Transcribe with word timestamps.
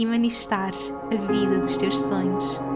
e 0.00 0.06
manifestares 0.06 0.90
a 1.12 1.14
vida 1.30 1.58
dos 1.58 1.76
teus 1.76 1.98
sonhos. 1.98 2.69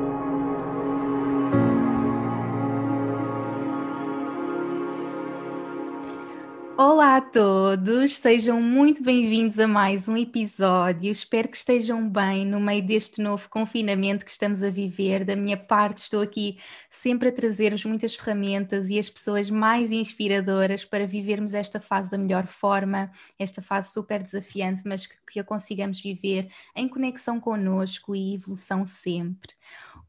Olá 6.76 7.18
a 7.18 7.20
todos, 7.20 8.16
sejam 8.16 8.60
muito 8.60 9.00
bem-vindos 9.00 9.60
a 9.60 9.68
mais 9.68 10.08
um 10.08 10.16
episódio. 10.16 11.12
Espero 11.12 11.48
que 11.48 11.56
estejam 11.56 12.10
bem 12.10 12.44
no 12.44 12.58
meio 12.58 12.84
deste 12.84 13.22
novo 13.22 13.48
confinamento 13.48 14.24
que 14.24 14.30
estamos 14.32 14.60
a 14.60 14.70
viver. 14.70 15.24
Da 15.24 15.36
minha 15.36 15.56
parte, 15.56 15.98
estou 15.98 16.20
aqui 16.20 16.58
sempre 16.90 17.28
a 17.28 17.32
trazer-vos 17.32 17.84
muitas 17.84 18.16
ferramentas 18.16 18.90
e 18.90 18.98
as 18.98 19.08
pessoas 19.08 19.48
mais 19.50 19.92
inspiradoras 19.92 20.84
para 20.84 21.06
vivermos 21.06 21.54
esta 21.54 21.78
fase 21.78 22.10
da 22.10 22.18
melhor 22.18 22.48
forma, 22.48 23.12
esta 23.38 23.62
fase 23.62 23.92
super 23.92 24.20
desafiante, 24.20 24.82
mas 24.84 25.06
que, 25.06 25.14
que 25.30 25.38
a 25.38 25.44
consigamos 25.44 26.00
viver 26.00 26.48
em 26.74 26.88
conexão 26.88 27.38
connosco 27.38 28.16
e 28.16 28.34
evolução 28.34 28.84
sempre. 28.84 29.52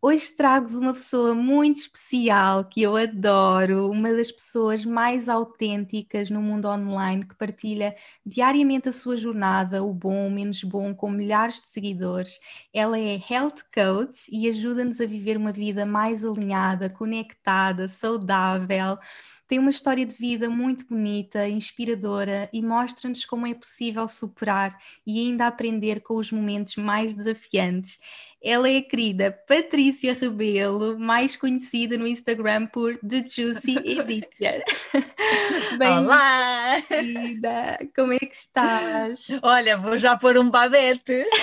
Hoje 0.08 0.30
trago-vos 0.38 0.76
uma 0.76 0.94
pessoa 0.94 1.34
muito 1.34 1.78
especial 1.80 2.64
que 2.66 2.80
eu 2.84 2.96
adoro, 2.96 3.90
uma 3.90 4.14
das 4.14 4.32
pessoas 4.32 4.86
mais 4.86 5.28
autênticas 5.28 6.30
no 6.30 6.44
mundo 6.44 6.68
online 6.68 7.26
que 7.26 7.34
partilha 7.34 7.96
diariamente 8.24 8.88
a 8.88 8.92
sua 8.92 9.18
jornada, 9.18 9.84
o 9.84 9.92
bom, 9.92 10.28
o 10.28 10.30
menos 10.30 10.64
bom, 10.64 10.94
com 10.94 11.10
milhares 11.10 11.60
de 11.60 11.66
seguidores. 11.66 12.40
Ela 12.72 13.00
é 13.00 13.20
Health 13.28 13.64
Coach 13.74 14.30
e 14.32 14.48
ajuda-nos 14.48 15.02
a 15.02 15.08
viver 15.08 15.38
uma 15.38 15.52
vida 15.52 15.88
mais 15.88 16.24
alinhada, 16.24 16.88
conectada, 16.88 17.88
saudável 17.88 19.00
tem 19.48 19.60
uma 19.60 19.70
história 19.70 20.06
de 20.06 20.16
vida 20.16 20.50
muito 20.50 20.88
bonita, 20.88 21.48
inspiradora 21.48 22.50
e 22.52 22.62
mostra-nos 22.62 23.26
como 23.26 23.46
é 23.46 23.54
possível 23.54 24.08
superar 24.08 24.76
e 25.06 25.20
ainda 25.20 25.46
aprender 25.46 26.02
com 26.02 26.16
os 26.16 26.32
momentos 26.32 26.76
mais 26.78 27.14
desafiantes. 27.14 28.00
Ela 28.42 28.70
é 28.70 28.78
a 28.78 28.82
querida 28.82 29.32
Patrícia 29.48 30.14
Rebelo, 30.14 31.00
mais 31.00 31.36
conhecida 31.36 31.98
no 31.98 32.08
Instagram 32.08 32.68
por 32.68 32.98
The 32.98 33.26
Juicy 33.28 33.76
Edition. 33.86 34.62
Olá! 35.80 36.82
Querida, 36.88 37.80
como 37.96 38.14
é 38.14 38.20
que 38.20 38.36
estás? 38.36 39.28
Olha, 39.42 39.78
vou 39.78 39.98
já 39.98 40.18
pôr 40.18 40.38
um 40.38 40.50
babete. 40.50 41.26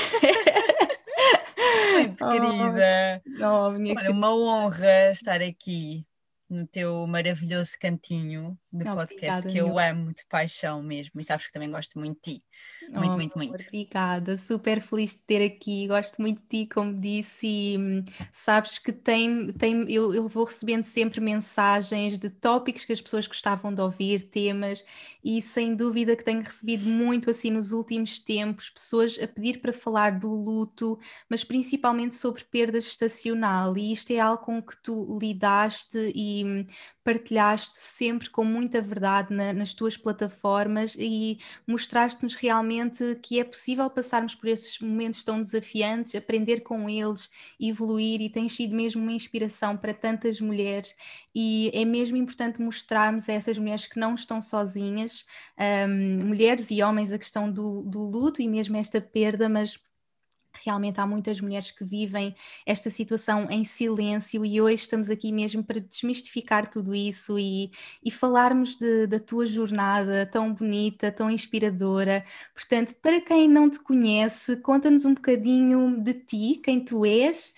Muito 1.93 2.25
oh, 2.25 2.31
querida. 2.31 3.23
Oh, 3.41 3.45
Olha, 3.45 3.95
querida. 3.95 4.13
uma 4.13 4.35
honra 4.35 5.13
estar 5.13 5.41
aqui 5.41 6.05
no 6.53 6.67
teu 6.67 7.07
maravilhoso 7.07 7.73
cantinho 7.81 8.59
de 8.73 8.85
podcast 8.85 9.51
que 9.51 9.59
eu 9.59 9.79
amo 9.79 10.15
de 10.15 10.25
paixão 10.29 10.83
mesmo 10.83 11.21
e 11.21 11.25
sabes 11.25 11.47
que 11.47 11.53
também 11.53 11.71
gosto 11.71 11.99
muito 11.99 12.17
de 12.17 12.39
ti. 12.39 12.45
Muito, 12.91 13.13
oh, 13.13 13.17
muito, 13.17 13.39
muito. 13.39 13.55
Obrigada, 13.55 14.37
super 14.37 14.81
feliz 14.81 15.15
de 15.15 15.23
ter 15.23 15.45
aqui, 15.45 15.87
gosto 15.87 16.21
muito 16.21 16.41
de 16.43 16.49
ti, 16.49 16.69
como 16.73 16.95
disse, 16.95 17.47
e 17.47 17.79
hum, 17.79 18.05
sabes 18.31 18.79
que 18.79 18.93
tem, 18.93 19.53
tem 19.53 19.91
eu, 19.93 20.15
eu 20.15 20.29
vou 20.29 20.45
recebendo 20.45 20.83
sempre 20.83 21.21
mensagens 21.21 22.19
de 22.19 22.31
tópicos 22.31 22.85
que 22.85 22.93
as 22.93 23.01
pessoas 23.01 23.27
gostavam 23.27 23.75
de 23.75 23.81
ouvir, 23.81 24.29
temas, 24.31 24.85
e 25.23 25.41
sem 25.41 25.75
dúvida 25.75 26.17
que 26.17 26.25
tenho 26.25 26.41
recebido 26.41 26.87
muito 26.87 27.31
assim 27.31 27.51
nos 27.51 27.73
últimos 27.73 28.19
tempos, 28.19 28.71
pessoas 28.71 29.19
a 29.19 29.27
pedir 29.27 29.61
para 29.61 29.73
falar 29.73 30.19
do 30.19 30.29
luto, 30.29 30.99
mas 31.29 31.45
principalmente 31.45 32.15
sobre 32.15 32.45
perda 32.45 32.79
estacional, 32.79 33.77
e 33.77 33.93
isto 33.93 34.13
é 34.13 34.19
algo 34.19 34.45
com 34.45 34.63
que 34.63 34.77
tu 34.83 35.19
lidaste 35.21 36.13
e 36.15 36.45
hum, 36.45 36.67
partilhaste 37.05 37.77
sempre 37.79 38.31
com 38.31 38.45
muita 38.45 38.81
verdade 38.81 39.35
na, 39.35 39.53
nas 39.53 39.75
tuas 39.75 39.97
plataformas 39.97 40.95
e 40.99 41.39
mostraste-nos 41.67 42.35
realmente 42.35 43.17
que 43.23 43.41
é 43.41 43.45
possível 43.45 43.89
passarmos 43.91 44.35
por 44.35 44.49
esses 44.49 44.79
momentos 44.79 45.25
tão 45.25 45.43
desafiantes, 45.43 46.15
aprender 46.15 46.61
com 46.61 46.89
eles, 46.89 47.29
evoluir 47.61 48.21
e 48.21 48.31
tens 48.31 48.53
sido 48.53 48.75
mesmo 48.75 49.03
uma 49.03 49.13
inspiração 49.13 49.77
para 49.77 49.93
tantas 49.95 50.41
mulheres. 50.41 50.95
E 51.35 51.71
é 51.75 51.85
mesmo 51.85 52.17
importante 52.17 52.61
mostrarmos 52.61 53.29
a 53.29 53.33
essas 53.33 53.59
mulheres 53.59 53.87
que 53.87 53.99
não 53.99 54.15
estão 54.15 54.41
sozinhas, 54.41 55.25
um, 55.89 56.27
mulheres 56.27 56.71
e 56.71 56.83
homens, 56.83 57.13
a 57.13 57.19
questão 57.19 57.51
do, 57.51 57.83
do 57.83 58.01
luto 58.05 58.41
e 58.43 58.49
mesmo 58.49 58.77
esta 58.77 59.01
perda, 59.01 59.49
mas 59.49 59.79
Realmente 60.65 61.01
há 61.01 61.07
muitas 61.07 61.41
mulheres 61.41 61.71
que 61.71 61.85
vivem 61.85 62.35
esta 62.67 62.91
situação 62.91 63.51
em 63.51 63.65
silêncio 63.65 64.45
e 64.45 64.61
hoje 64.61 64.83
estamos 64.83 65.11
aqui 65.11 65.33
mesmo 65.33 65.65
para 65.65 65.81
desmistificar 65.81 66.69
tudo 66.69 66.95
isso 66.95 67.39
e, 67.39 67.71
e 68.05 68.11
falarmos 68.11 68.77
de, 68.77 69.07
da 69.07 69.19
tua 69.19 69.47
jornada 69.47 70.27
tão 70.27 70.53
bonita, 70.55 71.11
tão 71.11 71.31
inspiradora. 71.31 72.25
Portanto, 72.55 72.95
para 73.01 73.21
quem 73.21 73.49
não 73.49 73.69
te 73.71 73.79
conhece, 73.79 74.57
conta-nos 74.57 75.05
um 75.05 75.15
bocadinho 75.15 76.01
de 76.03 76.15
ti, 76.15 76.61
quem 76.63 76.85
tu 76.85 77.05
és 77.05 77.55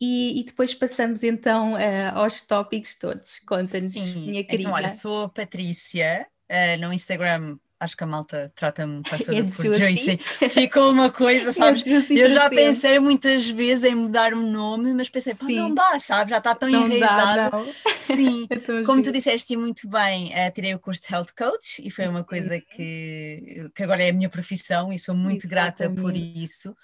e, 0.00 0.40
e, 0.40 0.44
depois 0.44 0.74
passamos 0.74 1.24
então 1.24 1.74
uh, 1.74 2.14
aos 2.14 2.42
tópicos 2.42 2.94
todos. 2.94 3.40
Conta-nos, 3.40 3.94
minha 3.94 4.44
querida. 4.44 4.68
Então, 4.68 4.72
olha, 4.72 4.90
sou 4.90 5.24
a 5.24 5.28
Patrícia, 5.28 6.26
uh, 6.48 6.80
no 6.80 6.92
Instagram 6.92 7.58
acho 7.80 7.96
que 7.96 8.04
a 8.04 8.06
malta 8.06 8.52
trata-me 8.54 9.02
é 9.28 9.42
por 9.42 9.74
Joyce. 9.74 10.18
Ficou 10.50 10.90
uma 10.90 11.10
coisa, 11.10 11.50
é 11.50 11.52
sabes? 11.52 11.86
É 11.86 12.12
eu 12.12 12.30
já 12.30 12.48
pensei 12.48 12.98
muitas 12.98 13.48
vezes 13.48 13.84
em 13.84 13.94
mudar 13.94 14.32
o 14.32 14.42
nome, 14.42 14.92
mas 14.94 15.08
pensei, 15.08 15.34
pá, 15.34 15.46
não 15.46 15.74
dá, 15.74 15.98
sabes? 16.00 16.30
Já 16.30 16.38
está 16.38 16.54
tão 16.54 16.68
não 16.68 16.86
enraizado. 16.86 17.50
Dá, 17.50 17.72
Sim, 18.02 18.48
como 18.86 19.02
tu 19.02 19.12
disseste 19.12 19.56
muito 19.56 19.88
bem, 19.88 20.32
uh, 20.32 20.52
tirei 20.52 20.74
o 20.74 20.78
curso 20.78 21.02
de 21.06 21.14
Health 21.14 21.28
Coach 21.36 21.82
e 21.84 21.90
foi 21.90 22.08
uma 22.08 22.24
coisa 22.24 22.54
uhum. 22.54 22.62
que, 22.74 23.70
que 23.74 23.82
agora 23.82 24.02
é 24.02 24.10
a 24.10 24.12
minha 24.12 24.28
profissão 24.28 24.92
e 24.92 24.98
sou 24.98 25.14
muito 25.14 25.46
Exatamente. 25.46 25.78
grata 25.78 25.90
por 25.90 26.16
isso. 26.16 26.74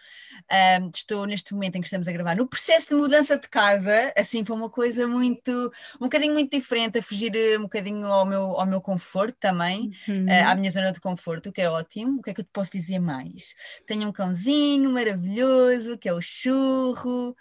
Um, 0.81 0.91
estou 0.95 1.27
neste 1.27 1.55
momento 1.55 1.77
em 1.77 1.81
que 1.81 1.87
estamos 1.87 2.07
a 2.07 2.13
gravar 2.13 2.37
no 2.37 2.47
processo 2.47 2.89
de 2.89 2.95
mudança 2.95 3.39
de 3.39 3.49
casa, 3.49 4.13
assim, 4.17 4.45
foi 4.45 4.55
uma 4.55 4.69
coisa 4.69 5.07
muito, 5.07 5.73
um 5.97 6.05
bocadinho 6.05 6.35
muito 6.35 6.51
diferente, 6.55 6.99
a 6.99 7.03
fugir 7.03 7.35
eh, 7.35 7.57
um 7.57 7.63
bocadinho 7.63 8.07
ao 8.07 8.27
meu, 8.27 8.43
ao 8.59 8.67
meu 8.67 8.81
conforto 8.81 9.37
também, 9.41 9.93
uhum. 10.07 10.27
uh, 10.27 10.49
à 10.51 10.55
minha 10.55 10.71
zona 10.71 10.84
de 10.93 11.01
conforto, 11.01 11.53
que 11.53 11.61
é 11.61 11.69
ótimo. 11.69 12.19
O 12.19 12.23
que 12.23 12.31
é 12.31 12.35
que 12.35 12.41
eu 12.41 12.45
te 12.45 12.51
posso 12.53 12.73
dizer 12.73 12.99
mais? 12.99 13.55
Tenho 13.87 14.09
um 14.09 14.13
cãozinho 14.13 14.91
maravilhoso, 14.91 15.99
que 15.99 16.09
é 16.09 16.13
o 16.13 16.21
churro, 16.21 17.37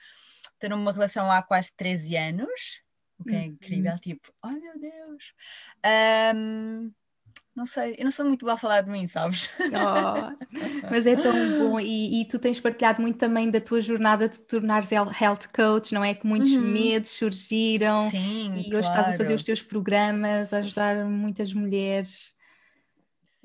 estou 0.54 0.70
numa 0.70 0.92
relação 0.92 1.32
há 1.32 1.42
quase 1.42 1.76
13 1.76 2.16
anos, 2.16 2.82
o 3.20 3.24
que 3.24 3.36
é 3.36 3.46
incrível, 3.46 3.92
uhum. 3.92 3.98
tipo, 3.98 4.34
oh 4.44 4.50
meu 4.50 4.80
Deus. 4.80 5.34
Um, 6.36 6.92
não 7.56 7.68
sei, 7.68 7.96
eu 8.00 8.04
não 8.04 8.12
sou 8.12 8.26
muito 8.26 8.42
boa 8.42 8.56
a 8.56 8.58
falar 8.58 8.82
de 8.82 8.90
mim, 8.90 9.06
sabes? 9.06 9.48
Oh, 9.60 10.48
mas 10.90 11.06
é 11.06 11.14
tão 11.14 11.34
bom 11.60 11.80
e, 11.80 12.22
e, 12.22 12.26
tu 12.26 12.40
tens 12.40 12.60
partilhado 12.60 13.00
muito 13.00 13.20
também 13.20 13.52
da 13.52 13.62
tua 13.62 13.80
jornada 13.80 14.28
de 14.28 14.40
te 14.40 14.46
tornares 14.46 14.92
health 14.92 15.48
coach, 15.54 15.94
não 15.94 16.04
é? 16.04 16.16
Que 16.16 16.26
muitos 16.26 16.52
uhum. 16.52 16.62
medos 16.62 17.12
surgiram 17.12 18.10
Sim, 18.10 18.56
e 18.56 18.64
claro. 18.64 18.78
hoje 18.78 18.88
estás 18.88 19.10
a 19.10 19.18
fazer 19.18 19.36
os 19.36 19.44
teus 19.44 19.62
programas, 19.62 20.52
a 20.52 20.58
ajudar 20.58 21.06
muitas 21.06 21.54
mulheres. 21.54 22.36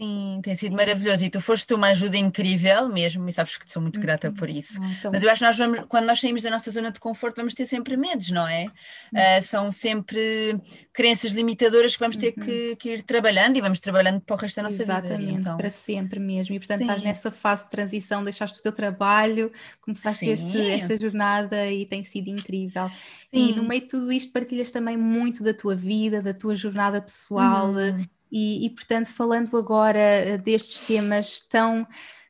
Sim, 0.01 0.39
tem 0.45 0.55
sido 0.55 0.77
maravilhoso 0.77 1.25
e 1.25 1.31
tu 1.31 1.41
foste 1.41 1.75
uma 1.75 1.89
ajuda 1.89 2.17
incrível 2.17 2.89
mesmo 2.89 3.29
e 3.29 3.33
sabes 3.33 3.57
que 3.57 3.69
sou 3.69 3.83
muito 3.83 3.99
grata 3.99 4.31
por 4.31 4.49
isso. 4.49 4.81
Mas 5.11 5.25
eu 5.25 5.31
acho 5.31 5.41
que 5.41 5.47
nós 5.47 5.59
vamos, 5.59 5.81
quando 5.89 6.07
nós 6.07 6.21
saímos 6.21 6.45
da 6.45 6.51
nossa 6.51 6.71
zona 6.71 6.93
de 6.93 7.01
conforto, 7.01 7.35
vamos 7.35 7.53
ter 7.53 7.67
sempre 7.67 7.97
medos, 7.97 8.31
não 8.31 8.47
é? 8.47 8.67
Uh, 9.13 9.43
são 9.43 9.73
sempre 9.73 10.57
crenças 10.93 11.33
limitadoras 11.33 11.95
que 11.95 11.99
vamos 11.99 12.17
ter 12.17 12.31
que, 12.31 12.71
uhum. 12.71 12.77
que, 12.77 12.89
ir 12.91 13.03
trabalhando 13.03 13.57
e 13.57 13.61
vamos 13.61 13.81
trabalhando 13.81 14.21
para 14.21 14.37
o 14.37 14.39
resto 14.39 14.57
da 14.57 14.63
nossa 14.63 14.81
Exatamente, 14.81 15.27
vida. 15.27 15.41
Então... 15.41 15.57
para 15.57 15.71
sempre 15.71 16.21
mesmo. 16.21 16.55
E 16.55 16.61
portanto 16.61 16.79
Sim. 16.79 16.85
estás 16.85 17.03
nessa 17.03 17.33
fase 17.33 17.65
de 17.65 17.71
transição, 17.71 18.23
deixaste 18.23 18.61
o 18.61 18.63
teu 18.63 18.73
trabalho, 18.73 19.51
começaste 19.81 20.29
este, 20.29 20.61
esta 20.71 20.97
jornada 20.97 21.69
e 21.69 21.85
tem 21.85 22.05
sido 22.05 22.29
incrível. 22.29 22.89
Sim. 22.89 23.51
E 23.51 23.53
no 23.53 23.65
meio 23.65 23.81
de 23.81 23.89
tudo 23.89 24.13
isto 24.13 24.33
partilhas 24.33 24.71
também 24.71 24.97
muito 24.97 25.43
da 25.43 25.53
tua 25.53 25.75
vida, 25.75 26.23
da 26.23 26.33
tua 26.33 26.55
jornada 26.55 27.03
pessoal. 27.03 27.71
Uhum 27.71 28.07
e, 28.31 28.67
e, 28.67 28.71
portanto, 28.71 29.09
falando 29.13 29.57
agora 29.57 29.99
eh, 29.99 30.39
destes 30.39 30.87
temas 30.87 31.41
tão 31.41 31.87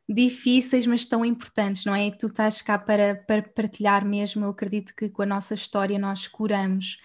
difíceis, 0.08 0.86
mas 0.86 1.04
tão 1.04 1.24
importantes, 1.24 1.84
não 1.84 1.94
é? 1.94 2.10
Tu 2.10 2.26
estás 2.26 2.62
cá 2.62 2.78
para, 2.78 3.14
para 3.26 3.42
partilhar 3.42 4.04
mesmo, 4.04 4.44
eu 4.44 4.50
acredito 4.50 4.94
que 4.94 5.08
com 5.08 5.22
a 5.22 5.26
nossa 5.26 5.54
história 5.54 5.98
nós 5.98 6.26
curamos. 6.26 6.98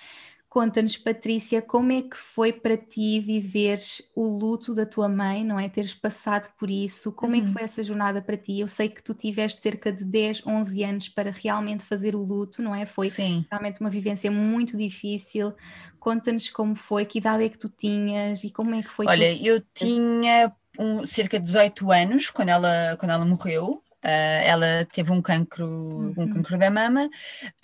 Conta-nos, 0.53 0.95
Patrícia, 0.95 1.63
como 1.63 1.91
é 1.91 2.03
que 2.03 2.15
foi 2.15 2.53
para 2.53 2.77
ti 2.77 3.19
viveres 3.19 4.03
o 4.15 4.23
luto 4.23 4.75
da 4.75 4.85
tua 4.85 5.09
mãe, 5.09 5.43
não 5.43 5.59
é? 5.59 5.67
Teres 5.67 5.95
passado 5.95 6.53
por 6.59 6.69
isso, 6.69 7.11
como 7.11 7.33
uhum. 7.33 7.39
é 7.39 7.41
que 7.41 7.47
uhum. 7.47 7.53
foi 7.53 7.63
essa 7.63 7.83
jornada 7.83 8.21
para 8.21 8.37
ti? 8.37 8.59
Eu 8.59 8.67
sei 8.67 8.87
que 8.87 9.01
tu 9.01 9.15
tiveste 9.15 9.59
cerca 9.59 9.91
de 9.91 10.05
10, 10.05 10.45
11 10.45 10.83
anos 10.83 11.09
para 11.09 11.31
realmente 11.31 11.83
fazer 11.83 12.15
o 12.15 12.21
luto, 12.21 12.61
não 12.61 12.75
é? 12.75 12.85
Foi 12.85 13.09
Sim. 13.09 13.43
realmente 13.49 13.81
uma 13.81 13.89
vivência 13.89 14.29
muito 14.29 14.77
difícil. 14.77 15.55
Conta-nos 15.99 16.51
como 16.51 16.75
foi, 16.75 17.03
que 17.05 17.17
idade 17.17 17.45
é 17.45 17.49
que 17.49 17.57
tu 17.57 17.67
tinhas 17.67 18.43
e 18.43 18.51
como 18.51 18.75
é 18.75 18.83
que 18.83 18.89
foi? 18.89 19.07
Olha, 19.07 19.35
eu 19.43 19.59
tinha 19.73 20.53
um, 20.77 21.03
cerca 21.03 21.39
de 21.39 21.45
18 21.45 21.91
anos 21.91 22.29
quando 22.29 22.49
ela, 22.49 22.95
quando 22.99 23.09
ela 23.09 23.25
morreu. 23.25 23.81
Uh, 24.05 24.43
ela 24.43 24.85
teve 24.91 25.11
um 25.11 25.21
cancro, 25.21 25.65
uhum. 25.65 26.13
um 26.15 26.31
cancro 26.31 26.59
da 26.59 26.69
mama. 26.69 27.09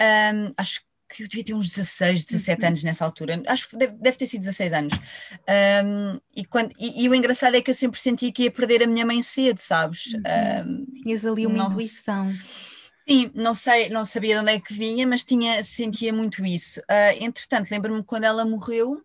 Um, 0.02 0.52
acho 0.58 0.80
que 0.80 0.89
eu 1.18 1.28
devia 1.28 1.44
ter 1.44 1.54
uns 1.54 1.68
16, 1.68 2.26
17 2.26 2.62
uhum. 2.62 2.68
anos 2.68 2.84
nessa 2.84 3.06
altura, 3.06 3.42
acho 3.48 3.70
que 3.70 3.78
deve, 3.78 3.94
deve 3.94 4.18
ter 4.18 4.28
sido 4.28 4.42
16 4.42 4.74
anos. 4.74 4.94
Um, 5.84 6.20
e, 6.36 6.46
quando, 6.46 6.72
e, 6.78 7.04
e, 7.04 7.10
o 7.10 7.16
engraçado 7.16 7.56
é 7.56 7.62
que 7.62 7.72
eu 7.72 7.76
sempre 7.76 8.00
senti 8.00 8.32
que 8.32 8.44
ia 8.44 8.52
perder 8.52 8.84
a 8.84 8.88
minha 8.88 9.06
mãe 9.06 9.22
cedo, 9.22 9.58
sabes? 9.58 10.14
Uhum. 10.14 10.22
Um, 10.22 11.02
Tinhas 11.04 11.26
ali 11.26 11.46
uma 11.46 11.58
não, 11.58 11.72
intuição. 11.72 12.32
Sim, 13.08 13.32
não 13.34 13.56
sei, 13.56 13.90
não 13.90 14.06
sabia 14.06 14.36
de 14.36 14.42
onde 14.42 14.52
é 14.52 14.60
que 14.60 14.74
vinha, 14.74 15.08
mas 15.08 15.24
tinha, 15.24 15.64
sentia 15.64 16.14
muito 16.14 16.46
isso. 16.46 16.80
Uh, 16.82 17.18
entretanto, 17.20 17.72
lembro-me 17.72 18.04
quando 18.04 18.26
ela 18.26 18.46
morreu, 18.46 19.02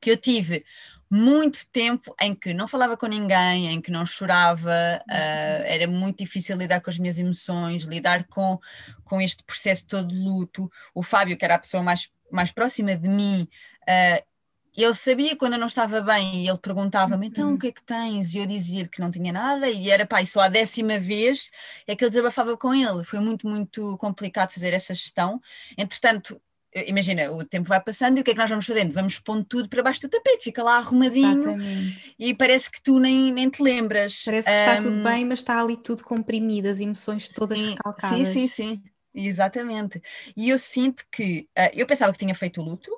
que 0.00 0.10
eu 0.10 0.16
tive 0.16 0.64
muito 1.10 1.66
tempo 1.70 2.14
em 2.20 2.32
que 2.32 2.54
não 2.54 2.68
falava 2.68 2.96
com 2.96 3.06
ninguém, 3.06 3.66
em 3.66 3.80
que 3.80 3.90
não 3.90 4.06
chorava, 4.06 4.70
uh, 4.70 5.62
era 5.64 5.88
muito 5.88 6.18
difícil 6.18 6.56
lidar 6.56 6.80
com 6.80 6.88
as 6.88 6.98
minhas 6.98 7.18
emoções, 7.18 7.82
lidar 7.82 8.24
com, 8.28 8.58
com 9.04 9.20
este 9.20 9.42
processo 9.42 9.88
todo 9.88 10.08
de 10.08 10.16
luto. 10.16 10.70
O 10.94 11.02
Fábio, 11.02 11.36
que 11.36 11.44
era 11.44 11.56
a 11.56 11.58
pessoa 11.58 11.82
mais, 11.82 12.08
mais 12.30 12.52
próxima 12.52 12.94
de 12.96 13.08
mim, 13.08 13.48
uh, 13.82 14.30
ele 14.76 14.94
sabia 14.94 15.36
quando 15.36 15.54
eu 15.54 15.58
não 15.58 15.66
estava 15.66 16.00
bem 16.00 16.44
e 16.44 16.48
ele 16.48 16.58
perguntava-me 16.58 17.26
então 17.26 17.54
o 17.54 17.58
que 17.58 17.66
é 17.66 17.72
que 17.72 17.82
tens? 17.82 18.34
E 18.34 18.38
eu 18.38 18.46
dizia-lhe 18.46 18.88
que 18.88 19.00
não 19.00 19.10
tinha 19.10 19.32
nada 19.32 19.68
e 19.68 19.90
era 19.90 20.08
e 20.22 20.26
só 20.26 20.40
a 20.40 20.48
décima 20.48 20.98
vez 20.98 21.50
é 21.88 21.96
que 21.96 22.04
ele 22.04 22.10
desabafava 22.10 22.56
com 22.56 22.72
ele. 22.72 23.02
Foi 23.02 23.18
muito, 23.18 23.48
muito 23.48 23.98
complicado 23.98 24.52
fazer 24.52 24.72
essa 24.72 24.94
gestão. 24.94 25.40
Entretanto, 25.76 26.40
imagina, 26.74 27.32
o 27.32 27.44
tempo 27.44 27.68
vai 27.68 27.82
passando 27.82 28.18
e 28.18 28.20
o 28.20 28.24
que 28.24 28.30
é 28.30 28.34
que 28.34 28.40
nós 28.40 28.48
vamos 28.48 28.66
fazendo? 28.66 28.92
Vamos 28.92 29.18
pondo 29.18 29.44
tudo 29.44 29.68
para 29.68 29.82
baixo 29.82 30.02
do 30.02 30.08
tapete, 30.08 30.44
fica 30.44 30.62
lá 30.62 30.76
arrumadinho 30.76 31.50
Exatamente. 31.50 32.14
e 32.18 32.34
parece 32.34 32.70
que 32.70 32.82
tu 32.82 32.98
nem, 32.98 33.32
nem 33.32 33.50
te 33.50 33.62
lembras. 33.62 34.22
Parece 34.24 34.48
que 34.48 34.54
está 34.54 34.78
tudo 34.78 35.02
bem, 35.02 35.24
mas 35.24 35.40
está 35.40 35.60
ali 35.60 35.76
tudo 35.76 36.04
comprimido, 36.04 36.68
as 36.68 36.80
emoções 36.80 37.28
todas 37.28 37.58
sim, 37.58 37.70
recalcadas. 37.70 38.28
Sim, 38.28 38.46
sim, 38.46 38.48
sim, 38.48 38.82
exatamente. 39.14 40.00
E 40.36 40.50
eu 40.50 40.58
sinto 40.58 41.04
que, 41.10 41.48
uh, 41.58 41.70
eu 41.74 41.86
pensava 41.86 42.12
que 42.12 42.18
tinha 42.18 42.34
feito 42.34 42.60
o 42.60 42.64
luto, 42.64 42.90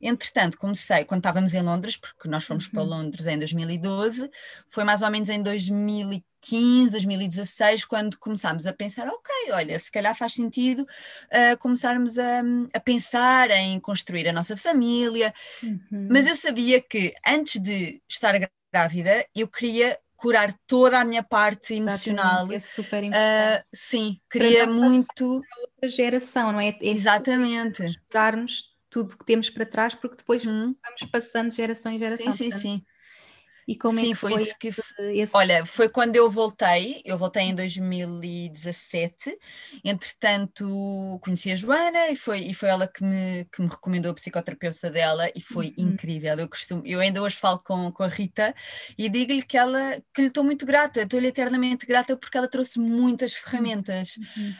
Entretanto, 0.00 0.58
comecei 0.58 1.04
quando 1.04 1.20
estávamos 1.20 1.54
em 1.54 1.62
Londres, 1.62 1.96
porque 1.96 2.28
nós 2.28 2.44
fomos 2.44 2.66
uhum. 2.66 2.70
para 2.72 2.82
Londres 2.82 3.26
em 3.26 3.38
2012, 3.38 4.30
foi 4.68 4.84
mais 4.84 5.02
ou 5.02 5.10
menos 5.10 5.28
em 5.28 5.42
2015, 5.42 6.90
2016, 6.92 7.84
quando 7.84 8.18
começámos 8.18 8.66
a 8.66 8.72
pensar: 8.72 9.08
ok, 9.08 9.52
olha, 9.52 9.78
se 9.78 9.90
calhar 9.90 10.14
faz 10.14 10.34
sentido 10.34 10.82
uh, 10.82 11.58
começarmos 11.58 12.18
a, 12.18 12.42
a, 12.72 12.80
pensar 12.80 13.50
em 13.50 13.80
construir 13.80 14.28
a 14.28 14.32
nossa 14.32 14.56
família. 14.56 15.34
Uhum. 15.62 16.08
Mas 16.10 16.26
eu 16.26 16.34
sabia 16.34 16.80
que 16.80 17.14
antes 17.26 17.60
de 17.60 18.00
estar 18.08 18.34
grávida, 18.72 19.26
eu 19.34 19.48
queria 19.48 19.98
curar 20.18 20.52
toda 20.66 20.98
a 20.98 21.04
minha 21.04 21.22
parte 21.22 21.74
emocional. 21.74 22.50
É 22.52 22.60
super 22.60 23.04
importante. 23.04 23.62
Uh, 23.62 23.68
sim, 23.72 24.20
queria 24.30 24.66
muito. 24.66 25.40
outra 25.62 25.88
geração, 25.88 26.52
não 26.52 26.60
é? 26.60 26.70
é 26.70 26.76
Exatamente. 26.80 27.82
Mostrarmos 27.82 28.64
tudo 28.90 29.16
que 29.16 29.24
temos 29.24 29.50
para 29.50 29.66
trás, 29.66 29.94
porque 29.94 30.16
depois 30.16 30.44
hum. 30.46 30.74
vamos 30.82 31.02
passando 31.10 31.52
geração 31.52 31.92
em 31.92 31.98
geração. 31.98 32.32
Sim, 32.32 32.32
sim, 32.32 32.50
portanto, 32.50 32.62
sim. 32.62 32.84
E 33.68 33.76
como 33.76 34.00
Sim, 34.00 34.06
é 34.06 34.08
que 34.08 34.14
foi, 34.14 34.32
foi 34.32 34.42
isso 34.42 34.58
que 34.58 34.68
esse... 34.68 35.36
Olha, 35.36 35.66
foi 35.66 35.90
quando 35.90 36.16
eu 36.16 36.30
voltei, 36.30 37.02
eu 37.04 37.18
voltei 37.18 37.42
em 37.42 37.54
2017, 37.54 39.36
entretanto 39.84 41.18
conheci 41.20 41.52
a 41.52 41.56
Joana 41.56 42.08
e 42.08 42.16
foi, 42.16 42.38
e 42.38 42.54
foi 42.54 42.70
ela 42.70 42.88
que 42.88 43.04
me, 43.04 43.44
que 43.52 43.60
me 43.60 43.68
recomendou 43.68 44.10
a 44.12 44.14
psicoterapeuta 44.14 44.90
dela 44.90 45.30
e 45.34 45.42
foi 45.42 45.74
uhum. 45.76 45.90
incrível. 45.90 46.38
Eu 46.38 46.48
costumo, 46.48 46.82
eu 46.86 46.98
ainda 46.98 47.20
hoje 47.20 47.36
falo 47.36 47.58
com, 47.58 47.92
com 47.92 48.02
a 48.02 48.08
Rita 48.08 48.54
e 48.96 49.06
digo-lhe 49.10 49.42
que 49.42 49.58
ela 49.58 50.02
que 50.14 50.22
lhe 50.22 50.28
estou 50.28 50.42
muito 50.42 50.64
grata, 50.64 51.02
estou-lhe 51.02 51.26
eternamente 51.26 51.84
grata 51.84 52.16
porque 52.16 52.38
ela 52.38 52.48
trouxe 52.48 52.80
muitas 52.80 53.34
ferramentas 53.34 54.16
uhum. 54.16 54.54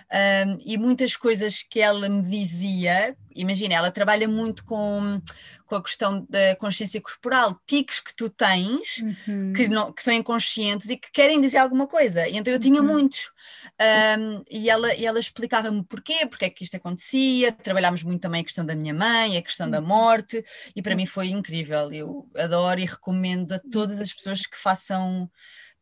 um, 0.52 0.58
e 0.66 0.76
muitas 0.76 1.16
coisas 1.16 1.62
que 1.62 1.80
ela 1.80 2.10
me 2.10 2.22
dizia. 2.28 3.16
Imagina, 3.34 3.74
ela 3.74 3.90
trabalha 3.90 4.28
muito 4.28 4.64
com, 4.64 5.18
com 5.68 5.76
a 5.76 5.82
questão 5.82 6.26
da 6.30 6.56
consciência 6.56 6.98
corporal, 6.98 7.60
tiques 7.66 8.00
que 8.00 8.14
tu 8.16 8.30
tens, 8.30 9.02
uhum. 9.28 9.52
que, 9.52 9.68
não, 9.68 9.92
que 9.92 10.02
são 10.02 10.14
inconscientes 10.14 10.88
e 10.88 10.96
que 10.96 11.12
querem 11.12 11.38
dizer 11.42 11.58
alguma 11.58 11.86
coisa. 11.86 12.26
E 12.26 12.38
então 12.38 12.50
eu 12.50 12.58
tinha 12.58 12.80
uhum. 12.80 12.86
muitos. 12.86 13.30
Um, 14.18 14.42
e 14.50 14.70
ela, 14.70 14.94
e 14.94 15.04
ela 15.04 15.20
explicava-me 15.20 15.84
porquê, 15.84 16.26
porque 16.26 16.46
é 16.46 16.50
que 16.50 16.64
isto 16.64 16.76
acontecia. 16.76 17.52
Trabalhámos 17.52 18.02
muito 18.02 18.22
também 18.22 18.40
a 18.40 18.44
questão 18.44 18.64
da 18.64 18.74
minha 18.74 18.94
mãe, 18.94 19.36
a 19.36 19.42
questão 19.42 19.68
da 19.68 19.78
uhum. 19.78 19.86
morte, 19.86 20.42
e 20.74 20.80
para 20.80 20.96
mim 20.96 21.04
foi 21.04 21.28
incrível. 21.28 21.92
Eu 21.92 22.26
adoro 22.34 22.80
e 22.80 22.86
recomendo 22.86 23.52
a 23.52 23.58
todas 23.58 24.00
as 24.00 24.12
pessoas 24.12 24.46
que 24.46 24.56
façam 24.56 25.30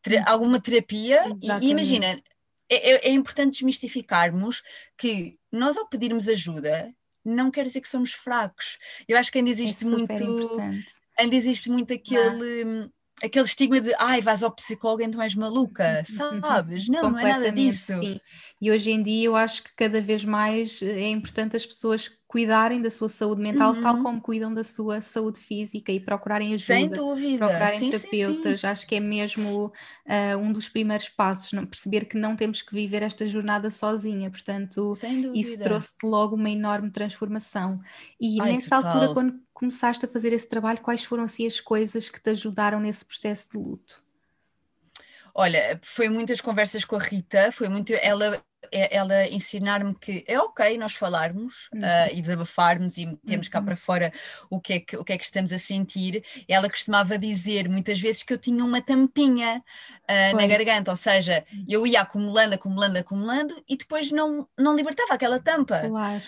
ter 0.03 0.21
alguma 0.29 0.61
terapia. 0.61 1.23
E, 1.41 1.67
e, 1.67 1.71
imagina. 1.71 2.21
É, 2.69 2.91
é, 2.91 3.09
é 3.11 3.13
importante 3.13 3.53
desmistificarmos 3.53 4.61
que 4.99 5.39
nós, 5.53 5.77
ao 5.77 5.89
pedirmos 5.89 6.29
ajuda, 6.29 6.93
não 7.27 7.51
quer 7.51 7.65
dizer 7.65 7.81
que 7.81 7.89
somos 7.89 8.13
fracos. 8.13 8.79
Eu 9.09 9.19
acho 9.19 9.31
que 9.31 9.39
ainda 9.39 9.51
existe 9.51 9.85
é 9.85 9.89
muito. 9.89 10.13
Importante. 10.13 10.87
Ainda 11.19 11.35
existe 11.35 11.71
muito 11.71 11.93
aquele. 11.93 12.91
Aquele 13.23 13.47
estigma 13.47 13.81
de 13.81 13.95
ai, 13.99 14.21
vais 14.21 14.43
ao 14.43 14.55
psicólogo, 14.55 15.03
então 15.03 15.23
és 15.23 15.35
maluca, 15.35 16.05
sabes? 16.05 16.87
Não, 16.91 17.11
não 17.11 17.19
é 17.19 17.23
nada 17.23 17.51
disso. 17.51 17.99
Sim. 17.99 18.21
E 18.61 18.71
hoje 18.71 18.91
em 18.91 19.03
dia 19.03 19.25
eu 19.25 19.35
acho 19.35 19.63
que 19.63 19.75
cada 19.75 20.03
vez 20.03 20.23
mais 20.23 20.83
é 20.83 21.09
importante 21.09 21.57
as 21.57 21.65
pessoas 21.65 22.11
cuidarem 22.27 22.83
da 22.83 22.91
sua 22.91 23.09
saúde 23.09 23.41
mental 23.41 23.75
uhum. 23.75 23.81
tal 23.81 24.03
como 24.03 24.21
cuidam 24.21 24.53
da 24.53 24.65
sua 24.65 25.01
saúde 25.01 25.39
física 25.39 25.93
e 25.93 26.01
procurarem 26.01 26.55
ajuda, 26.55 26.75
Sem 26.75 26.89
dúvida. 26.89 27.39
procurarem 27.39 27.79
sim, 27.79 27.91
terapeutas. 27.91 28.53
Sim, 28.53 28.57
sim. 28.59 28.67
Acho 28.67 28.87
que 28.87 28.95
é 28.97 29.01
mesmo 29.01 29.67
uh, 29.67 30.39
um 30.39 30.53
dos 30.53 30.69
primeiros 30.69 31.09
passos, 31.09 31.53
não, 31.53 31.65
perceber 31.65 32.07
que 32.07 32.19
não 32.19 32.35
temos 32.35 32.63
que 32.63 32.75
viver 32.75 33.03
esta 33.03 33.27
jornada 33.27 33.71
sozinha. 33.71 34.31
Portanto, 34.31 34.93
isso 35.35 35.61
trouxe 35.61 35.95
logo 36.03 36.35
uma 36.35 36.51
enorme 36.51 36.91
transformação. 36.91 37.81
E 38.21 38.41
Ai, 38.41 38.55
nessa 38.55 38.77
total. 38.77 38.93
altura, 38.93 39.15
quando 39.15 39.41
começaste 39.55 40.05
a 40.05 40.09
fazer 40.09 40.33
esse 40.33 40.49
trabalho, 40.49 40.81
quais 40.81 41.05
foram 41.05 41.25
assim 41.25 41.47
as 41.47 41.61
coisas 41.61 42.09
que 42.09 42.21
te 42.21 42.31
ajudaram 42.31 42.81
nesse 42.81 43.05
processo 43.05 43.51
de 43.53 43.59
luto? 43.59 44.06
Olha, 45.39 45.79
foi 45.83 46.09
muitas 46.09 46.41
conversas 46.41 46.83
com 46.83 46.97
a 46.97 46.99
Rita, 46.99 47.53
foi 47.53 47.69
muito 47.69 47.93
ela 47.93 48.43
ela 48.73 49.29
ensinar-me 49.29 49.95
que 49.95 50.25
é 50.27 50.41
ok 50.41 50.77
nós 50.77 50.95
falarmos 50.95 51.69
uhum. 51.73 51.81
uh, 51.81 52.13
e 52.13 52.21
desabafarmos 52.21 52.97
e 52.97 53.07
metermos 53.07 53.47
uhum. 53.47 53.53
cá 53.53 53.63
para 53.63 53.77
fora 53.77 54.13
o 54.51 54.61
que, 54.61 54.73
é 54.73 54.81
que, 54.81 54.97
o 54.97 55.05
que 55.05 55.13
é 55.13 55.19
que 55.19 55.25
estamos 55.25 55.53
a 55.53 55.59
sentir. 55.59 56.25
Ela 56.49 56.69
costumava 56.69 57.19
dizer 57.19 57.69
muitas 57.69 58.01
vezes 58.01 58.23
que 58.23 58.33
eu 58.33 58.39
tinha 58.39 58.65
uma 58.65 58.81
tampinha 58.81 59.63
uh, 60.03 60.37
na 60.37 60.47
garganta, 60.47 60.91
ou 60.91 60.97
seja, 60.97 61.45
uhum. 61.53 61.65
eu 61.69 61.87
ia 61.87 62.01
acumulando, 62.01 62.55
acumulando, 62.55 62.99
acumulando 62.99 63.63
e 63.69 63.77
depois 63.77 64.11
não, 64.11 64.49
não 64.59 64.75
libertava 64.75 65.15
aquela 65.15 65.39
tampa. 65.39 65.81
Claro. 65.81 66.23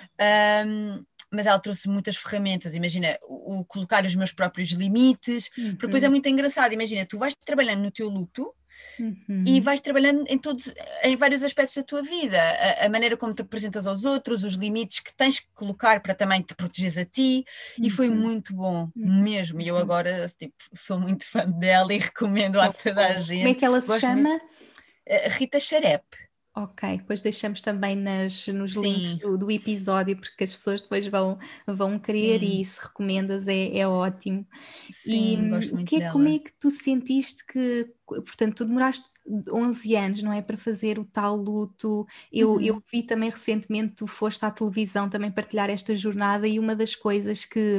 Um, 0.66 1.04
mas 1.30 1.46
ela 1.46 1.58
trouxe 1.58 1.88
muitas 1.88 2.16
ferramentas, 2.16 2.74
imagina, 2.74 3.18
o, 3.22 3.60
o 3.60 3.64
colocar 3.64 4.04
os 4.04 4.14
meus 4.14 4.32
próprios 4.32 4.70
limites, 4.70 5.50
uhum. 5.58 5.70
porque 5.72 5.86
depois 5.86 6.04
é 6.04 6.08
muito 6.08 6.28
engraçado, 6.28 6.72
imagina, 6.72 7.04
tu 7.04 7.18
vais 7.18 7.34
trabalhando 7.34 7.82
no 7.82 7.90
teu 7.90 8.08
luto 8.08 8.54
Uhum. 8.98 9.44
E 9.46 9.60
vais 9.60 9.80
trabalhando 9.80 10.24
em 10.28 10.38
todos, 10.38 10.72
em 11.02 11.16
vários 11.16 11.44
aspectos 11.44 11.76
da 11.76 11.82
tua 11.82 12.02
vida, 12.02 12.38
a, 12.40 12.86
a, 12.86 12.88
maneira 12.88 13.16
como 13.16 13.32
te 13.32 13.42
apresentas 13.42 13.86
aos 13.86 14.04
outros, 14.04 14.44
os 14.44 14.54
limites 14.54 15.00
que 15.00 15.14
tens 15.14 15.40
que 15.40 15.46
colocar 15.54 16.00
para 16.00 16.14
também 16.14 16.42
te 16.42 16.54
protegeres 16.54 16.98
a 16.98 17.04
ti, 17.04 17.44
uhum. 17.78 17.86
e 17.86 17.90
foi 17.90 18.08
uhum. 18.08 18.16
muito 18.16 18.54
bom, 18.54 18.90
uhum. 18.96 19.22
mesmo. 19.22 19.60
E 19.60 19.68
eu 19.68 19.76
agora 19.76 20.26
tipo, 20.38 20.54
sou 20.74 20.98
muito 20.98 21.24
fã 21.24 21.46
dela 21.46 21.92
e 21.92 21.98
recomendo 21.98 22.60
a 22.60 22.72
toda 22.72 23.06
a 23.06 23.14
gente. 23.14 23.42
Como 23.42 23.50
é 23.50 23.54
que 23.54 23.64
ela 23.64 23.80
se 23.80 23.86
Gosto 23.86 24.00
chama? 24.00 24.28
Muito... 24.30 24.44
Eh, 25.06 25.28
Rita 25.28 25.58
Xarepe. 25.58 26.27
Ok, 26.60 26.96
depois 26.96 27.22
deixamos 27.22 27.62
também 27.62 27.94
nas, 27.94 28.48
nos 28.48 28.72
Sim. 28.72 28.80
links 28.80 29.16
do, 29.18 29.38
do, 29.38 29.48
episódio, 29.48 30.16
porque 30.16 30.42
as 30.42 30.50
pessoas 30.50 30.82
depois 30.82 31.06
vão, 31.06 31.38
vão 31.64 32.00
querer 32.00 32.40
Sim. 32.40 32.60
e 32.60 32.64
se 32.64 32.80
recomendas 32.82 33.46
é, 33.46 33.78
é 33.78 33.86
ótimo. 33.86 34.44
Sim, 34.90 35.46
e, 35.46 35.50
gosto 35.50 35.74
muito 35.76 35.88
que, 35.88 36.00
dela. 36.00 36.12
Como 36.12 36.26
é 36.26 36.40
que 36.40 36.50
tu 36.58 36.68
sentiste 36.68 37.46
que, 37.46 37.88
portanto, 38.04 38.56
tu 38.56 38.64
demoraste 38.64 39.08
11 39.48 39.94
anos, 39.94 40.22
não 40.24 40.32
é, 40.32 40.42
para 40.42 40.56
fazer 40.56 40.98
o 40.98 41.04
tal 41.04 41.36
luto, 41.36 42.04
eu, 42.32 42.54
uhum. 42.54 42.60
eu 42.60 42.82
vi 42.90 43.04
também 43.04 43.30
recentemente, 43.30 43.94
tu 43.94 44.08
foste 44.08 44.44
à 44.44 44.50
televisão 44.50 45.08
também 45.08 45.30
partilhar 45.30 45.70
esta 45.70 45.94
jornada 45.94 46.48
e 46.48 46.58
uma 46.58 46.74
das 46.74 46.96
coisas 46.96 47.44
que, 47.44 47.78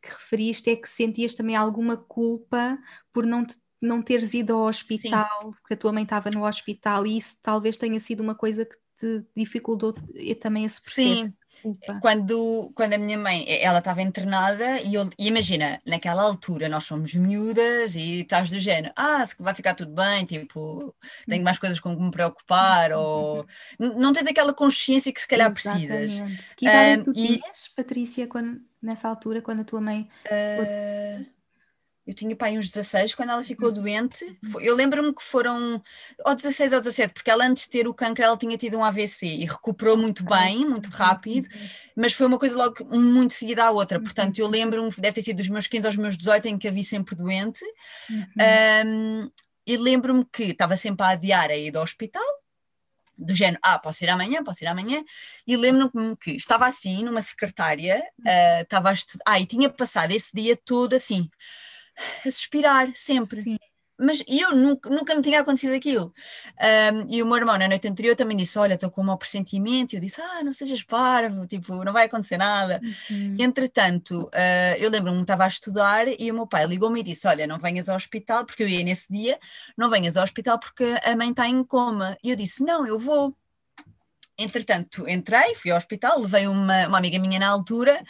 que 0.00 0.08
referiste 0.08 0.70
é 0.70 0.76
que 0.76 0.88
sentias 0.88 1.34
também 1.34 1.54
alguma 1.54 1.98
culpa 1.98 2.78
por 3.12 3.26
não 3.26 3.44
te 3.44 3.56
não 3.80 4.02
teres 4.02 4.34
ido 4.34 4.54
ao 4.54 4.64
hospital, 4.64 5.42
Sim. 5.42 5.50
porque 5.52 5.74
a 5.74 5.76
tua 5.76 5.92
mãe 5.92 6.02
estava 6.02 6.30
no 6.30 6.46
hospital 6.46 7.06
e 7.06 7.16
isso 7.16 7.38
talvez 7.42 7.76
tenha 7.76 8.00
sido 8.00 8.22
uma 8.22 8.34
coisa 8.34 8.64
que 8.64 8.76
te 8.96 9.26
dificultou 9.36 9.94
também 10.40 10.64
esse 10.64 10.80
processo. 10.80 11.30
Sim, 11.62 11.78
quando, 12.00 12.72
quando 12.74 12.94
a 12.94 12.98
minha 12.98 13.18
mãe, 13.18 13.44
ela 13.60 13.78
estava 13.78 14.02
internada 14.02 14.80
e, 14.80 14.94
eu, 14.94 15.08
e 15.18 15.28
imagina, 15.28 15.80
naquela 15.86 16.22
altura 16.22 16.68
nós 16.68 16.84
somos 16.84 17.14
miúdas 17.14 17.94
e 17.94 18.20
estás 18.20 18.50
do 18.50 18.58
género, 18.58 18.92
ah, 18.96 19.22
vai 19.38 19.54
ficar 19.54 19.74
tudo 19.74 19.92
bem, 19.92 20.24
tipo, 20.24 20.94
tenho 21.26 21.44
mais 21.44 21.58
coisas 21.58 21.78
com 21.78 21.94
que 21.94 22.02
me 22.02 22.10
preocupar, 22.10 22.92
ou 22.92 23.46
não 23.78 24.12
tens 24.12 24.26
aquela 24.26 24.54
consciência 24.54 25.12
que 25.12 25.20
se 25.20 25.28
calhar 25.28 25.50
Exatamente. 25.50 25.88
precisas. 25.88 26.52
Que 26.54 26.66
idade 26.66 27.00
um, 27.00 27.04
tu 27.04 27.10
e... 27.10 27.38
tinhas, 27.38 27.68
Patrícia, 27.74 28.26
quando, 28.26 28.60
nessa 28.80 29.08
altura, 29.08 29.42
quando 29.42 29.60
a 29.60 29.64
tua 29.64 29.80
mãe... 29.80 30.08
Uh 30.26 31.35
eu 32.06 32.14
tinha 32.14 32.36
pai 32.36 32.56
uns 32.56 32.70
16 32.70 33.14
quando 33.16 33.30
ela 33.30 33.42
ficou 33.42 33.72
doente. 33.72 34.24
Eu 34.60 34.76
lembro-me 34.76 35.12
que 35.12 35.22
foram 35.22 35.82
ou 36.24 36.34
16 36.36 36.72
ou 36.72 36.80
17, 36.80 37.12
porque 37.12 37.30
ela 37.30 37.44
antes 37.44 37.64
de 37.64 37.70
ter 37.70 37.88
o 37.88 37.94
câncer 37.94 38.22
ela 38.22 38.36
tinha 38.36 38.56
tido 38.56 38.78
um 38.78 38.84
AVC 38.84 39.26
e 39.26 39.44
recuperou 39.44 39.96
muito 39.96 40.24
bem, 40.24 40.64
muito 40.64 40.88
rápido, 40.88 41.48
mas 41.96 42.12
foi 42.12 42.26
uma 42.26 42.38
coisa 42.38 42.56
logo 42.56 42.84
muito 42.96 43.32
seguida 43.32 43.64
à 43.64 43.70
outra. 43.72 44.00
Portanto, 44.00 44.38
eu 44.38 44.46
lembro-me, 44.46 44.90
deve 44.96 45.14
ter 45.14 45.22
sido 45.22 45.38
dos 45.38 45.48
meus 45.48 45.66
15 45.66 45.86
aos 45.86 45.96
meus 45.96 46.16
18 46.16 46.46
em 46.46 46.58
que 46.58 46.68
a 46.68 46.70
vi 46.70 46.84
sempre 46.84 47.16
doente. 47.16 47.64
Um, 48.86 49.28
e 49.66 49.76
lembro-me 49.76 50.24
que 50.32 50.44
estava 50.44 50.76
sempre 50.76 51.04
a 51.04 51.10
adiar 51.10 51.50
a 51.50 51.56
ir 51.56 51.76
ao 51.76 51.82
hospital, 51.82 52.22
do 53.18 53.34
género, 53.34 53.58
ah, 53.62 53.78
posso 53.78 54.04
ir 54.04 54.10
amanhã, 54.10 54.44
posso 54.44 54.62
ir 54.62 54.68
amanhã, 54.68 55.02
e 55.46 55.56
lembro-me 55.56 56.16
que 56.16 56.32
estava 56.32 56.66
assim, 56.66 57.02
numa 57.02 57.22
secretária, 57.22 58.00
uh, 58.20 58.62
estava 58.62 58.90
a 58.90 58.92
estudar, 58.92 59.24
ah, 59.26 59.40
e 59.40 59.46
tinha 59.46 59.70
passado 59.70 60.12
esse 60.12 60.30
dia 60.34 60.56
todo 60.56 60.94
assim, 60.94 61.28
a 62.24 62.30
suspirar 62.30 62.90
sempre. 62.94 63.42
Sim. 63.42 63.58
Mas 63.98 64.22
eu 64.28 64.54
nunca, 64.54 64.90
nunca 64.90 65.14
me 65.14 65.22
tinha 65.22 65.40
acontecido 65.40 65.72
aquilo. 65.72 66.12
Um, 66.60 67.06
e 67.08 67.22
o 67.22 67.26
meu 67.26 67.36
irmão, 67.36 67.56
na 67.56 67.66
noite 67.66 67.88
anterior, 67.88 68.14
também 68.14 68.36
disse: 68.36 68.58
Olha, 68.58 68.74
estou 68.74 68.90
com 68.90 69.00
um 69.00 69.04
mau 69.04 69.16
pressentimento. 69.16 69.94
E 69.94 69.96
eu 69.96 70.00
disse: 70.00 70.20
Ah, 70.20 70.44
não 70.44 70.52
sejas 70.52 70.82
parvo, 70.82 71.46
tipo, 71.46 71.82
não 71.82 71.92
vai 71.94 72.04
acontecer 72.04 72.36
nada. 72.36 72.80
Uhum. 73.10 73.36
E, 73.38 73.42
entretanto, 73.42 74.24
uh, 74.24 74.76
eu 74.78 74.90
lembro-me 74.90 75.16
que 75.18 75.22
estava 75.24 75.44
a 75.44 75.48
estudar 75.48 76.06
e 76.08 76.30
o 76.30 76.34
meu 76.34 76.46
pai 76.46 76.66
ligou-me 76.66 77.00
e 77.00 77.04
disse: 77.04 77.26
Olha, 77.26 77.46
não 77.46 77.58
venhas 77.58 77.88
ao 77.88 77.96
hospital, 77.96 78.44
porque 78.44 78.62
eu 78.62 78.68
ia 78.68 78.84
nesse 78.84 79.10
dia, 79.10 79.38
não 79.76 79.88
venhas 79.88 80.16
ao 80.16 80.24
hospital 80.24 80.58
porque 80.58 80.84
a 81.02 81.16
mãe 81.16 81.30
está 81.30 81.48
em 81.48 81.64
coma. 81.64 82.18
E 82.22 82.30
eu 82.30 82.36
disse: 82.36 82.62
Não, 82.62 82.86
eu 82.86 82.98
vou. 82.98 83.34
Entretanto, 84.38 85.08
entrei, 85.08 85.54
fui 85.54 85.70
ao 85.70 85.78
hospital, 85.78 86.20
levei 86.20 86.46
uma, 86.46 86.86
uma 86.86 86.98
amiga 86.98 87.18
minha 87.18 87.38
na 87.38 87.48
altura. 87.48 88.04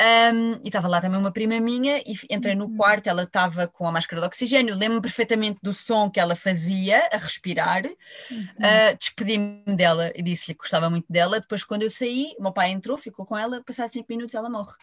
Um, 0.00 0.54
e 0.54 0.66
estava 0.66 0.88
lá 0.88 1.00
também 1.00 1.20
uma 1.20 1.30
prima 1.30 1.58
minha, 1.60 1.98
e 1.98 2.14
entrei 2.28 2.56
no 2.56 2.66
uhum. 2.66 2.76
quarto, 2.76 3.06
ela 3.06 3.22
estava 3.22 3.68
com 3.68 3.86
a 3.86 3.92
máscara 3.92 4.20
de 4.20 4.26
oxigênio, 4.26 4.74
lembro-me 4.74 5.00
perfeitamente 5.00 5.60
do 5.62 5.72
som 5.72 6.10
que 6.10 6.18
ela 6.18 6.34
fazia 6.34 7.08
a 7.12 7.16
respirar, 7.16 7.84
uhum. 7.86 8.40
uh, 8.40 8.96
despedi-me 8.98 9.76
dela 9.76 10.12
e 10.16 10.22
disse-lhe 10.22 10.54
que 10.54 10.62
gostava 10.62 10.90
muito 10.90 11.06
dela. 11.08 11.38
Depois, 11.40 11.62
quando 11.62 11.82
eu 11.82 11.90
saí, 11.90 12.34
o 12.38 12.42
meu 12.42 12.52
pai 12.52 12.72
entrou, 12.72 12.98
ficou 12.98 13.24
com 13.24 13.38
ela, 13.38 13.62
passados 13.62 13.92
cinco 13.92 14.06
minutos 14.10 14.34
ela 14.34 14.50
morre. 14.50 14.74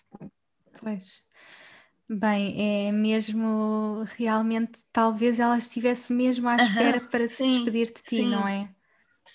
Pois. 0.80 1.22
Bem, 2.10 2.88
é 2.88 2.92
mesmo 2.92 4.06
realmente, 4.18 4.82
talvez 4.92 5.40
ela 5.40 5.58
estivesse 5.58 6.14
mesmo 6.14 6.48
à 6.48 6.56
espera 6.56 7.00
para 7.02 7.28
se 7.28 7.44
despedir 7.44 7.88
de 7.88 8.02
ti, 8.02 8.18
sim. 8.18 8.28
não 8.28 8.48
é? 8.48 8.70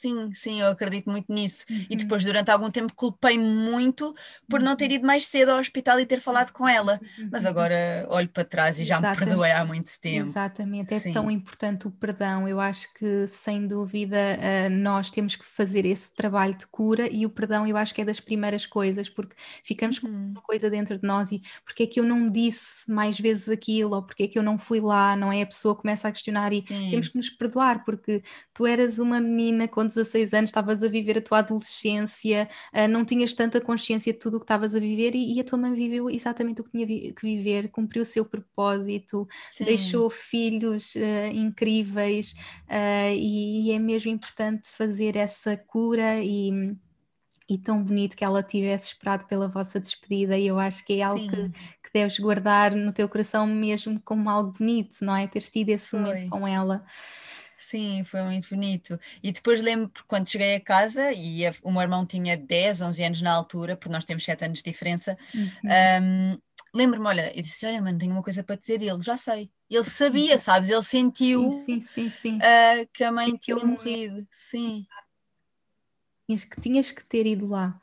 Sim, 0.00 0.30
sim, 0.34 0.60
eu 0.60 0.68
acredito 0.68 1.10
muito 1.10 1.32
nisso. 1.32 1.64
Uhum. 1.70 1.86
E 1.88 1.96
depois, 1.96 2.24
durante 2.24 2.50
algum 2.50 2.70
tempo, 2.70 2.92
culpei-me 2.94 3.44
muito 3.44 4.14
por 4.48 4.60
não 4.60 4.76
ter 4.76 4.88
uhum. 4.90 4.96
ido 4.96 5.06
mais 5.06 5.26
cedo 5.26 5.50
ao 5.50 5.58
hospital 5.58 5.98
e 5.98 6.06
ter 6.06 6.20
falado 6.20 6.52
com 6.52 6.68
ela. 6.68 7.00
Mas 7.30 7.44
uhum. 7.44 7.50
agora 7.50 8.06
olho 8.10 8.28
para 8.28 8.44
trás 8.44 8.78
e 8.78 8.84
já 8.84 8.96
Exatamente. 8.96 9.20
me 9.20 9.26
perdoei 9.26 9.52
há 9.52 9.64
muito 9.64 10.00
tempo. 10.00 10.28
Exatamente, 10.28 10.94
é 10.94 11.00
sim. 11.00 11.12
tão 11.12 11.30
importante 11.30 11.86
o 11.86 11.90
perdão. 11.90 12.46
Eu 12.46 12.60
acho 12.60 12.92
que, 12.94 13.26
sem 13.26 13.66
dúvida, 13.66 14.16
eh, 14.16 14.68
nós 14.68 15.10
temos 15.10 15.34
que 15.34 15.44
fazer 15.44 15.86
esse 15.86 16.14
trabalho 16.14 16.54
de 16.54 16.66
cura 16.66 17.08
e 17.10 17.24
o 17.24 17.30
perdão, 17.30 17.66
eu 17.66 17.76
acho 17.76 17.94
que 17.94 18.02
é 18.02 18.04
das 18.04 18.20
primeiras 18.20 18.66
coisas, 18.66 19.08
porque 19.08 19.34
ficamos 19.64 19.98
com 19.98 20.08
uma 20.08 20.42
coisa 20.42 20.68
dentro 20.68 20.98
de 20.98 21.06
nós 21.06 21.32
e 21.32 21.42
porque 21.64 21.84
é 21.84 21.86
que 21.86 21.98
eu 21.98 22.04
não 22.04 22.26
disse 22.26 22.90
mais 22.90 23.18
vezes 23.18 23.48
aquilo, 23.48 23.94
ou 23.94 24.02
porque 24.02 24.24
é 24.24 24.28
que 24.28 24.38
eu 24.38 24.42
não 24.42 24.58
fui 24.58 24.80
lá, 24.80 25.16
não 25.16 25.32
é? 25.32 25.42
A 25.42 25.46
pessoa 25.46 25.74
começa 25.74 26.08
a 26.08 26.12
questionar 26.12 26.52
e 26.52 26.60
sim. 26.62 26.90
temos 26.90 27.08
que 27.08 27.16
nos 27.16 27.30
perdoar, 27.30 27.84
porque 27.84 28.22
tu 28.52 28.66
eras 28.66 28.98
uma 28.98 29.20
menina 29.20 29.68
com 29.86 29.88
16 29.88 30.34
anos 30.34 30.50
estavas 30.50 30.82
a 30.82 30.88
viver 30.88 31.18
a 31.18 31.22
tua 31.22 31.38
adolescência, 31.38 32.48
uh, 32.74 32.88
não 32.88 33.04
tinhas 33.04 33.32
tanta 33.32 33.60
consciência 33.60 34.12
de 34.12 34.18
tudo 34.18 34.36
o 34.36 34.40
que 34.40 34.44
estavas 34.44 34.74
a 34.74 34.80
viver 34.80 35.14
e, 35.14 35.34
e, 35.34 35.40
a 35.40 35.44
tua 35.44 35.58
mãe 35.58 35.72
viveu 35.72 36.10
exatamente 36.10 36.60
o 36.60 36.64
que 36.64 36.72
tinha 36.72 36.86
vi 36.86 37.12
que 37.12 37.22
viver, 37.22 37.68
cumpriu 37.68 38.02
o 38.02 38.06
seu 38.06 38.24
propósito, 38.24 39.28
Sim. 39.52 39.64
deixou 39.64 40.10
filhos 40.10 40.94
uh, 40.96 41.32
incríveis 41.32 42.32
uh, 42.68 43.14
e, 43.14 43.68
e, 43.68 43.72
é 43.72 43.78
mesmo 43.78 44.10
importante 44.10 44.68
fazer 44.68 45.16
essa 45.16 45.56
cura 45.56 46.22
e 46.22 46.76
e 47.48 47.56
tão 47.56 47.80
bonito 47.80 48.16
que 48.16 48.24
ela 48.24 48.42
tivesse 48.42 48.88
esperado 48.88 49.24
pela 49.26 49.46
vossa 49.46 49.78
despedida 49.78 50.36
e 50.36 50.48
eu 50.48 50.58
acho 50.58 50.84
que 50.84 50.94
é 50.94 51.02
algo 51.04 51.20
que, 51.20 51.48
que, 51.48 51.92
deves 51.92 52.18
guardar 52.18 52.74
no 52.74 52.92
teu 52.92 53.08
coração 53.08 53.46
mesmo 53.46 54.00
como 54.04 54.28
algo 54.28 54.52
bonito, 54.58 54.96
não 55.02 55.14
é? 55.14 55.28
Teres 55.28 55.48
tido 55.48 55.68
esse 55.68 55.90
Foi. 55.90 56.00
momento 56.00 56.28
com 56.28 56.48
ela. 56.48 56.84
Sim, 57.58 58.04
foi 58.04 58.22
muito 58.22 58.48
bonito. 58.48 58.98
E 59.22 59.32
depois 59.32 59.60
lembro 59.60 59.90
quando 60.06 60.28
cheguei 60.28 60.56
a 60.56 60.60
casa 60.60 61.12
e 61.12 61.46
a, 61.46 61.54
o 61.62 61.72
meu 61.72 61.82
irmão 61.82 62.04
tinha 62.04 62.36
10, 62.36 62.80
11 62.82 63.02
anos 63.02 63.22
na 63.22 63.32
altura, 63.32 63.76
porque 63.76 63.92
nós 63.92 64.04
temos 64.04 64.24
7 64.24 64.44
anos 64.44 64.58
de 64.62 64.70
diferença. 64.70 65.16
Uhum. 65.34 65.50
Um, 66.02 66.38
lembro-me, 66.74 67.06
olha, 67.06 67.32
eu 67.34 67.42
disse: 67.42 67.66
Olha, 67.66 67.80
mano, 67.80 67.98
tenho 67.98 68.12
uma 68.12 68.22
coisa 68.22 68.44
para 68.44 68.56
dizer. 68.56 68.82
E 68.82 68.88
ele 68.88 69.00
já 69.00 69.16
sei. 69.16 69.50
Ele 69.70 69.82
sabia, 69.82 70.38
sabes? 70.38 70.68
Ele 70.68 70.82
sentiu 70.82 71.50
sim, 71.64 71.80
sim, 71.80 72.10
sim, 72.10 72.36
uh, 72.36 72.88
que 72.92 73.02
a 73.02 73.10
mãe 73.10 73.34
tinha 73.36 73.56
morrido. 73.56 74.26
Sim. 74.30 74.86
Que 76.28 76.60
tinhas 76.60 76.90
que 76.90 77.04
ter 77.04 77.26
ido 77.26 77.46
lá. 77.46 77.80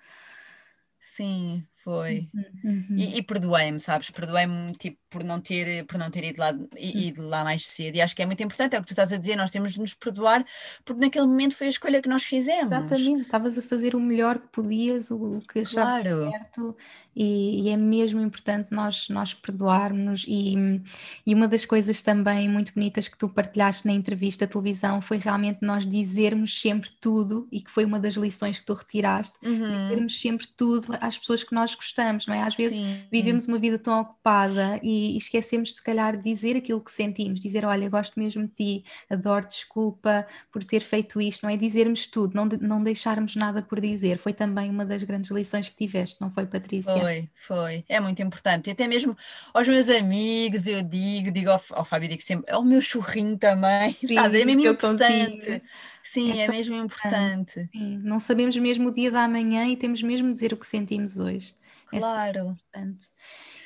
Sim, 1.00 1.65
foi. 1.75 2.30
Uhum, 2.34 2.86
uhum. 2.89 2.98
E, 2.98 3.18
e 3.18 3.22
perdoei-me, 3.24 3.80
sabes? 3.80 4.10
Perdoei-me 4.10 4.74
tipo, 4.74 4.98
por, 5.13 5.24
não 5.24 5.39
ter, 5.39 5.86
por 5.86 6.00
não 6.00 6.10
ter 6.10 6.24
ido 6.24 6.39
lá, 6.39 6.51
uhum. 6.51 6.67
ido 6.75 7.22
lá 7.22 7.43
mais 7.43 7.67
cedo. 7.67 7.96
E 7.96 8.01
acho 8.01 8.15
que 8.15 8.24
é 8.24 8.25
muito 8.25 8.41
importante, 8.41 8.75
é 8.75 8.79
o 8.79 8.82
que 8.82 8.88
tu 8.88 8.93
estás 8.93 9.13
a 9.13 9.17
dizer, 9.17 9.36
nós 9.36 9.51
temos 9.51 9.74
de 9.74 9.79
nos 9.79 9.93
perdoar, 9.93 10.43
porque 10.84 11.00
naquele 11.00 11.27
momento 11.27 11.55
foi 11.55 11.67
a 11.67 11.70
escolha 11.70 12.01
que 12.01 12.10
nós 12.10 12.24
fizemos. 12.24 12.72
Exatamente, 12.72 13.22
estavas 13.22 13.58
a 13.60 13.62
fazer 13.62 13.96
o 13.96 14.00
melhor 14.00 14.39
que 14.39 14.48
podias, 14.48 15.12
o, 15.12 15.38
o 15.38 15.39
que 15.39 15.60
achavas 15.60 16.01
claro. 16.01 16.32
certo, 16.32 16.75
e, 17.15 17.67
e, 17.67 17.70
é 17.70 17.77
mesmo 17.77 18.20
importante 18.20 18.70
nós, 18.72 19.08
nós 19.10 19.34
perdoarmos. 19.34 20.25
E, 20.27 20.82
e 21.25 21.36
uma 21.36 21.48
das 21.48 21.63
coisas 21.63 22.01
também 22.01 22.50
muito 22.50 22.74
bonitas 22.74 23.08
que 23.08 23.17
tu 23.17 23.29
partilhaste 23.29 23.86
na 23.86 23.93
entrevista 23.93 24.46
à 24.46 24.48
televisão 24.48 25.01
foi 25.01 25.17
realmente 25.17 25.60
nós 25.62 25.86
dizermos 25.86 26.60
sempre 26.60 26.89
tudo, 27.00 27.48
e 27.51 27.62
que 27.62 27.70
foi 27.70 27.86
uma 27.86 28.00
das 28.00 28.15
lições 28.15 28.60
que 28.60 28.65
tu 28.65 28.74
retiraste, 28.74 29.36
uhum. 29.43 29.88
dizermos 29.88 30.20
sempre 30.20 30.48
tudo 30.58 30.88
às 31.00 31.17
pessoas 31.17 31.43
que 31.43 31.53
nós 31.53 31.75
gostamos, 31.75 32.25
não 32.25 32.34
é? 32.34 32.41
Às 32.41 32.55
vezes 32.55 32.77
Sim. 32.77 33.03
vivemos 33.12 33.48
uma 33.48 33.60
vida 33.60 33.77
tão 33.77 34.01
ocupada 34.01 34.79
e, 34.82 35.03
e 35.12 35.18
esquecemos, 35.18 35.76
se 35.76 35.84
calhar, 35.84 36.18
de 36.18 36.24
dizer 36.24 36.56
aquilo 36.56 36.82
que 36.82 36.92
sentimos, 36.92 37.40
dizer: 37.40 37.66
Olha, 37.66 37.90
gosto 37.90 38.20
mesmo 38.20 38.48
de 38.48 38.54
ti, 38.54 38.86
adoro, 39.10 39.48
desculpa 39.48 40.26
por 40.52 40.64
ter 40.64 40.82
feito 40.82 41.22
isto, 41.22 41.44
não 41.44 41.50
é? 41.50 41.58
Dizermos 41.58 42.08
tudo, 42.08 42.36
não, 42.36 42.46
não 42.46 42.84
deixarmos 42.84 43.36
nada 43.36 43.62
por 43.62 43.80
dizer. 43.80 44.18
Foi 44.18 44.34
também 44.34 44.70
uma 44.70 44.86
das 44.86 45.04
grandes 45.04 45.32
lições 45.32 45.70
que 45.70 45.76
tiveste, 45.76 46.20
não 46.22 46.32
foi, 46.32 46.46
Patrícia? 46.46 46.94
Foi, 46.94 47.30
foi. 47.36 47.86
É 47.88 48.00
muito 48.00 48.22
importante. 48.22 48.70
E 48.70 48.72
até 48.72 48.88
mesmo 48.88 49.16
aos 49.54 49.68
meus 49.68 49.90
amigos, 49.90 50.68
eu 50.68 50.82
digo, 50.82 51.32
digo 51.32 51.50
ao, 51.50 51.62
ao 51.72 51.86
Fábio, 51.86 52.10
digo 52.10 52.22
sempre: 52.22 52.46
É 52.48 52.58
o 52.58 52.64
meu 52.64 52.82
churrinho 52.82 53.38
também, 53.38 53.94
Sim, 54.06 54.16
sabe? 54.16 54.42
É 54.42 54.46
mesmo 54.46 54.68
importante. 54.68 55.36
Consigo. 55.36 55.62
Sim, 56.04 56.32
é, 56.34 56.44
é 56.44 56.48
mesmo 56.50 56.76
importante. 56.76 57.70
Sim, 57.72 57.98
não 58.04 58.20
sabemos 58.20 58.56
mesmo 58.58 58.90
o 58.90 58.94
dia 58.94 59.10
da 59.10 59.28
manhã 59.28 59.68
e 59.68 59.78
temos 59.78 60.04
mesmo 60.04 60.28
de 60.28 60.34
dizer 60.34 60.54
o 60.54 60.58
que 60.58 60.68
sentimos 60.68 61.18
hoje. 61.18 61.56
É 61.92 62.00
claro. 62.00 62.40
É 62.40 62.42
importante. 62.42 63.06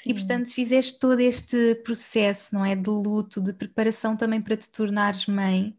E 0.09 0.13
portanto 0.13 0.53
fizeste 0.53 0.99
todo 0.99 1.19
este 1.19 1.75
processo, 1.75 2.55
não 2.55 2.65
é, 2.65 2.75
de 2.75 2.89
luto, 2.89 3.41
de 3.41 3.53
preparação 3.53 4.15
também 4.15 4.41
para 4.41 4.55
te 4.55 4.69
tornares 4.71 5.25
mãe 5.25 5.75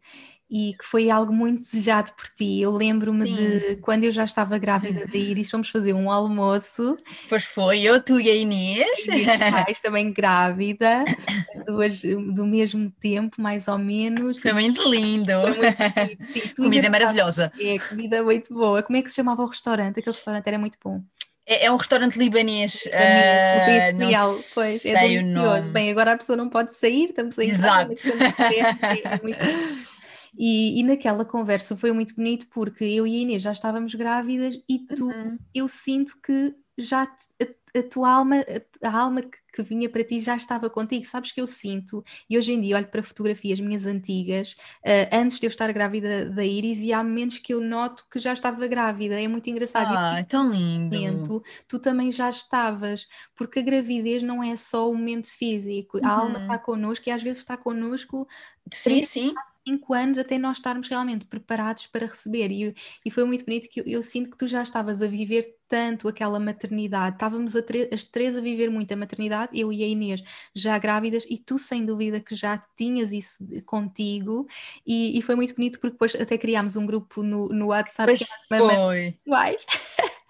e 0.50 0.75
que 0.78 0.85
foi 0.85 1.11
algo 1.11 1.32
muito 1.32 1.61
desejado 1.61 2.12
por 2.12 2.26
ti. 2.30 2.61
Eu 2.61 2.70
lembro-me 2.70 3.25
de 3.25 3.76
quando 3.76 4.04
eu 4.04 4.12
já 4.12 4.25
estava 4.25 4.56
grávida 4.56 5.06
da 5.06 5.18
Iris, 5.18 5.50
fomos 5.50 5.68
fazer 5.68 5.92
um 5.92 6.11
almoço. 6.11 6.97
Pois 7.28 7.44
foi, 7.44 7.82
eu, 7.82 8.02
tu 8.02 8.18
e 8.18 8.30
a 8.30 8.35
Inês. 8.35 9.06
E 9.08 9.26
pais 9.26 9.80
também 9.80 10.11
grávida, 10.11 11.04
duas 11.66 12.00
do 12.00 12.47
mesmo 12.47 12.90
tempo, 12.99 13.40
mais 13.40 13.68
ou 13.68 13.76
menos. 13.76 14.40
Foi 14.40 14.54
muito 14.54 14.82
lindo. 14.88 15.32
Foi 15.32 16.16
muito 16.16 16.32
Sim, 16.32 16.54
comida 16.56 16.88
maravilhosa. 16.88 17.52
É, 17.61 17.78
comida 17.78 18.23
muito 18.23 18.54
boa. 18.54 18.82
Como 18.82 18.97
é 18.97 19.02
que 19.02 19.11
se 19.11 19.16
chamava 19.16 19.42
o 19.42 19.47
restaurante? 19.47 20.00
Aquele 20.00 20.16
restaurante 20.16 20.47
era 20.47 20.58
muito 20.58 20.78
bom. 20.82 21.02
É, 21.49 21.64
é 21.64 21.73
um 21.73 21.76
restaurante 21.76 22.19
libanês. 22.19 22.85
Uh, 22.85 23.97
não 23.97 24.09
real, 24.09 24.35
pois, 24.55 24.76
é 24.76 24.78
sei 24.78 24.93
é 24.93 25.23
delicioso. 25.23 25.71
Bem, 25.71 25.90
agora 25.90 26.12
a 26.12 26.19
pessoa 26.19 26.37
não 26.37 26.50
pode 26.50 26.75
sair, 26.75 27.09
estamos 27.09 27.38
a 27.38 27.45
Exato. 27.45 27.93
É 27.93 29.23
muito... 29.23 29.38
E, 30.40 30.78
e, 30.78 30.85
naquela 30.85 31.25
conversa 31.25 31.76
foi 31.76 31.90
muito 31.90 32.14
bonito 32.14 32.47
porque 32.50 32.85
eu 32.85 33.05
e 33.09 33.17
a 33.17 33.19
Inês 33.23 33.43
já 33.43 33.50
estávamos 33.50 33.93
grávidas 33.97 34.57
e 34.69 34.78
tu, 34.78 35.07
uhum. 35.07 35.37
eu 35.52 35.67
sinto 35.67 36.17
que 36.23 36.55
já 36.76 37.07
te, 37.07 37.25
a, 37.43 37.81
a 37.81 37.83
tua 37.83 38.09
alma, 38.09 38.37
a 38.81 38.99
alma 39.00 39.23
que, 39.23 39.37
que, 39.52 39.62
vinha 39.62 39.88
para 39.88 40.05
ti 40.05 40.21
já 40.21 40.37
estava 40.37 40.71
contigo. 40.71 41.05
Sabes 41.05 41.33
que 41.33 41.40
eu 41.40 41.47
sinto, 41.47 42.05
e 42.28 42.37
hoje 42.37 42.52
em 42.52 42.61
dia 42.61 42.76
olho 42.76 42.88
para 42.88 43.02
fotografias 43.02 43.61
minhas 43.61 43.87
antigas, 43.87 44.52
uh, 44.85 45.09
antes 45.12 45.40
de 45.40 45.47
eu 45.47 45.49
estar 45.49 45.73
grávida 45.73 46.31
da 46.31 46.45
Iris, 46.45 46.81
e 46.81 46.93
há 46.93 47.02
momentos 47.02 47.38
que 47.38 47.52
eu 47.52 47.61
noto 47.61 48.07
que 48.11 48.19
já 48.19 48.33
estava 48.33 48.67
grávida. 48.67 49.21
É 49.21 49.28
muito 49.28 49.49
engraçado. 49.49 49.95
Ah, 49.97 50.19
é 50.19 50.25
tão 50.25 50.50
lindo. 50.50 50.97
Momento, 50.97 51.43
tu 51.67 51.78
também 51.78 52.11
já 52.11 52.28
estavas, 52.31 53.07
porque 53.35 53.61
a 53.61 53.62
gravidez 53.62 54.23
não 54.23 54.43
é 54.43 54.57
só 54.57 54.90
o 54.90 54.95
momento 54.95 55.28
físico, 55.28 55.99
a 56.02 56.11
alma 56.11 56.37
uhum. 56.37 56.43
está 56.43 56.59
connosco 56.59 57.09
e 57.09 57.12
às 57.12 57.23
vezes 57.23 57.38
está 57.38 57.57
connosco 57.57 58.26
Sim, 58.73 58.90
3, 58.90 59.09
sim. 59.09 59.35
5 59.67 59.95
anos 59.95 60.19
até 60.19 60.38
nós 60.38 60.59
estarmos 60.59 60.88
realmente 60.88 61.26
preparados 61.26 61.87
para 61.87 62.07
receber. 62.07 62.50
E, 62.50 62.75
e 63.05 63.11
foi 63.11 63.25
muito 63.25 63.45
bonito 63.45 63.69
que 63.69 63.81
eu, 63.81 63.85
eu, 63.87 64.02
sinto 64.02 64.31
que 64.31 64.37
tu 64.37 64.47
já 64.47 64.62
estavas 64.62 65.02
a 65.02 65.07
viver 65.07 65.57
tanto 65.69 66.09
aquela 66.09 66.40
maternidade. 66.40 67.17
Estávamos 67.17 67.55
as 67.57 68.05
três 68.05 68.37
a 68.37 68.40
viver 68.40 68.71
muito 68.71 68.93
a 68.93 68.97
maternidade, 68.97 69.38
eu 69.52 69.73
e 69.73 69.85
a 69.85 69.87
Inês 69.87 70.23
já 70.54 70.78
grávidas, 70.78 71.25
e 71.28 71.37
tu 71.37 71.59
sem 71.59 71.85
dúvida 71.85 72.21
que 72.21 72.35
já 72.35 72.62
tinhas 72.76 73.12
isso 73.12 73.47
contigo. 73.66 74.47
E, 74.87 75.18
e 75.18 75.23
foi 75.23 75.35
muito 75.35 75.54
bonito 75.54 75.78
porque 75.78 75.92
depois 75.92 76.14
até 76.14 76.38
criámos 76.38 76.76
um 76.76 76.87
grupo 76.87 77.23
no, 77.23 77.49
no 77.49 77.66
WhatsApp. 77.66 78.07
Pois 78.07 78.28
foi. 78.49 79.18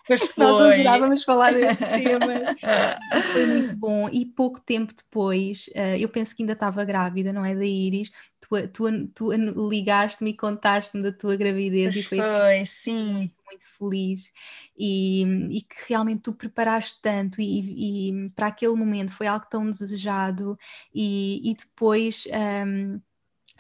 Pois 0.09 0.21
foi. 0.35 0.45
Nós 0.45 0.73
adorávamos 0.73 1.23
falar 1.23 1.53
desses 1.53 1.87
temas. 1.87 2.57
Foi 3.33 3.47
muito 3.47 3.77
bom. 3.77 4.09
E 4.09 4.25
pouco 4.25 4.59
tempo 4.61 4.95
depois, 4.95 5.69
uh, 5.77 5.97
eu 5.99 6.09
penso 6.09 6.35
que 6.35 6.43
ainda 6.43 6.55
estava 6.55 6.85
grávida, 6.85 7.33
não 7.33 7.45
é? 7.45 7.55
Da 7.55 7.65
Iris. 7.65 8.11
Tu, 8.41 8.69
tu, 8.69 9.09
tu 9.15 9.69
ligaste-me 9.69 10.31
e 10.31 10.37
contaste-me 10.37 11.03
da 11.03 11.13
tua 11.13 11.37
gravidez 11.37 11.95
pois 11.95 12.05
e 12.05 12.09
foi, 12.09 12.19
foi 12.19 12.61
assim, 12.61 12.65
sim. 12.65 13.31
Muito, 13.49 13.65
feliz. 13.79 14.33
E, 14.77 15.23
e, 15.51 15.63
que 15.63 15.89
realmente 15.89 16.23
tu 16.23 16.35
preparaste 16.35 17.01
tanto 17.01 17.41
e, 17.41 18.11
e, 18.11 18.31
para 18.31 18.49
aquele 18.49 18.75
momento 18.75 19.13
foi 19.13 19.27
algo 19.27 19.47
tão 19.51 19.71
desejado. 19.71 20.59
E, 20.95 21.51
e 21.51 21.55
depois. 21.55 22.27
Um, 22.67 23.01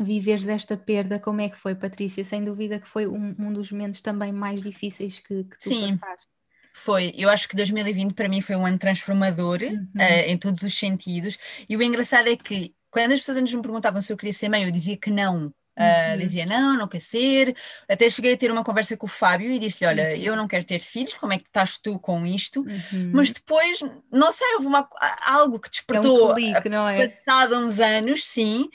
viveres 0.01 0.47
esta 0.47 0.77
perda, 0.77 1.19
como 1.19 1.41
é 1.41 1.49
que 1.49 1.59
foi, 1.59 1.75
Patrícia? 1.75 2.25
Sem 2.25 2.45
dúvida 2.45 2.79
que 2.79 2.89
foi 2.89 3.09
um, 3.09 3.35
um 3.37 3.53
dos 3.53 3.73
momentos 3.73 4.01
também 4.01 4.33
mais 4.33 4.63
difíceis 4.63 5.19
que, 5.19 5.43
que 5.43 5.59
tu 5.59 5.69
Sim. 5.69 5.89
passaste. 5.89 6.29
Foi, 6.73 7.13
eu 7.17 7.29
acho 7.29 7.49
que 7.49 7.57
2020 7.57 8.15
para 8.15 8.29
mim 8.29 8.41
foi 8.41 8.55
um 8.55 8.65
ano 8.65 8.79
transformador 8.79 9.61
uhum. 9.63 9.89
uh, 9.97 10.25
em 10.27 10.39
todos 10.39 10.63
os 10.63 10.79
sentidos. 10.79 11.37
E 11.69 11.77
o 11.77 11.83
engraçado 11.83 12.29
é 12.29 12.37
que 12.37 12.73
quando 12.91 13.13
as 13.13 13.19
pessoas 13.19 13.39
antes 13.39 13.53
me 13.53 13.63
perguntavam 13.63 14.01
se 14.01 14.13
eu 14.13 14.17
queria 14.17 14.33
ser 14.33 14.49
mãe, 14.49 14.63
eu 14.63 14.71
dizia 14.71 14.97
que 14.97 15.11
não. 15.11 15.53
Uh, 15.79 16.13
uhum. 16.13 16.19
Dizia 16.19 16.45
não, 16.45 16.77
não 16.77 16.89
quer 16.89 17.01
ser. 17.01 17.55
Até 17.89 18.11
cheguei 18.11 18.35
a 18.35 18.37
ter 18.37 18.51
uma 18.51 18.65
conversa 18.65 18.97
com 18.97 19.07
o 19.07 19.09
Fábio 19.09 19.51
e 19.51 19.59
disse-lhe: 19.61 19.89
Olha, 19.89 20.09
uhum. 20.09 20.23
eu 20.23 20.37
não 20.37 20.49
quero 20.49 20.65
ter 20.65 20.81
filhos, 20.81 21.15
como 21.15 21.33
é 21.33 21.39
que 21.39 21.47
estás 21.47 21.79
tu 21.79 21.99
com 21.99 22.27
isto? 22.27 22.61
Uhum. 22.63 23.13
Mas 23.15 23.31
depois, 23.31 23.81
não 24.11 24.33
sei, 24.33 24.55
houve 24.55 24.67
uma, 24.67 24.89
algo 25.27 25.61
que 25.61 25.71
despertou 25.71 26.31
é 26.31 26.33
um 26.33 26.35
clique, 26.35 26.69
é? 26.89 27.07
passado 27.09 27.57
uns 27.57 27.79
anos, 27.79 28.27
sim. 28.27 28.69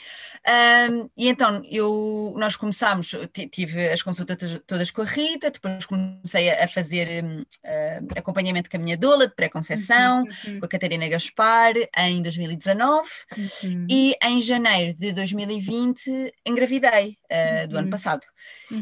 Um, 0.45 1.09
e 1.15 1.29
então 1.29 1.61
eu, 1.69 2.35
nós 2.37 2.57
começámos, 2.57 3.15
tive 3.49 3.87
as 3.89 4.01
consultas 4.01 4.61
todas 4.67 4.91
com 4.91 5.01
a 5.01 5.05
Rita, 5.05 5.49
depois 5.49 5.85
comecei 5.85 6.49
a, 6.49 6.67
fazer 6.67 7.23
um, 7.23 7.41
uh, 7.41 8.07
acompanhamento 8.17 8.69
com 8.69 8.75
a 8.75 8.79
minha 8.79 8.97
doula 8.97 9.27
de 9.27 9.35
pré-conceição, 9.35 10.23
uhum, 10.23 10.53
uhum. 10.53 10.59
com 10.59 10.65
a 10.65 10.69
Catarina 10.69 11.07
Gaspar, 11.07 11.73
em 11.97 12.21
2019, 12.21 13.07
uhum. 13.63 13.87
e 13.89 14.15
em 14.21 14.41
janeiro 14.41 14.93
de 14.93 15.13
2020 15.13 16.33
engravidei 16.45 17.17
uh, 17.31 17.67
do 17.69 17.77
ano 17.77 17.85
uhum. 17.85 17.89
passado. 17.89 18.27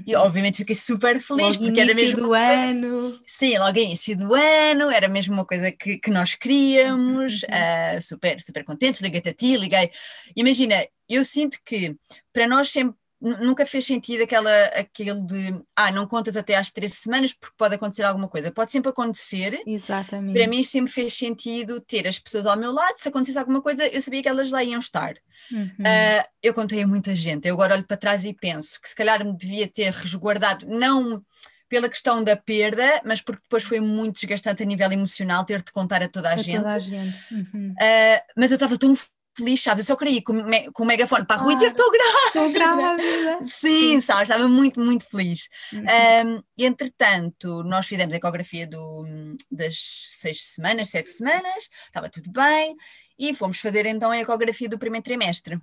E 0.08 0.16
uhum. 0.16 0.22
obviamente 0.22 0.58
fiquei 0.58 0.76
super 0.76 1.20
feliz 1.20 1.58
logo 1.58 1.66
porque 1.66 1.80
era 1.80 1.94
mesmo. 1.94 2.22
do 2.22 2.34
ano. 2.34 3.20
Sim, 3.28 3.58
logo 3.60 3.78
início 3.78 4.18
do 4.18 4.34
ano, 4.34 4.90
era 4.90 5.08
mesmo 5.08 5.34
uma 5.34 5.46
coisa 5.46 5.72
que, 5.72 5.98
que 5.98 6.10
nós 6.10 6.34
queríamos, 6.34 7.44
uh, 7.44 8.02
super, 8.02 8.42
super 8.42 8.64
contentes, 8.64 9.02
liguei-te 9.02 9.30
a 9.30 9.34
ti, 9.34 9.58
liguei. 9.58 9.92
Imagina, 10.36 10.84
eu 11.16 11.26
sinto 11.26 11.60
que 11.64 11.96
para 12.32 12.48
nós 12.48 12.70
sempre 12.70 12.96
nunca 13.22 13.66
fez 13.66 13.86
sentido 13.86 14.24
aquela, 14.24 14.64
aquele 14.66 15.14
de 15.24 15.64
ah, 15.76 15.92
não 15.92 16.08
contas 16.08 16.36
até 16.36 16.56
às 16.56 16.72
três 16.72 16.94
semanas 16.94 17.32
porque 17.32 17.56
pode 17.56 17.76
acontecer 17.76 18.04
alguma 18.04 18.28
coisa. 18.28 18.52
Pode 18.52 18.72
sempre 18.72 18.90
acontecer. 18.90 19.62
Exatamente. 19.66 20.34
Para 20.34 20.48
mim 20.48 20.64
sempre 20.64 20.92
fez 20.92 21.14
sentido 21.14 21.80
ter 21.80 22.08
as 22.08 22.18
pessoas 22.18 22.48
ao 22.48 22.58
meu 22.58 22.72
lado, 22.72 22.98
se 22.98 23.08
acontecesse 23.08 23.38
alguma 23.38 23.62
coisa, 23.62 23.86
eu 23.86 24.02
sabia 24.02 24.24
que 24.24 24.28
elas 24.28 24.50
lá 24.50 24.64
iam 24.64 24.80
estar. 24.80 25.14
Uhum. 25.52 25.66
Uh, 25.68 26.26
eu 26.42 26.54
contei 26.54 26.82
a 26.82 26.88
muita 26.88 27.16
gente, 27.16 27.48
eu 27.48 27.54
agora 27.54 27.76
olho 27.76 27.84
para 27.84 27.98
trás 27.98 28.26
e 28.26 28.34
penso 28.34 28.82
que 28.82 28.90
se 28.90 28.96
calhar 28.96 29.24
me 29.24 29.38
devia 29.38 29.68
ter 29.68 29.92
resguardado, 29.92 30.66
não 30.68 31.24
pela 31.70 31.88
questão 31.88 32.24
da 32.24 32.36
perda, 32.36 33.02
mas 33.06 33.22
porque 33.22 33.42
depois 33.44 33.64
foi 33.64 33.80
muito 33.80 34.20
desgastante 34.20 34.62
a 34.62 34.66
nível 34.66 34.92
emocional 34.92 35.46
ter 35.46 35.62
de 35.62 35.72
contar 35.72 36.04
a 36.04 36.10
toda 36.10 36.30
a, 36.30 36.34
a 36.34 36.38
gente. 36.38 36.58
Toda 36.58 36.74
a 36.74 36.80
gente. 36.80 37.34
Uhum. 37.34 37.72
Uh, 37.72 38.22
mas 38.36 38.52
eu 38.52 38.56
estava 38.56 38.78
tão 38.78 38.94
feliz, 39.36 39.62
sabes? 39.62 39.84
Eu 39.84 39.88
só 39.88 39.96
queria 39.96 40.18
ir 40.18 40.22
com, 40.22 40.36
com 40.74 40.84
o 40.84 40.86
megafone 40.86 41.26
para 41.26 41.38
a 41.38 41.40
rua 41.40 41.54
e 41.54 41.56
dizer 41.56 41.68
estou 41.68 41.90
grávida. 41.92 42.28
Estou 42.28 42.52
grávida. 42.52 43.46
Sim, 43.46 44.02
sabes? 44.02 44.30
Estava 44.30 44.48
muito, 44.48 44.80
muito 44.80 45.06
feliz. 45.06 45.48
Uhum. 45.72 45.82
Um, 45.82 46.44
entretanto, 46.58 47.64
nós 47.64 47.88
fizemos 47.88 48.14
a 48.14 48.18
ecografia 48.18 48.68
do, 48.68 49.06
das 49.50 49.76
seis 50.10 50.42
semanas, 50.42 50.90
sete 50.90 51.10
semanas, 51.10 51.70
estava 51.88 52.10
tudo 52.10 52.32
bem, 52.32 52.76
e 53.18 53.34
fomos 53.34 53.60
fazer 53.60 53.86
então 53.86 54.12
a 54.12 54.18
ecografia 54.18 54.68
do 54.70 54.80
primeiro 54.80 55.04
trimestre. 55.04 55.60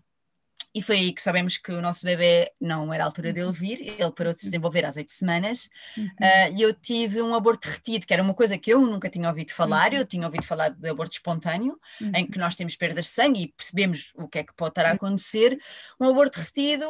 E 0.74 0.82
foi 0.82 0.96
aí 0.96 1.12
que 1.12 1.22
sabemos 1.22 1.56
que 1.56 1.72
o 1.72 1.80
nosso 1.80 2.04
bebê 2.04 2.50
não 2.60 2.92
era 2.92 3.02
a 3.02 3.06
altura 3.06 3.32
dele 3.32 3.46
uhum. 3.46 3.52
vir, 3.52 3.80
ele 3.80 4.12
parou 4.12 4.32
de 4.32 4.38
se 4.38 4.46
desenvolver 4.46 4.84
às 4.84 4.96
oito 4.96 5.10
semanas, 5.10 5.68
uhum. 5.96 6.04
uh, 6.04 6.56
e 6.56 6.62
eu 6.62 6.74
tive 6.74 7.22
um 7.22 7.34
aborto 7.34 7.68
retido, 7.68 8.06
que 8.06 8.12
era 8.12 8.22
uma 8.22 8.34
coisa 8.34 8.58
que 8.58 8.72
eu 8.72 8.80
nunca 8.82 9.08
tinha 9.08 9.28
ouvido 9.28 9.52
falar, 9.52 9.92
uhum. 9.92 9.98
eu 9.98 10.04
tinha 10.04 10.26
ouvido 10.26 10.44
falar 10.44 10.68
de 10.68 10.88
aborto 10.88 11.14
espontâneo, 11.14 11.78
uhum. 12.00 12.12
em 12.14 12.26
que 12.26 12.38
nós 12.38 12.54
temos 12.54 12.76
perdas 12.76 13.06
de 13.06 13.10
sangue 13.10 13.42
e 13.42 13.48
percebemos 13.48 14.12
o 14.16 14.28
que 14.28 14.40
é 14.40 14.44
que 14.44 14.54
pode 14.54 14.72
estar 14.72 14.84
a 14.84 14.90
uhum. 14.90 14.96
acontecer. 14.96 15.58
Um 15.98 16.08
aborto 16.08 16.38
retido, 16.38 16.84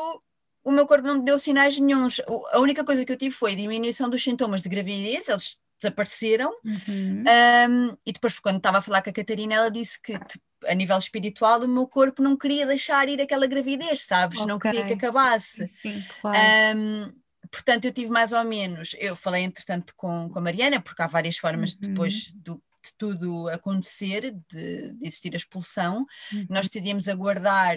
o 0.64 0.72
meu 0.72 0.86
corpo 0.86 1.06
não 1.06 1.22
deu 1.22 1.38
sinais 1.38 1.78
nenhums. 1.78 2.20
A 2.52 2.58
única 2.58 2.84
coisa 2.84 3.04
que 3.04 3.12
eu 3.12 3.16
tive 3.16 3.34
foi 3.34 3.56
diminuição 3.56 4.08
dos 4.10 4.22
sintomas 4.22 4.62
de 4.62 4.68
gravidez, 4.68 5.28
eles 5.28 5.58
desapareceram. 5.80 6.52
Uhum. 6.64 7.24
Um, 7.70 7.96
e 8.04 8.12
depois, 8.12 8.38
quando 8.38 8.58
estava 8.58 8.78
a 8.78 8.82
falar 8.82 9.02
com 9.02 9.10
a 9.10 9.12
Catarina, 9.12 9.54
ela 9.54 9.70
disse 9.70 10.00
que 10.00 10.18
a 10.66 10.74
nível 10.74 10.98
espiritual, 10.98 11.60
o 11.62 11.68
meu 11.68 11.86
corpo 11.86 12.22
não 12.22 12.36
queria 12.36 12.66
deixar 12.66 13.08
ir 13.08 13.20
aquela 13.20 13.46
gravidez, 13.46 14.02
sabes? 14.02 14.38
Okay, 14.38 14.48
não 14.48 14.58
queria 14.58 14.84
que 14.84 14.94
acabasse. 14.94 15.66
Sim, 15.68 16.00
sim 16.00 16.04
claro. 16.20 16.38
Um, 16.76 17.12
portanto, 17.50 17.84
eu 17.84 17.92
tive 17.92 18.10
mais 18.10 18.32
ou 18.32 18.44
menos. 18.44 18.96
Eu 18.98 19.14
falei, 19.14 19.44
entretanto, 19.44 19.94
com, 19.96 20.28
com 20.28 20.38
a 20.38 20.42
Mariana, 20.42 20.80
porque 20.80 21.02
há 21.02 21.06
várias 21.06 21.38
formas 21.38 21.74
uhum. 21.74 21.80
depois 21.80 22.32
do, 22.32 22.62
de 22.84 22.94
tudo 22.96 23.48
acontecer, 23.48 24.32
de, 24.48 24.92
de 24.92 25.06
existir 25.06 25.32
a 25.34 25.36
expulsão. 25.36 26.06
Uhum. 26.32 26.46
Nós 26.48 26.66
decidimos 26.66 27.08
aguardar 27.08 27.76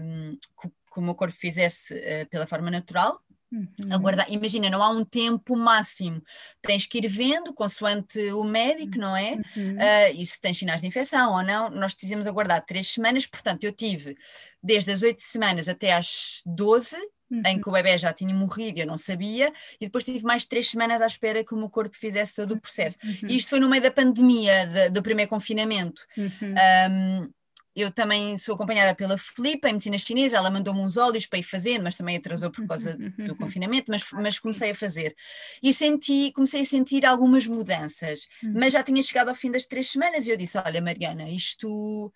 um, 0.00 0.38
que, 0.60 0.68
que, 0.68 0.98
o 0.98 1.02
meu 1.02 1.14
corpo 1.14 1.36
fizesse 1.36 1.94
uh, 1.94 2.28
pela 2.28 2.46
forma 2.46 2.70
natural, 2.70 3.20
Uhum. 3.52 3.66
Aguardar, 3.90 4.26
imagina, 4.28 4.68
não 4.68 4.82
há 4.82 4.90
um 4.90 5.04
tempo 5.04 5.56
máximo, 5.56 6.20
tens 6.60 6.86
que 6.86 6.98
ir 6.98 7.08
vendo 7.08 7.54
consoante 7.54 8.18
o 8.32 8.42
médico, 8.42 8.98
não 8.98 9.16
é? 9.16 9.34
Uhum. 9.56 9.76
Uh, 9.76 10.20
e 10.20 10.26
se 10.26 10.40
tens 10.40 10.58
sinais 10.58 10.80
de 10.80 10.88
infecção 10.88 11.32
ou 11.32 11.42
não, 11.42 11.70
nós 11.70 11.94
decidimos 11.94 12.26
aguardar 12.26 12.64
três 12.64 12.88
semanas, 12.88 13.24
portanto, 13.26 13.64
eu 13.64 13.72
tive 13.72 14.16
desde 14.62 14.90
as 14.90 15.02
oito 15.02 15.22
semanas 15.22 15.68
até 15.68 15.92
às 15.92 16.42
doze, 16.44 16.96
uhum. 17.30 17.42
em 17.46 17.60
que 17.60 17.68
o 17.68 17.72
bebê 17.72 17.96
já 17.96 18.12
tinha 18.12 18.34
morrido, 18.34 18.80
eu 18.80 18.86
não 18.86 18.98
sabia, 18.98 19.52
e 19.80 19.86
depois 19.86 20.04
tive 20.04 20.24
mais 20.24 20.44
três 20.44 20.68
semanas 20.68 21.00
à 21.00 21.06
espera 21.06 21.44
que 21.44 21.54
o 21.54 21.56
meu 21.56 21.70
corpo 21.70 21.96
fizesse 21.96 22.34
todo 22.34 22.52
o 22.52 22.60
processo. 22.60 22.98
Uhum. 23.04 23.28
E 23.28 23.36
isto 23.36 23.50
foi 23.50 23.60
no 23.60 23.68
meio 23.68 23.82
da 23.82 23.92
pandemia, 23.92 24.66
de, 24.66 24.90
do 24.90 25.02
primeiro 25.02 25.28
confinamento. 25.28 26.04
Um, 26.18 27.30
eu 27.76 27.90
também 27.90 28.38
sou 28.38 28.54
acompanhada 28.54 28.94
pela 28.94 29.18
Filipa 29.18 29.68
em 29.68 29.74
medicina 29.74 29.98
chinesa, 29.98 30.38
ela 30.38 30.50
mandou-me 30.50 30.80
uns 30.80 30.96
óleos 30.96 31.26
para 31.26 31.38
ir 31.38 31.42
fazendo, 31.42 31.82
mas 31.82 31.94
também 31.94 32.16
atrasou 32.16 32.50
por 32.50 32.66
causa 32.66 32.96
do 32.96 33.36
confinamento, 33.36 33.90
mas, 33.90 34.10
mas 34.12 34.38
comecei 34.38 34.70
a 34.70 34.74
fazer. 34.74 35.14
E 35.62 35.74
senti, 35.74 36.32
comecei 36.32 36.62
a 36.62 36.64
sentir 36.64 37.04
algumas 37.04 37.46
mudanças, 37.46 38.28
hum. 38.42 38.54
mas 38.56 38.72
já 38.72 38.82
tinha 38.82 39.02
chegado 39.02 39.28
ao 39.28 39.34
fim 39.34 39.50
das 39.50 39.66
três 39.66 39.90
semanas 39.90 40.26
e 40.26 40.30
eu 40.30 40.38
disse: 40.38 40.56
Olha, 40.56 40.80
Mariana, 40.80 41.28
isto 41.28 42.10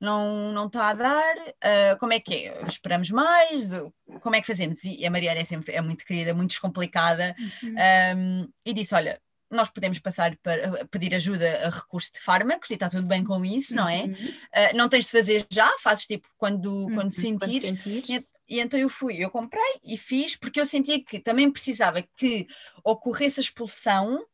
não, 0.00 0.52
não 0.52 0.66
está 0.66 0.90
a 0.90 0.94
dar, 0.94 1.36
uh, 1.36 1.98
como 1.98 2.12
é 2.12 2.20
que 2.20 2.46
é? 2.46 2.62
Esperamos 2.62 3.10
mais? 3.10 3.70
Como 4.20 4.36
é 4.36 4.40
que 4.40 4.46
fazemos? 4.46 4.84
E 4.84 5.04
a 5.04 5.10
Mariana 5.10 5.40
é 5.40 5.44
sempre 5.44 5.74
é 5.74 5.80
muito 5.80 6.04
querida, 6.04 6.32
muito 6.32 6.50
descomplicada, 6.50 7.34
uhum. 7.62 7.74
um, 8.16 8.48
e 8.64 8.72
disse: 8.72 8.94
Olha, 8.94 9.20
nós 9.50 9.70
podemos 9.70 9.98
passar 9.98 10.36
para 10.42 10.86
pedir 10.86 11.14
ajuda 11.14 11.66
a 11.66 11.70
recurso 11.70 12.12
de 12.12 12.20
fármacos 12.20 12.70
e 12.70 12.74
está 12.74 12.88
tudo 12.88 13.06
bem 13.06 13.24
com 13.24 13.44
isso, 13.44 13.74
não 13.74 13.88
é? 13.88 14.04
Uhum. 14.04 14.12
Uh, 14.12 14.76
não 14.76 14.88
tens 14.88 15.06
de 15.06 15.10
fazer 15.10 15.46
já, 15.50 15.68
fazes 15.78 16.06
tipo 16.06 16.28
quando, 16.36 16.66
uhum. 16.66 16.94
quando 16.94 17.12
sentires. 17.12 17.70
Quando 17.70 17.78
sentires. 17.78 18.08
E, 18.08 18.56
e, 18.56 18.60
então 18.60 18.78
eu 18.78 18.88
fui, 18.88 19.16
eu 19.16 19.30
comprei 19.30 19.80
e 19.84 19.96
fiz, 19.96 20.36
porque 20.36 20.60
eu 20.60 20.66
sentia 20.66 21.02
que 21.02 21.18
também 21.18 21.50
precisava 21.50 22.02
que 22.16 22.46
ocorresse 22.84 23.40
a 23.40 23.42
expulsão 23.42 24.24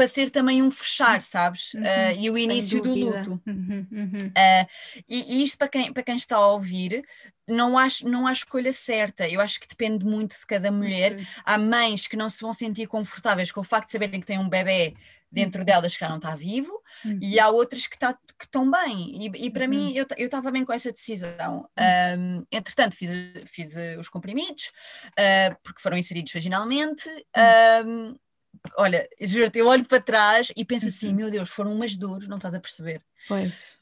para 0.00 0.08
ser 0.08 0.30
também 0.30 0.62
um 0.62 0.70
fechar, 0.70 1.20
sabes? 1.20 1.74
Uhum, 1.74 1.82
uh, 1.82 2.18
e 2.18 2.30
o 2.30 2.38
início 2.38 2.82
do 2.82 2.94
luto. 2.94 3.38
Uhum, 3.46 3.86
uhum. 3.92 4.16
Uh, 4.28 4.66
e, 5.06 5.36
e, 5.36 5.44
isto 5.44 5.58
para 5.58 5.68
quem, 5.68 5.92
para 5.92 6.02
quem 6.02 6.16
está 6.16 6.36
a 6.36 6.46
ouvir, 6.46 7.04
não 7.46 7.76
há, 7.76 7.86
não 8.04 8.26
há 8.26 8.32
escolha 8.32 8.72
certa. 8.72 9.28
Eu 9.28 9.42
acho 9.42 9.60
que 9.60 9.68
depende 9.68 10.02
muito 10.06 10.38
de 10.38 10.46
cada 10.46 10.72
mulher. 10.72 11.16
Uhum. 11.18 11.24
Há 11.44 11.58
mães 11.58 12.06
que 12.06 12.16
não 12.16 12.30
se 12.30 12.40
vão 12.40 12.54
sentir 12.54 12.86
confortáveis 12.86 13.52
com 13.52 13.60
o 13.60 13.64
facto 13.64 13.88
de 13.88 13.92
saberem 13.92 14.20
que 14.20 14.26
têm 14.26 14.38
um 14.38 14.48
bebê 14.48 14.94
dentro 15.30 15.60
uhum. 15.60 15.66
delas 15.66 15.92
que 15.92 16.00
já 16.00 16.08
não 16.08 16.16
está 16.16 16.34
vivo, 16.34 16.72
uhum. 17.04 17.18
e 17.20 17.38
há 17.38 17.50
outras 17.50 17.86
que, 17.86 17.98
tá, 17.98 18.14
que 18.14 18.44
estão 18.46 18.70
bem. 18.70 19.26
E, 19.26 19.46
e 19.46 19.50
para 19.50 19.64
uhum. 19.64 19.70
mim, 19.70 19.94
eu 19.94 20.06
estava 20.24 20.50
bem 20.50 20.64
com 20.64 20.72
essa 20.72 20.90
decisão. 20.90 21.68
Um, 22.18 22.42
entretanto, 22.50 22.96
fiz, 22.96 23.10
fiz 23.44 23.76
os 23.98 24.08
comprimidos, 24.08 24.72
uh, 25.10 25.54
porque 25.62 25.82
foram 25.82 25.98
inseridos 25.98 26.32
vaginalmente. 26.32 27.06
Um, 27.84 28.16
olha, 28.76 29.08
juro-te, 29.20 29.58
eu 29.58 29.66
olho 29.66 29.84
para 29.84 30.00
trás 30.00 30.52
e 30.56 30.64
penso 30.64 30.88
assim: 30.88 31.08
uhum. 31.08 31.14
meu 31.14 31.30
Deus, 31.30 31.48
foram 31.48 31.72
umas 31.72 31.96
dores, 31.96 32.28
não 32.28 32.36
estás 32.36 32.54
a 32.54 32.60
perceber? 32.60 33.02
Pois. 33.28 33.78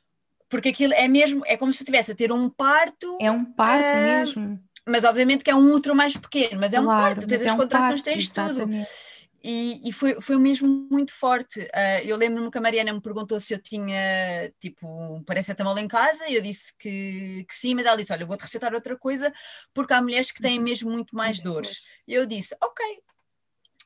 Porque 0.49 0.71
aquilo 0.71 0.95
é 0.95 1.07
mesmo, 1.07 1.43
é 1.47 1.57
como 1.57 1.73
se 1.73 1.83
estivesse 1.83 2.13
a 2.13 2.15
ter 2.15 2.33
um 2.33 2.49
parto. 2.49 3.19
É 3.21 3.31
um 3.31 3.45
parto 3.45 3.85
uh, 3.85 4.03
mesmo. 4.03 4.61
Mas 4.87 5.05
obviamente 5.05 5.45
que 5.45 5.51
é 5.51 5.55
um 5.55 5.73
útero 5.73 5.95
mais 5.95 6.17
pequeno, 6.17 6.59
mas 6.59 6.73
é 6.73 6.81
claro, 6.81 6.89
um 6.89 7.15
parto, 7.15 7.27
tens 7.27 7.43
as 7.43 7.49
é 7.49 7.53
um 7.53 7.57
contrações, 7.57 8.03
parto, 8.03 8.05
tens 8.05 8.31
exatamente. 8.31 8.61
tudo. 8.61 9.19
E, 9.43 9.89
e, 9.89 9.93
foi, 9.93 10.21
foi 10.21 10.37
mesmo 10.37 10.89
muito 10.91 11.13
forte. 11.15 11.61
Uh, 11.61 12.05
eu 12.05 12.17
lembro-me 12.17 12.51
que 12.51 12.59
a 12.59 12.61
Mariana 12.61 12.93
me 12.93 13.01
perguntou 13.01 13.39
se 13.39 13.55
eu 13.55 13.59
tinha, 13.63 14.53
tipo, 14.59 15.23
paracetamol 15.25 15.79
em 15.79 15.87
casa, 15.87 16.29
e 16.29 16.35
eu 16.35 16.43
disse 16.43 16.75
que, 16.77 17.45
que 17.49 17.55
sim, 17.55 17.75
mas 17.75 17.87
ela 17.87 17.97
disse: 17.97 18.13
Olha, 18.13 18.27
vou-te 18.27 18.43
receitar 18.43 18.75
outra 18.75 18.97
coisa, 18.97 19.33
porque 19.73 19.93
há 19.93 20.03
mulheres 20.03 20.33
que 20.33 20.43
têm 20.43 20.59
uhum. 20.59 20.65
mesmo 20.65 20.91
muito 20.91 21.15
mais 21.15 21.41
dores. 21.41 21.85
E 22.07 22.15
eu 22.15 22.27
disse: 22.27 22.57
Ok. 22.61 22.85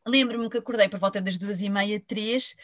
Lembro-me 0.07 0.51
que 0.51 0.59
acordei 0.59 0.89
por 0.89 0.99
volta 0.99 1.21
das 1.21 1.39
duas 1.39 1.61
e 1.63 1.69
meia, 1.71 2.01
três, 2.07 2.57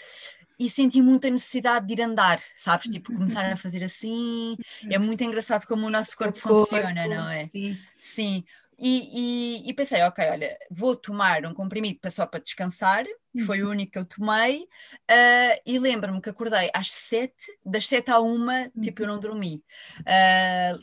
e 0.58 0.68
senti 0.68 1.00
muita 1.00 1.30
necessidade 1.30 1.86
de 1.86 1.92
ir 1.94 2.02
andar, 2.02 2.40
sabes? 2.56 2.88
Tipo, 2.88 3.12
começar 3.12 3.50
a 3.52 3.56
fazer 3.56 3.84
assim. 3.84 4.56
É 4.90 4.98
muito 4.98 5.22
engraçado 5.22 5.66
como 5.66 5.86
o 5.86 5.90
nosso 5.90 6.16
corpo, 6.16 6.40
corpo 6.40 6.54
funciona, 6.54 7.06
não 7.06 7.28
é? 7.28 7.44
Sim. 7.46 7.78
Sim. 8.00 8.44
E, 8.80 9.64
e, 9.64 9.70
e, 9.70 9.74
pensei, 9.74 10.00
ok, 10.02 10.24
olha, 10.30 10.56
vou 10.70 10.94
tomar 10.94 11.44
um 11.44 11.52
comprimido 11.52 11.98
só 12.10 12.24
para 12.24 12.38
descansar, 12.38 13.04
foi 13.44 13.60
o 13.60 13.66
uhum. 13.66 13.72
único 13.72 13.92
que 13.92 13.98
eu 13.98 14.04
tomei, 14.04 14.62
uh, 14.62 15.60
e 15.66 15.78
lembro-me 15.80 16.20
que 16.20 16.30
acordei 16.30 16.70
às 16.72 16.92
sete, 16.92 17.58
das 17.66 17.88
sete 17.88 18.10
à 18.12 18.20
uma, 18.20 18.70
tipo, 18.80 19.02
eu 19.02 19.08
não 19.08 19.14
uhum. 19.14 19.20
dormi. 19.20 19.64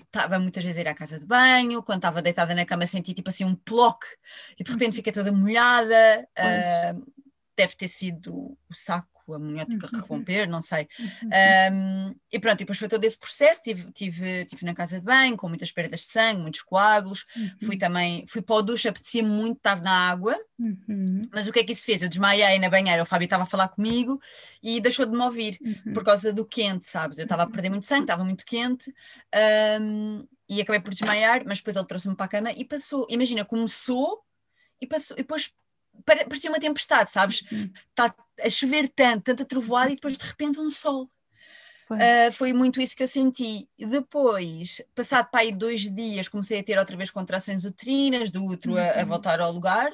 Estava 0.01 0.37
uh, 0.37 0.41
muitas 0.41 0.63
vezes 0.63 0.77
a 0.77 0.81
ir 0.81 0.87
à 0.89 0.93
casa 0.93 1.17
de 1.17 1.25
banho, 1.25 1.81
quando 1.81 1.99
estava 1.99 2.21
deitada 2.21 2.53
na 2.53 2.65
cama 2.65 2.85
senti 2.85 3.13
tipo 3.13 3.29
assim 3.29 3.45
um 3.45 3.55
ploque, 3.55 4.07
e 4.59 4.63
de 4.63 4.71
repente 4.71 4.89
uhum. 4.89 4.95
fiquei 4.95 5.13
toda 5.13 5.31
molhada, 5.31 6.27
uh, 6.37 7.11
deve 7.55 7.75
ter 7.77 7.87
sido 7.87 8.57
o 8.69 8.73
saco 8.73 9.14
a 9.33 9.37
amniótica 9.37 9.89
uhum. 9.93 10.01
romper, 10.01 10.47
não 10.47 10.61
sei. 10.61 10.87
Um, 11.71 12.15
e 12.31 12.39
pronto, 12.39 12.55
e 12.55 12.59
depois 12.59 12.77
foi 12.77 12.87
todo 12.87 13.03
esse 13.03 13.17
processo, 13.17 13.61
tive, 13.63 13.91
tive, 13.91 14.45
tive 14.45 14.65
na 14.65 14.73
casa 14.73 14.99
de 14.99 15.05
banho, 15.05 15.37
com 15.37 15.47
muitas 15.47 15.71
perdas 15.71 16.01
de 16.01 16.11
sangue, 16.11 16.41
muitos 16.41 16.61
coágulos, 16.61 17.25
uhum. 17.35 17.49
fui 17.63 17.77
também, 17.77 18.25
fui 18.27 18.41
para 18.41 18.55
o 18.55 18.61
duche, 18.61 18.87
apetecia 18.87 19.23
muito 19.23 19.57
estar 19.57 19.81
na 19.81 20.09
água, 20.09 20.37
uhum. 20.59 21.21
mas 21.31 21.47
o 21.47 21.51
que 21.51 21.59
é 21.59 21.63
que 21.63 21.71
isso 21.71 21.85
fez? 21.85 22.01
Eu 22.01 22.09
desmaiei 22.09 22.59
na 22.59 22.69
banheira, 22.69 23.03
o 23.03 23.05
Fábio 23.05 23.25
estava 23.25 23.43
a 23.43 23.47
falar 23.47 23.69
comigo 23.69 24.19
e 24.61 24.79
deixou 24.79 25.05
de 25.05 25.11
me 25.11 25.23
ouvir, 25.23 25.57
uhum. 25.61 25.93
por 25.93 26.03
causa 26.03 26.31
do 26.31 26.45
quente, 26.45 26.89
sabes? 26.89 27.17
Eu 27.17 27.23
estava 27.23 27.43
a 27.43 27.47
perder 27.47 27.69
muito 27.69 27.85
sangue, 27.85 28.03
estava 28.03 28.23
muito 28.23 28.45
quente, 28.45 28.93
um, 29.81 30.27
e 30.47 30.61
acabei 30.61 30.79
por 30.79 30.93
desmaiar, 30.93 31.43
mas 31.45 31.57
depois 31.57 31.75
ele 31.75 31.85
trouxe-me 31.85 32.15
para 32.15 32.25
a 32.25 32.29
cama 32.29 32.51
e 32.51 32.63
passou. 32.63 33.07
Imagina, 33.09 33.43
começou 33.43 34.23
e 34.79 34.85
passou, 34.85 35.17
e 35.17 35.21
depois 35.21 35.51
parecia 36.03 36.49
uma 36.49 36.59
tempestade, 36.59 37.11
sabes? 37.11 37.43
Está 37.89 38.13
a 38.41 38.49
chover 38.49 38.89
tanto, 38.89 39.23
tanta 39.23 39.45
trovoada 39.45 39.91
e 39.91 39.95
depois 39.95 40.17
de 40.17 40.25
repente 40.25 40.59
um 40.59 40.69
sol. 40.69 41.09
Uh, 41.89 42.31
foi 42.31 42.51
muito 42.51 42.81
isso 42.81 42.95
que 42.95 43.03
eu 43.03 43.07
senti. 43.07 43.69
Depois, 43.77 44.81
passado 44.95 45.29
para 45.29 45.41
aí 45.41 45.51
dois 45.51 45.81
dias, 45.81 46.27
comecei 46.27 46.59
a 46.59 46.63
ter 46.63 46.79
outra 46.79 46.97
vez 46.97 47.11
contrações 47.11 47.63
uterinas, 47.63 48.31
do 48.31 48.43
útero 48.43 48.73
uhum. 48.73 48.79
a, 48.79 48.91
a, 48.91 48.99
uhum. 49.01 49.05
voltar 49.05 49.39
ao 49.39 49.51
lugar. 49.51 49.91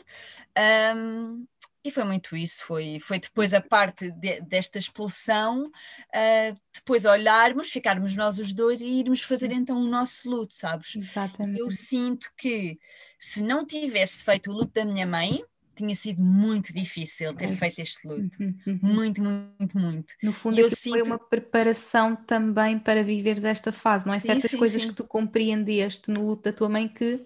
Um, 0.96 1.46
e 1.84 1.90
foi 1.90 2.04
muito 2.04 2.36
isso, 2.36 2.64
foi, 2.64 3.00
foi 3.00 3.20
depois 3.20 3.56
a 3.56 3.62
parte 3.62 4.12
de, 4.12 4.40
desta 4.42 4.78
expulsão, 4.78 5.66
uh, 5.66 6.60
depois 6.72 7.06
olharmos, 7.06 7.72
ficarmos 7.72 8.16
nós 8.16 8.38
os 8.38 8.54
dois 8.54 8.82
e 8.82 8.88
irmos 8.88 9.22
fazer 9.22 9.52
então 9.52 9.78
o 9.78 9.90
nosso 9.90 10.30
luto, 10.30 10.54
sabes? 10.54 10.96
Exatamente. 10.96 11.60
Eu 11.60 11.72
sinto 11.72 12.32
que 12.38 12.80
se 13.18 13.42
não 13.42 13.66
tivesse 13.66 14.24
feito 14.24 14.52
o 14.52 14.54
luto 14.54 14.74
da 14.74 14.86
minha 14.86 15.08
mãe, 15.08 15.44
tinha 15.76 15.96
sido 15.96 16.22
muito 16.22 16.74
difícil 16.74 17.34
ter 17.34 17.52
feito 17.56 17.80
este 17.80 18.08
luto. 18.08 18.38
Uhum, 18.42 18.56
uhum. 18.68 18.80
Muito, 18.82 19.22
muito, 19.24 19.78
muito. 19.78 20.14
No 20.22 20.34
fundo, 20.34 20.60
eu 20.60 20.70
sinto... 20.70 20.94
foi 20.94 21.02
uma 21.02 21.18
preparação 21.18 22.16
também 22.16 22.78
para 22.78 23.04
viveres 23.04 23.44
esta 23.44 23.72
fase, 23.72 24.06
não 24.06 24.14
é? 24.14 24.20
Certas 24.20 24.52
sim, 24.52 24.58
coisas 24.58 24.82
sim. 24.82 24.88
que 24.90 24.94
tu 24.94 25.04
compreendeste 25.06 26.12
no 26.12 26.28
luto 26.28 26.44
da 26.44 26.54
tua 26.54 26.70
mãe 26.70 26.88
que 26.88 27.26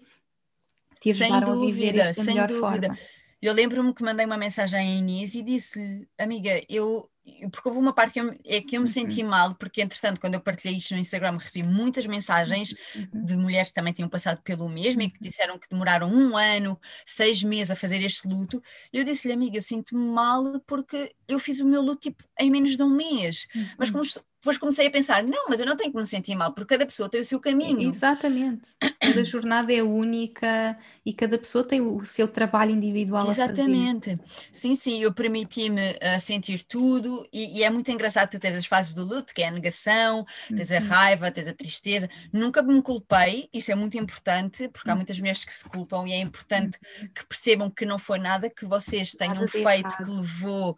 te 1.00 1.12
ajudaram 1.12 1.56
dúvida, 1.56 1.62
a 1.62 1.66
viver 1.66 2.12
isto 2.12 2.18
da 2.18 2.32
melhor 2.32 2.48
dúvida. 2.48 2.88
forma. 2.88 3.00
Eu 3.42 3.54
lembro-me 3.54 3.94
que 3.94 4.04
mandei 4.04 4.26
uma 4.26 4.38
mensagem 4.38 4.80
à 4.80 4.84
Inês 4.84 5.36
e 5.36 5.44
disse-lhe, 5.44 6.08
amiga, 6.18 6.62
eu 6.70 7.10
porque 7.52 7.68
houve 7.68 7.80
uma 7.80 7.94
parte 7.94 8.14
que 8.14 8.20
eu, 8.20 8.36
é 8.46 8.62
que 8.62 8.78
eu 8.78 8.82
me 8.82 8.88
senti 8.88 9.24
uhum. 9.24 9.30
mal, 9.30 9.56
porque 9.56 9.82
entretanto, 9.82 10.20
quando 10.20 10.36
eu 10.36 10.40
partilhei 10.40 10.78
isto 10.78 10.94
no 10.94 11.00
Instagram, 11.00 11.38
recebi 11.38 11.68
muitas 11.68 12.06
mensagens 12.06 12.76
uhum. 12.96 13.26
de 13.26 13.36
mulheres 13.36 13.70
que 13.70 13.74
também 13.74 13.94
tinham 13.94 14.10
passado 14.10 14.42
pelo 14.44 14.70
mesmo 14.70 15.02
e 15.02 15.10
que 15.10 15.18
uhum. 15.18 15.22
disseram 15.22 15.60
que 15.60 15.70
demoraram 15.70 16.10
um 16.10 16.38
ano, 16.38 16.80
seis 17.06 17.44
meses 17.44 17.72
a 17.72 17.76
fazer 17.76 18.02
este 18.02 18.28
luto. 18.28 18.62
E 18.94 18.98
eu 18.98 19.04
disse-lhe, 19.04 19.34
amiga, 19.34 19.58
eu 19.58 19.62
sinto-me 19.62 20.06
mal 20.06 20.60
porque 20.68 21.16
eu 21.28 21.40
fiz 21.40 21.60
o 21.60 21.66
meu 21.66 21.82
luto 21.82 22.02
tipo, 22.02 22.24
em 22.40 22.50
menos 22.50 22.78
de 22.78 22.84
um 22.84 22.90
mês. 22.90 23.48
Uhum. 23.56 23.68
Mas 23.78 23.90
como 23.90 24.04
depois 24.46 24.60
comecei 24.60 24.86
a 24.86 24.92
pensar, 24.92 25.24
não, 25.24 25.50
mas 25.50 25.60
eu 25.60 25.66
não 25.66 25.76
tenho 25.76 25.92
que 25.92 25.98
me 25.98 26.06
sentir 26.06 26.36
mal, 26.36 26.54
porque 26.54 26.76
cada 26.76 26.86
pessoa 26.86 27.10
tem 27.10 27.20
o 27.20 27.26
seu 27.26 27.40
caminho. 27.40 27.90
Exatamente. 27.90 28.70
Cada 29.02 29.26
jornada 29.26 29.74
é 29.74 29.82
única 29.82 30.78
e 31.04 31.12
cada 31.12 31.36
pessoa 31.40 31.64
tem 31.64 31.82
o 31.82 32.06
seu 32.06 32.28
trabalho 32.28 32.70
individual 32.70 33.28
Exatamente. 33.28 34.20
Sim, 34.54 34.76
sim, 34.76 35.02
eu 35.02 35.12
permiti-me 35.12 35.94
uh, 35.94 36.20
sentir 36.20 36.64
tudo 36.64 37.28
e, 37.34 37.58
e, 37.58 37.64
é 37.64 37.72
muito 37.72 37.90
engraçado 37.90 38.30
tu 38.30 38.40
tens 38.40 38.56
as 38.56 38.68
fases 38.68 38.94
do 38.94 39.04
luto, 39.04 39.34
que 39.34 39.42
é 39.42 39.48
a 39.48 39.52
negação, 39.52 40.24
tens 40.48 40.72
a 40.72 40.78
uhum. 40.78 40.88
raiva, 40.88 41.32
tens 41.32 41.48
a 41.48 41.54
tristeza. 41.54 42.08
Nunca 42.32 42.62
me 42.62 42.80
culpei, 42.84 43.50
isso 43.52 43.72
é 43.72 43.76
muito 43.76 43.98
importante, 43.98 44.68
porque 44.68 44.88
há 44.88 44.94
uhum. 44.94 44.98
muitas 44.98 45.18
mulheres 45.18 45.44
que 45.44 45.54
se 45.54 45.66
culpam 45.66 46.08
e 46.08 46.14
é 46.14 46.20
importante 46.20 46.78
uhum. 47.02 47.08
que 47.08 47.26
percebam 47.26 47.72
que 47.72 47.84
não 47.84 47.98
foi 47.98 48.20
nada 48.20 48.48
que 48.48 48.66
vocês 48.66 49.12
tenham 49.12 49.48
feito 49.48 49.98
que 49.98 50.04
levou 50.04 50.78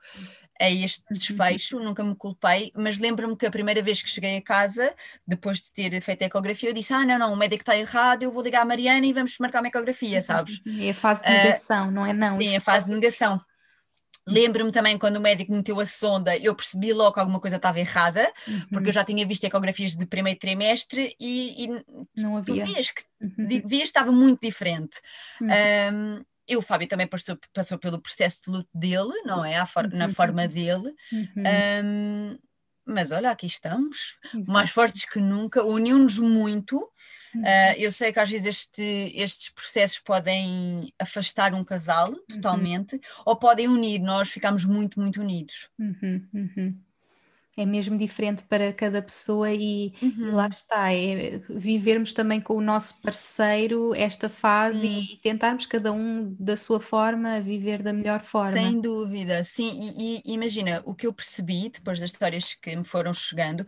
a 0.59 0.69
este 0.69 1.01
uhum. 1.01 1.17
desfecho, 1.17 1.79
nunca 1.79 2.03
me 2.03 2.15
culpei, 2.15 2.71
mas 2.75 2.97
lembro-me 2.99 3.35
que 3.35 3.45
a 3.45 3.51
primeira 3.51 3.81
vez 3.81 4.01
que 4.01 4.09
cheguei 4.09 4.37
a 4.37 4.41
casa, 4.41 4.93
depois 5.25 5.61
de 5.61 5.71
ter 5.71 6.01
feito 6.01 6.23
a 6.23 6.25
ecografia, 6.25 6.69
eu 6.69 6.73
disse: 6.73 6.93
Ah, 6.93 7.05
não, 7.05 7.19
não, 7.19 7.33
o 7.33 7.35
médico 7.35 7.61
está 7.61 7.77
errado, 7.77 8.23
eu 8.23 8.31
vou 8.31 8.43
ligar 8.43 8.61
a 8.61 8.65
Mariana 8.65 9.05
e 9.05 9.13
vamos 9.13 9.37
marcar 9.39 9.61
uma 9.61 9.67
ecografia, 9.67 10.21
sabes? 10.21 10.61
É 10.79 10.89
a 10.89 10.93
fase 10.93 11.23
de 11.23 11.29
negação, 11.29 11.87
uh, 11.87 11.91
não 11.91 12.05
é? 12.05 12.13
Não. 12.13 12.37
Sim, 12.39 12.55
a 12.55 12.61
fase 12.61 12.85
de 12.85 12.91
negação. 12.91 13.39
Lembro-me 14.27 14.73
também 14.73 14.97
quando 14.97 15.17
o 15.17 15.21
médico 15.21 15.53
meteu 15.53 15.79
a 15.79 15.85
sonda, 15.85 16.37
eu 16.37 16.53
percebi 16.53 16.91
logo 16.91 17.13
que 17.13 17.19
alguma 17.21 17.39
coisa 17.39 17.55
estava 17.55 17.79
errada, 17.79 18.29
uhum. 18.45 18.67
porque 18.73 18.89
eu 18.89 18.93
já 18.93 19.03
tinha 19.03 19.25
visto 19.25 19.45
ecografias 19.45 19.95
de 19.95 20.05
primeiro 20.05 20.37
trimestre 20.37 21.15
e, 21.17 21.63
e 21.63 21.83
não 22.17 22.35
havia. 22.35 22.65
tu 22.65 22.73
vias 22.73 22.91
que 22.91 23.03
uhum. 23.21 23.47
vias 23.65 23.83
estava 23.83 24.11
muito 24.11 24.41
diferente. 24.41 24.99
Uhum. 25.39 25.47
Um, 25.93 26.25
e 26.47 26.55
o 26.55 26.61
Fábio 26.61 26.87
também 26.87 27.07
passou, 27.07 27.37
passou 27.53 27.77
pelo 27.77 28.01
processo 28.01 28.43
de 28.45 28.51
luto 28.51 28.69
dele, 28.73 29.21
não 29.25 29.43
é? 29.43 29.63
For, 29.65 29.91
na 29.93 30.05
uhum. 30.05 30.13
forma 30.13 30.47
dele. 30.47 30.93
Uhum. 31.11 31.43
Um, 31.83 32.39
mas 32.85 33.11
olha, 33.11 33.31
aqui 33.31 33.45
estamos, 33.45 34.15
Exato. 34.33 34.51
mais 34.51 34.69
fortes 34.69 35.05
que 35.05 35.19
nunca, 35.19 35.63
uniu-nos 35.63 36.19
muito. 36.19 36.77
Uhum. 37.35 37.41
Uh, 37.41 37.73
eu 37.77 37.91
sei 37.91 38.13
que 38.13 38.19
às 38.19 38.29
vezes 38.29 38.47
este, 38.47 39.11
estes 39.13 39.49
processos 39.49 39.99
podem 39.99 40.91
afastar 40.97 41.53
um 41.53 41.65
casal 41.65 42.11
uhum. 42.11 42.25
totalmente, 42.29 42.99
ou 43.25 43.35
podem 43.35 43.67
unir, 43.67 43.99
nós 43.99 44.29
ficamos 44.29 44.63
muito, 44.63 44.99
muito 44.99 45.21
unidos. 45.21 45.69
Uhum, 45.77 46.27
uhum 46.33 46.86
é 47.57 47.65
mesmo 47.65 47.97
diferente 47.97 48.43
para 48.43 48.71
cada 48.71 49.01
pessoa 49.01 49.51
e, 49.51 49.91
uhum. 49.99 50.35
lá 50.35 50.47
está, 50.47 50.93
é 50.93 51.41
vivermos 51.49 52.13
também 52.13 52.39
com 52.39 52.55
o 52.55 52.61
nosso 52.61 53.01
parceiro 53.01 53.95
esta 53.95 54.29
fase 54.29 54.81
sim. 54.81 55.07
e 55.11 55.17
tentarmos 55.17 55.65
cada 55.65 55.91
um 55.91 56.35
da 56.39 56.55
sua 56.55 56.79
forma 56.79 57.41
viver 57.41 57.81
da 57.81 57.91
melhor 57.91 58.23
forma. 58.23 58.51
Sem 58.51 58.79
dúvida, 58.79 59.43
sim, 59.43 59.71
e, 59.97 60.21
e, 60.23 60.33
imagina, 60.33 60.83
o 60.85 60.93
que 60.93 61.07
eu 61.07 61.11
percebi 61.11 61.69
depois 61.69 61.99
das 61.99 62.11
histórias 62.11 62.53
que 62.53 62.75
me 62.75 62.83
foram 62.83 63.11
chegando 63.11 63.65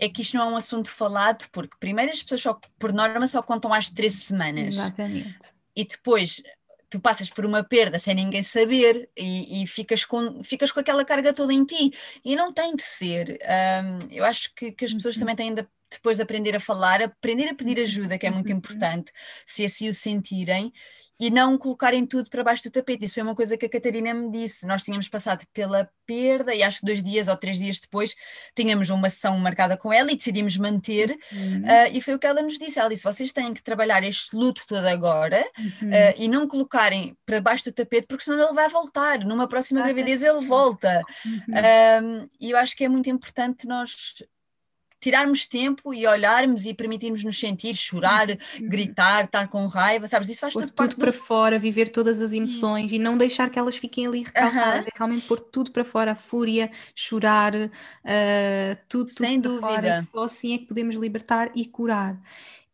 é 0.00 0.08
que 0.08 0.22
isto 0.22 0.36
não 0.36 0.48
é 0.48 0.52
um 0.54 0.56
assunto 0.56 0.90
falado, 0.90 1.46
porque 1.52 1.76
primeiro 1.78 2.10
as 2.10 2.20
pessoas 2.20 2.42
só, 2.42 2.60
por 2.76 2.92
norma 2.92 3.28
só 3.28 3.40
contam 3.40 3.72
às 3.72 3.88
três 3.88 4.14
semanas. 4.14 4.78
Exatamente. 4.78 5.56
E 5.76 5.86
depois 5.86 6.42
tu 6.90 7.00
passas 7.00 7.30
por 7.30 7.44
uma 7.44 7.62
perda 7.62 7.98
sem 7.98 8.14
ninguém 8.14 8.42
saber 8.42 9.10
e, 9.16 9.62
e, 9.62 9.66
ficas, 9.66 10.04
com, 10.04 10.42
ficas 10.42 10.72
com 10.72 10.80
aquela 10.80 11.04
carga 11.04 11.32
toda 11.32 11.52
em 11.52 11.64
ti. 11.64 11.92
E 12.24 12.34
não 12.36 12.52
tem 12.52 12.74
de 12.74 12.82
ser. 12.82 13.38
Um, 13.42 14.08
eu 14.10 14.24
acho 14.24 14.54
que, 14.54 14.72
que, 14.72 14.84
as 14.84 14.94
pessoas 14.94 15.18
também 15.18 15.36
têm 15.36 15.54
de 15.54 15.66
depois 15.90 16.16
de 16.16 16.22
aprender 16.22 16.54
a 16.54 16.60
falar, 16.60 17.02
aprender 17.02 17.48
a 17.48 17.54
pedir 17.54 17.80
ajuda, 17.80 18.18
que 18.18 18.26
é 18.26 18.30
muito 18.30 18.50
uhum. 18.50 18.58
importante, 18.58 19.12
se 19.46 19.64
assim 19.64 19.88
o 19.88 19.94
sentirem, 19.94 20.72
e 21.20 21.30
não 21.30 21.58
colocarem 21.58 22.06
tudo 22.06 22.30
para 22.30 22.44
baixo 22.44 22.62
do 22.62 22.70
tapete. 22.70 23.04
Isso 23.04 23.14
foi 23.14 23.22
uma 23.24 23.34
coisa 23.34 23.56
que 23.56 23.66
a 23.66 23.68
Catarina 23.68 24.14
me 24.14 24.30
disse. 24.30 24.66
Nós 24.66 24.84
tínhamos 24.84 25.08
passado 25.08 25.44
pela 25.52 25.90
perda 26.06 26.54
e 26.54 26.62
acho 26.62 26.80
que 26.80 26.86
dois 26.86 27.02
dias 27.02 27.26
ou 27.26 27.36
três 27.36 27.58
dias 27.58 27.80
depois 27.80 28.14
tínhamos 28.54 28.88
uma 28.88 29.10
sessão 29.10 29.36
marcada 29.38 29.76
com 29.76 29.92
ela 29.92 30.12
e 30.12 30.16
decidimos 30.16 30.56
manter. 30.56 31.10
Uhum. 31.32 31.62
Uh, 31.62 31.90
e 31.92 32.00
foi 32.00 32.14
o 32.14 32.18
que 32.18 32.26
ela 32.26 32.40
nos 32.40 32.56
disse. 32.56 32.78
Ela 32.78 32.88
disse: 32.88 33.02
vocês 33.02 33.32
têm 33.32 33.52
que 33.52 33.62
trabalhar 33.62 34.04
este 34.04 34.36
luto 34.36 34.64
todo 34.66 34.86
agora 34.86 35.44
uhum. 35.58 35.88
uh, 35.88 36.14
e 36.16 36.28
não 36.28 36.46
colocarem 36.46 37.16
para 37.26 37.40
baixo 37.40 37.64
do 37.64 37.72
tapete, 37.72 38.06
porque 38.06 38.22
senão 38.22 38.44
ele 38.44 38.54
vai 38.54 38.68
voltar. 38.68 39.18
Numa 39.24 39.48
próxima 39.48 39.82
gravidez 39.82 40.22
ele 40.22 40.46
volta. 40.46 41.02
Uhum. 41.26 42.28
e 42.40 42.50
eu 42.50 42.56
acho 42.56 42.76
que 42.76 42.84
é 42.84 42.88
muito 42.88 43.10
importante 43.10 43.66
nós 43.66 44.22
tirarmos 45.00 45.46
tempo 45.46 45.94
e 45.94 46.06
olharmos 46.06 46.66
e 46.66 46.74
permitirmos 46.74 47.22
nos 47.22 47.38
sentir, 47.38 47.74
chorar, 47.74 48.28
uhum. 48.28 48.36
gritar, 48.68 49.24
estar 49.24 49.48
com 49.48 49.66
raiva, 49.66 50.06
sabes? 50.06 50.28
Isso 50.28 50.40
faz 50.40 50.54
pôr 50.54 50.68
tudo 50.68 50.96
para 50.96 51.10
do... 51.10 51.16
fora, 51.16 51.58
viver 51.58 51.88
todas 51.90 52.20
as 52.20 52.32
emoções 52.32 52.90
e 52.92 52.98
não 52.98 53.16
deixar 53.16 53.50
que 53.50 53.58
elas 53.58 53.76
fiquem 53.76 54.06
ali 54.06 54.24
recalcadas, 54.24 54.86
é 54.86 54.90
realmente 54.96 55.26
pôr 55.26 55.40
tudo 55.40 55.70
para 55.70 55.84
fora, 55.84 56.12
a 56.12 56.16
fúria, 56.16 56.70
chorar, 56.94 57.54
uh, 57.54 57.68
tudo, 58.88 59.08
tudo 59.08 59.18
Sem 59.18 59.40
dúvida. 59.40 59.68
Fora. 59.68 60.02
Só 60.02 60.22
assim 60.24 60.54
é 60.54 60.58
que 60.58 60.66
podemos 60.66 60.96
libertar 60.96 61.50
e 61.54 61.64
curar. 61.64 62.18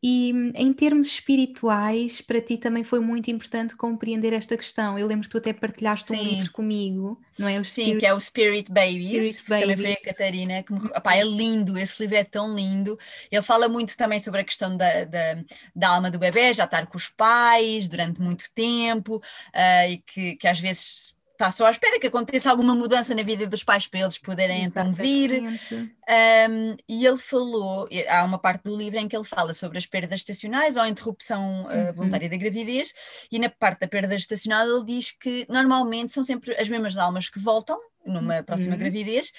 E 0.07 0.35
em 0.55 0.71
termos 0.75 1.07
espirituais, 1.07 2.21
para 2.21 2.39
ti 2.39 2.59
também 2.59 2.85
foi 2.85 3.01
muito 3.01 3.31
importante 3.31 3.75
compreender 3.75 4.35
esta 4.35 4.55
questão. 4.55 4.99
Eu 4.99 5.07
lembro 5.07 5.25
que 5.25 5.31
tu 5.31 5.39
até 5.39 5.51
partilhaste 5.51 6.09
Sim. 6.09 6.21
um 6.21 6.23
livro 6.23 6.53
comigo, 6.53 7.19
não 7.39 7.49
é? 7.49 7.59
O 7.59 7.65
Spirit... 7.65 7.93
Sim, 7.93 7.99
que 7.99 8.05
é 8.05 8.13
o 8.13 8.21
Spirit 8.21 8.71
Babies, 8.71 9.37
Spirit 9.37 9.49
Babies. 9.49 9.77
também 9.77 9.77
foi 9.79 9.93
a 9.93 10.13
Catarina, 10.13 10.63
que 10.63 10.75
me... 10.75 10.81
Epá, 10.95 11.17
é 11.17 11.25
lindo, 11.25 11.79
esse 11.79 12.03
livro 12.03 12.19
é 12.19 12.25
tão 12.25 12.55
lindo. 12.55 12.99
Ele 13.31 13.41
fala 13.41 13.67
muito 13.67 13.97
também 13.97 14.19
sobre 14.19 14.43
a 14.43 14.45
questão 14.45 14.77
da, 14.77 15.05
da, 15.05 15.43
da 15.75 15.89
alma 15.89 16.11
do 16.11 16.19
bebê, 16.19 16.53
já 16.53 16.65
estar 16.65 16.87
com 16.87 16.99
os 16.99 17.09
pais 17.09 17.89
durante 17.89 18.21
muito 18.21 18.53
tempo, 18.55 19.17
uh, 19.17 19.89
e 19.89 20.03
que, 20.07 20.37
que 20.37 20.47
às 20.47 20.61
vezes 20.61 21.14
está 21.35 21.51
só 21.51 21.67
à 21.67 21.71
espera 21.71 21.99
que 22.01 22.07
aconteça 22.07 22.51
alguma 22.51 22.75
mudança 22.75 23.15
na 23.15 23.23
vida 23.23 23.47
dos 23.47 23.63
pais 23.63 23.87
para 23.87 24.01
eles 24.01 24.17
poderem 24.19 24.65
então 24.65 24.93
vir. 24.93 25.43
Um, 25.43 26.77
e 26.89 27.07
ele 27.07 27.19
falou, 27.19 27.89
há 28.09 28.25
uma 28.25 28.39
parte 28.39 28.65
do 28.65 28.77
livro 28.77 28.99
em 28.99 29.09
que 29.09 29.17
ele 29.17 29.25
fala 29.25 29.53
sobre 29.53 29.79
as 29.79 29.87
perdas 29.87 30.21
estacionais 30.21 30.77
ou 30.77 30.83
a 30.83 30.89
interrupção 30.89 31.67
uh, 31.67 31.93
voluntária 31.95 32.29
da 32.29 32.37
gravidez, 32.37 33.27
e 33.31 33.39
na 33.39 33.49
parte 33.49 33.81
da 33.81 33.89
perda 33.89 34.15
estacional 34.15 34.67
ele 34.67 34.85
diz 34.85 35.11
que 35.11 35.47
normalmente 35.49 36.13
são 36.13 36.23
sempre 36.23 36.55
as 36.57 36.69
mesmas 36.69 36.97
almas 36.97 37.29
que 37.29 37.39
voltam 37.39 37.79
numa 38.07 38.43
próxima 38.43 38.75
uhum. 38.75 38.81
gravidez, 38.81 39.33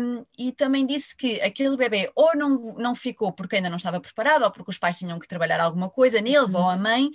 um, 0.00 0.24
e 0.38 0.52
também 0.52 0.86
disse 0.86 1.14
que 1.14 1.40
aquele 1.42 1.76
bebê 1.76 2.10
ou 2.14 2.34
não, 2.34 2.74
não 2.78 2.94
ficou 2.94 3.30
porque 3.30 3.56
ainda 3.56 3.68
não 3.68 3.76
estava 3.76 4.00
preparado, 4.00 4.42
ou 4.42 4.50
porque 4.50 4.70
os 4.70 4.78
pais 4.78 4.98
tinham 4.98 5.18
que 5.18 5.28
trabalhar 5.28 5.60
alguma 5.60 5.90
coisa 5.90 6.20
neles, 6.20 6.54
uhum. 6.54 6.62
ou 6.62 6.70
a 6.70 6.76
mãe, 6.76 7.10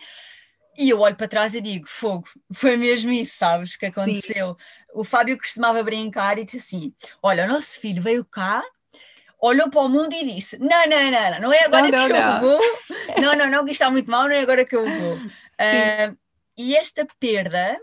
e 0.80 0.90
eu 0.90 1.02
olho 1.02 1.16
para 1.18 1.28
trás 1.28 1.54
e 1.54 1.60
digo: 1.60 1.86
fogo, 1.90 2.26
foi 2.54 2.78
mesmo 2.78 3.12
isso, 3.12 3.38
sabes, 3.38 3.76
que 3.76 3.88
aconteceu. 3.88 4.50
Sim. 4.50 4.56
O 4.94 5.04
Fábio 5.04 5.38
costumava 5.38 5.84
brincar 5.84 6.40
e 6.40 6.46
disse 6.46 6.58
assim: 6.58 6.94
olha, 7.22 7.44
o 7.44 7.48
nosso 7.50 7.78
filho 7.82 8.02
veio 8.02 8.24
cá, 8.24 8.64
olhou 9.42 9.70
para 9.70 9.82
o 9.82 9.90
mundo 9.90 10.14
e 10.14 10.34
disse: 10.34 10.58
não, 10.58 10.70
não, 10.70 11.12
não, 11.12 11.32
não, 11.32 11.40
não 11.42 11.54
é 11.54 11.66
agora 11.66 11.90
não, 11.90 12.08
que 12.08 12.14
não, 12.14 12.20
eu 12.20 12.26
não. 12.26 12.42
vou, 12.42 12.62
não, 13.22 13.36
não, 13.36 13.50
não, 13.50 13.66
que 13.66 13.74
está 13.74 13.92
muito 13.92 14.10
mal, 14.10 14.24
não 14.24 14.32
é 14.32 14.40
agora 14.40 14.64
que 14.64 14.76
eu 14.76 14.86
vou. 14.90 15.18
Uh, 15.18 16.18
e 16.58 16.78
esta 16.78 17.06
perda 17.20 17.78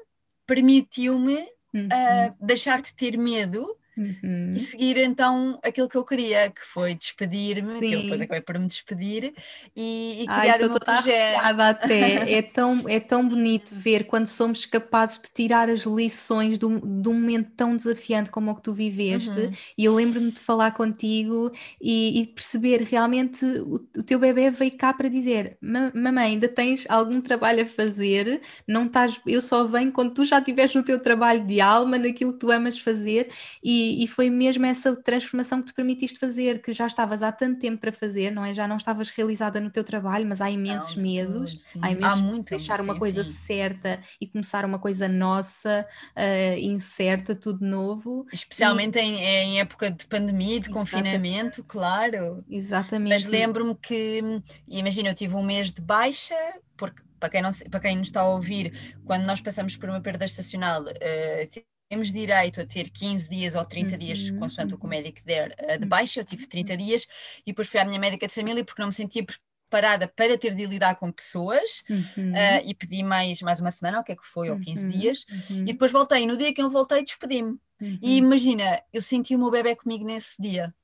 permitiu-me 0.46 1.36
uhum. 1.74 1.88
uh, 1.88 2.36
deixar 2.40 2.80
de 2.80 2.94
ter 2.94 3.18
medo 3.18 3.76
Uhum. 3.96 4.52
E 4.54 4.58
seguir 4.58 4.98
então 4.98 5.58
aquilo 5.62 5.88
que 5.88 5.96
eu 5.96 6.04
queria, 6.04 6.50
que 6.50 6.60
foi 6.62 6.94
despedir-me, 6.94 7.80
que 7.80 8.02
depois 8.02 8.20
acabei 8.20 8.42
por 8.42 8.58
me 8.58 8.66
despedir 8.66 9.32
e, 9.74 10.22
e 10.22 10.26
criar 10.26 10.60
Ai, 10.60 10.64
um 10.64 10.74
projeto. 10.74 11.60
Até. 11.60 12.32
é, 12.34 12.42
tão, 12.42 12.84
é 12.86 13.00
tão 13.00 13.26
bonito 13.26 13.74
ver 13.74 14.04
quando 14.04 14.26
somos 14.26 14.66
capazes 14.66 15.18
de 15.18 15.28
tirar 15.32 15.70
as 15.70 15.80
lições 15.84 16.58
de 16.58 16.66
um, 16.66 17.00
de 17.00 17.08
um 17.08 17.14
momento 17.14 17.50
tão 17.56 17.74
desafiante 17.74 18.30
como 18.30 18.50
o 18.50 18.54
que 18.54 18.62
tu 18.62 18.74
viveste. 18.74 19.30
Uhum. 19.30 19.52
E 19.78 19.84
eu 19.86 19.94
lembro-me 19.94 20.30
de 20.30 20.40
falar 20.40 20.72
contigo 20.72 21.50
e, 21.80 22.20
e 22.20 22.26
perceber 22.26 22.82
realmente 22.82 23.44
o, 23.44 23.76
o, 23.96 24.02
teu 24.02 24.18
bebê 24.18 24.50
veio 24.50 24.76
cá 24.76 24.92
para 24.92 25.08
dizer: 25.08 25.56
Mamãe, 25.60 26.32
ainda 26.32 26.48
tens 26.48 26.84
algum 26.88 27.20
trabalho 27.20 27.62
a 27.62 27.66
fazer, 27.66 28.42
não 28.66 28.86
estás, 28.86 29.18
eu 29.26 29.40
só 29.40 29.64
venho 29.64 29.90
quando 29.90 30.12
tu 30.12 30.24
já 30.24 30.38
estiveres 30.38 30.74
no 30.74 30.82
teu 30.82 31.00
trabalho 31.00 31.46
de 31.46 31.60
alma, 31.60 31.96
naquilo 31.96 32.34
que 32.34 32.40
tu 32.40 32.50
amas 32.50 32.78
fazer. 32.78 33.30
E, 33.64 33.85
e, 34.02 34.06
foi 34.06 34.30
mesmo 34.30 34.66
essa 34.66 34.94
transformação 34.96 35.60
que 35.60 35.66
te 35.66 35.74
permitiste 35.74 36.18
fazer, 36.18 36.60
que 36.60 36.72
já 36.72 36.86
estavas 36.86 37.22
há 37.22 37.30
tanto 37.30 37.58
tempo 37.60 37.80
para 37.80 37.92
fazer, 37.92 38.30
não 38.30 38.44
é? 38.44 38.54
Já 38.54 38.66
não 38.66 38.76
estavas 38.76 39.10
realizada 39.10 39.60
no 39.60 39.70
teu 39.70 39.84
trabalho, 39.84 40.26
mas 40.26 40.40
há 40.40 40.50
imensos 40.50 40.96
não, 40.96 41.02
medos, 41.02 41.54
tudo, 41.72 41.84
há 41.84 41.90
imensos 41.90 42.18
há 42.18 42.22
muito, 42.22 42.50
deixar 42.50 42.80
uma 42.80 42.94
sim, 42.94 42.98
coisa 42.98 43.24
sim. 43.24 43.30
certa 43.30 44.00
e 44.20 44.26
começar 44.26 44.64
uma 44.64 44.78
coisa 44.78 45.08
nossa, 45.08 45.86
uh, 46.16 46.58
incerta, 46.58 47.34
tudo 47.34 47.64
novo. 47.64 48.26
Especialmente 48.32 48.98
e... 48.98 49.02
em, 49.02 49.20
em, 49.20 49.60
época 49.60 49.90
de 49.90 50.06
pandemia, 50.06 50.60
de 50.60 50.68
Exatamente. 50.68 50.72
confinamento, 50.72 51.64
claro. 51.64 52.44
Exatamente. 52.48 53.08
Mas 53.08 53.24
lembro-me 53.24 53.74
que, 53.74 54.22
imagina, 54.68 55.10
eu 55.10 55.14
tive 55.14 55.34
um 55.34 55.42
mês 55.42 55.72
de 55.72 55.80
baixa, 55.80 56.34
porque 56.76 57.02
para 57.18 57.30
quem, 57.30 57.42
não, 57.42 57.50
para 57.70 57.80
quem 57.80 57.96
nos 57.96 58.08
está 58.08 58.20
a 58.20 58.28
ouvir, 58.28 58.96
quando 59.04 59.24
nós 59.24 59.40
passamos 59.40 59.76
por 59.76 59.88
uma 59.88 60.00
perda 60.00 60.24
estacional, 60.24 60.82
uh, 60.82 61.66
temos 61.88 62.12
direito 62.12 62.60
a 62.60 62.66
ter 62.66 62.90
15 62.90 63.28
dias 63.28 63.54
ou 63.54 63.64
30 63.64 63.92
uhum. 63.92 63.98
dias, 63.98 64.30
consoante 64.30 64.74
o 64.74 64.78
que 64.78 64.84
o 64.84 64.88
médico 64.88 65.20
der, 65.24 65.54
uh, 65.60 65.78
de 65.78 65.86
baixa. 65.86 66.20
Eu 66.20 66.24
tive 66.24 66.46
30 66.46 66.76
dias 66.76 67.06
e 67.42 67.52
depois 67.52 67.68
fui 67.68 67.80
à 67.80 67.84
minha 67.84 68.00
médica 68.00 68.26
de 68.26 68.34
família 68.34 68.64
porque 68.64 68.80
não 68.80 68.88
me 68.88 68.94
sentia 68.94 69.24
preparada 69.24 70.08
para 70.08 70.38
ter 70.38 70.54
de 70.54 70.66
lidar 70.66 70.96
com 70.96 71.10
pessoas 71.10 71.84
uhum. 71.88 72.32
uh, 72.32 72.62
e 72.64 72.74
pedi 72.74 73.02
mais, 73.02 73.40
mais 73.42 73.60
uma 73.60 73.70
semana, 73.70 74.00
o 74.00 74.04
que 74.04 74.12
é 74.12 74.16
que 74.16 74.26
foi, 74.26 74.50
ou 74.50 74.58
15 74.58 74.84
uhum. 74.84 74.90
dias, 74.90 75.24
uhum. 75.50 75.58
e 75.58 75.72
depois 75.72 75.92
voltei. 75.92 76.22
E 76.22 76.26
no 76.26 76.36
dia 76.36 76.52
que 76.52 76.62
eu 76.62 76.70
voltei, 76.70 77.04
despedi-me. 77.04 77.58
E 77.80 77.84
uhum. 77.84 77.98
imagina, 78.00 78.82
eu 78.92 79.02
senti 79.02 79.34
o 79.36 79.38
meu 79.38 79.50
bebê 79.50 79.76
comigo 79.76 80.04
nesse 80.04 80.40
dia. 80.40 80.74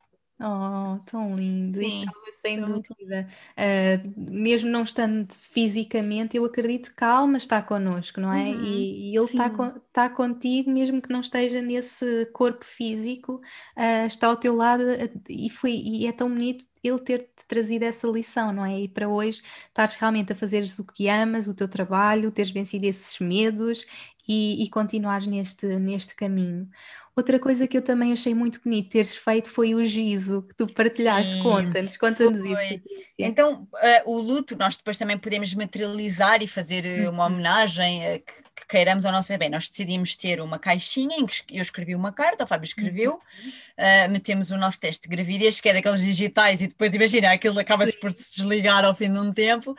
Oh, 0.44 0.98
tão 1.06 1.36
lindo. 1.36 1.78
Sim, 1.78 2.04
sem 2.40 2.60
dúvida. 2.60 3.28
Uh, 3.52 4.32
mesmo 4.32 4.68
não 4.68 4.82
estando 4.82 5.32
fisicamente, 5.32 6.36
eu 6.36 6.44
acredito 6.44 6.92
que 6.92 7.04
a 7.04 7.12
alma 7.12 7.36
está 7.36 7.62
connosco, 7.62 8.20
não 8.20 8.32
é? 8.32 8.50
Uhum, 8.50 8.64
e, 8.64 9.12
e, 9.12 9.16
ele 9.16 9.24
está, 9.24 9.46
está 9.86 10.10
contigo, 10.10 10.68
mesmo 10.68 11.00
que 11.00 11.12
não 11.12 11.20
esteja 11.20 11.62
nesse 11.62 12.26
corpo 12.32 12.64
físico, 12.64 13.40
uh, 13.76 14.06
está 14.06 14.26
ao 14.26 14.36
teu 14.36 14.56
lado 14.56 14.82
e, 15.28 15.48
foi, 15.48 15.74
e 15.74 16.08
é 16.08 16.12
tão 16.12 16.28
bonito 16.28 16.66
ele 16.82 16.98
ter-te 16.98 17.46
trazido 17.46 17.84
essa 17.84 18.08
lição, 18.08 18.52
não 18.52 18.64
é? 18.64 18.80
E 18.80 18.88
para 18.88 19.08
hoje 19.08 19.40
estares 19.68 19.94
realmente 19.94 20.32
a 20.32 20.34
fazeres 20.34 20.76
o 20.80 20.84
que 20.84 21.08
amas, 21.08 21.46
o 21.46 21.54
teu 21.54 21.68
trabalho, 21.68 22.32
teres 22.32 22.50
vencido 22.50 22.84
esses 22.86 23.20
medos 23.20 23.86
e, 24.26 24.62
e 24.62 24.70
continuares 24.70 25.26
neste, 25.26 25.66
neste 25.78 26.14
caminho. 26.14 26.68
Outra 27.14 27.38
coisa 27.38 27.66
que 27.66 27.76
eu 27.76 27.82
também 27.82 28.10
achei 28.10 28.34
muito 28.34 28.58
bonito 28.64 28.88
teres 28.88 29.14
feito 29.14 29.50
foi 29.50 29.74
o 29.74 29.84
gizo 29.84 30.42
que 30.42 30.54
tu 30.54 30.66
partilhaste. 30.66 31.42
Conta-nos, 31.42 31.96
conta-nos 31.98 32.40
isso. 32.40 32.82
Então, 33.18 33.68
uh, 33.74 34.10
o 34.10 34.18
luto, 34.18 34.56
nós 34.56 34.78
depois 34.78 34.96
também 34.96 35.18
podemos 35.18 35.52
materializar 35.52 36.42
e 36.42 36.46
fazer 36.46 37.06
uma 37.10 37.26
uhum. 37.26 37.34
homenagem 37.34 38.00
uh, 38.00 38.18
que, 38.18 38.32
que, 38.42 38.51
queiramos 38.72 39.04
ao 39.04 39.12
nosso 39.12 39.28
bebê. 39.28 39.50
Nós 39.50 39.68
decidimos 39.68 40.16
ter 40.16 40.40
uma 40.40 40.58
caixinha 40.58 41.18
em 41.18 41.26
que 41.26 41.44
eu 41.50 41.60
escrevi 41.60 41.94
uma 41.94 42.10
carta, 42.10 42.44
o 42.44 42.46
Fábio 42.46 42.64
escreveu, 42.64 43.12
uhum. 43.12 44.10
metemos 44.10 44.50
o 44.50 44.56
nosso 44.56 44.80
teste 44.80 45.06
de 45.06 45.14
gravidez, 45.14 45.60
que 45.60 45.68
é 45.68 45.74
daqueles 45.74 46.02
digitais, 46.02 46.62
e 46.62 46.68
depois, 46.68 46.94
imagina, 46.94 47.32
aquilo 47.32 47.58
acaba-se 47.58 48.00
por 48.00 48.10
se 48.10 48.36
desligar 48.36 48.82
ao 48.82 48.94
fim 48.94 49.12
de 49.12 49.18
um 49.18 49.30
tempo, 49.30 49.76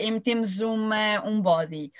e 0.00 0.10
metemos 0.10 0.60
uma, 0.60 1.22
um 1.26 1.38
body. 1.38 1.92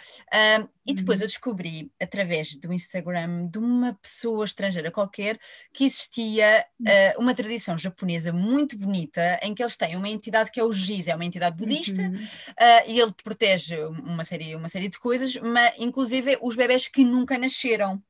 E 0.86 0.92
depois 0.92 1.20
uhum. 1.20 1.24
eu 1.24 1.28
descobri, 1.28 1.90
através 1.98 2.56
do 2.56 2.72
Instagram 2.72 3.46
de 3.46 3.58
uma 3.58 3.94
pessoa 3.94 4.44
estrangeira 4.44 4.90
qualquer, 4.90 5.38
que 5.72 5.84
existia 5.84 6.66
uh, 6.80 7.20
uma 7.20 7.34
tradição 7.34 7.78
japonesa 7.78 8.32
muito 8.34 8.76
bonita 8.76 9.40
em 9.42 9.54
que 9.54 9.62
eles 9.62 9.76
têm 9.78 9.96
uma 9.96 10.10
entidade 10.10 10.50
que 10.50 10.60
é 10.60 10.64
o 10.64 10.72
Giz, 10.72 11.08
é 11.08 11.14
uma 11.14 11.24
entidade 11.24 11.56
budista, 11.56 12.02
uhum. 12.02 12.14
uh, 12.14 12.84
e 12.86 13.00
ele 13.00 13.12
protege 13.22 13.82
uma 13.84 14.24
série, 14.24 14.54
uma 14.54 14.68
série 14.68 14.88
de 14.88 14.98
coisas, 14.98 15.36
mas 15.36 15.72
inclusive 15.78 16.13
os 16.40 16.56
bebés 16.56 16.88
que 16.88 17.04
nunca 17.04 17.38
nasceram. 17.38 18.02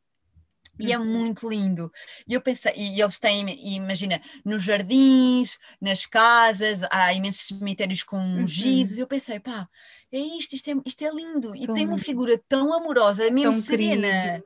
E 0.79 0.93
é 0.93 0.99
uhum. 0.99 1.05
muito 1.05 1.49
lindo. 1.49 1.91
E 2.27 2.35
eu 2.35 2.41
pensei, 2.41 2.73
e 2.77 3.01
eles 3.01 3.21
têm, 3.21 3.77
imagina, 3.77 4.21
nos 4.45 4.63
jardins, 4.65 5.57
nas 5.81 6.05
casas, 6.05 6.81
há 6.91 7.13
imensos 7.13 7.47
cemitérios 7.47 8.03
com 8.03 8.17
uhum. 8.17 8.47
gizos. 8.47 8.99
Eu 8.99 9.07
pensei, 9.07 9.39
pá, 9.39 9.69
é 10.13 10.19
isto, 10.19 10.55
isto 10.55 10.71
é, 10.71 10.75
isto 10.85 11.05
é 11.05 11.11
lindo. 11.11 11.55
E 11.55 11.67
tão 11.67 11.75
tem 11.75 11.87
uma 11.87 11.99
figura 11.99 12.41
tão 12.49 12.73
amorosa, 12.73 13.31
mesmo 13.31 13.53
serena. 13.53 14.09
Querido. 14.09 14.45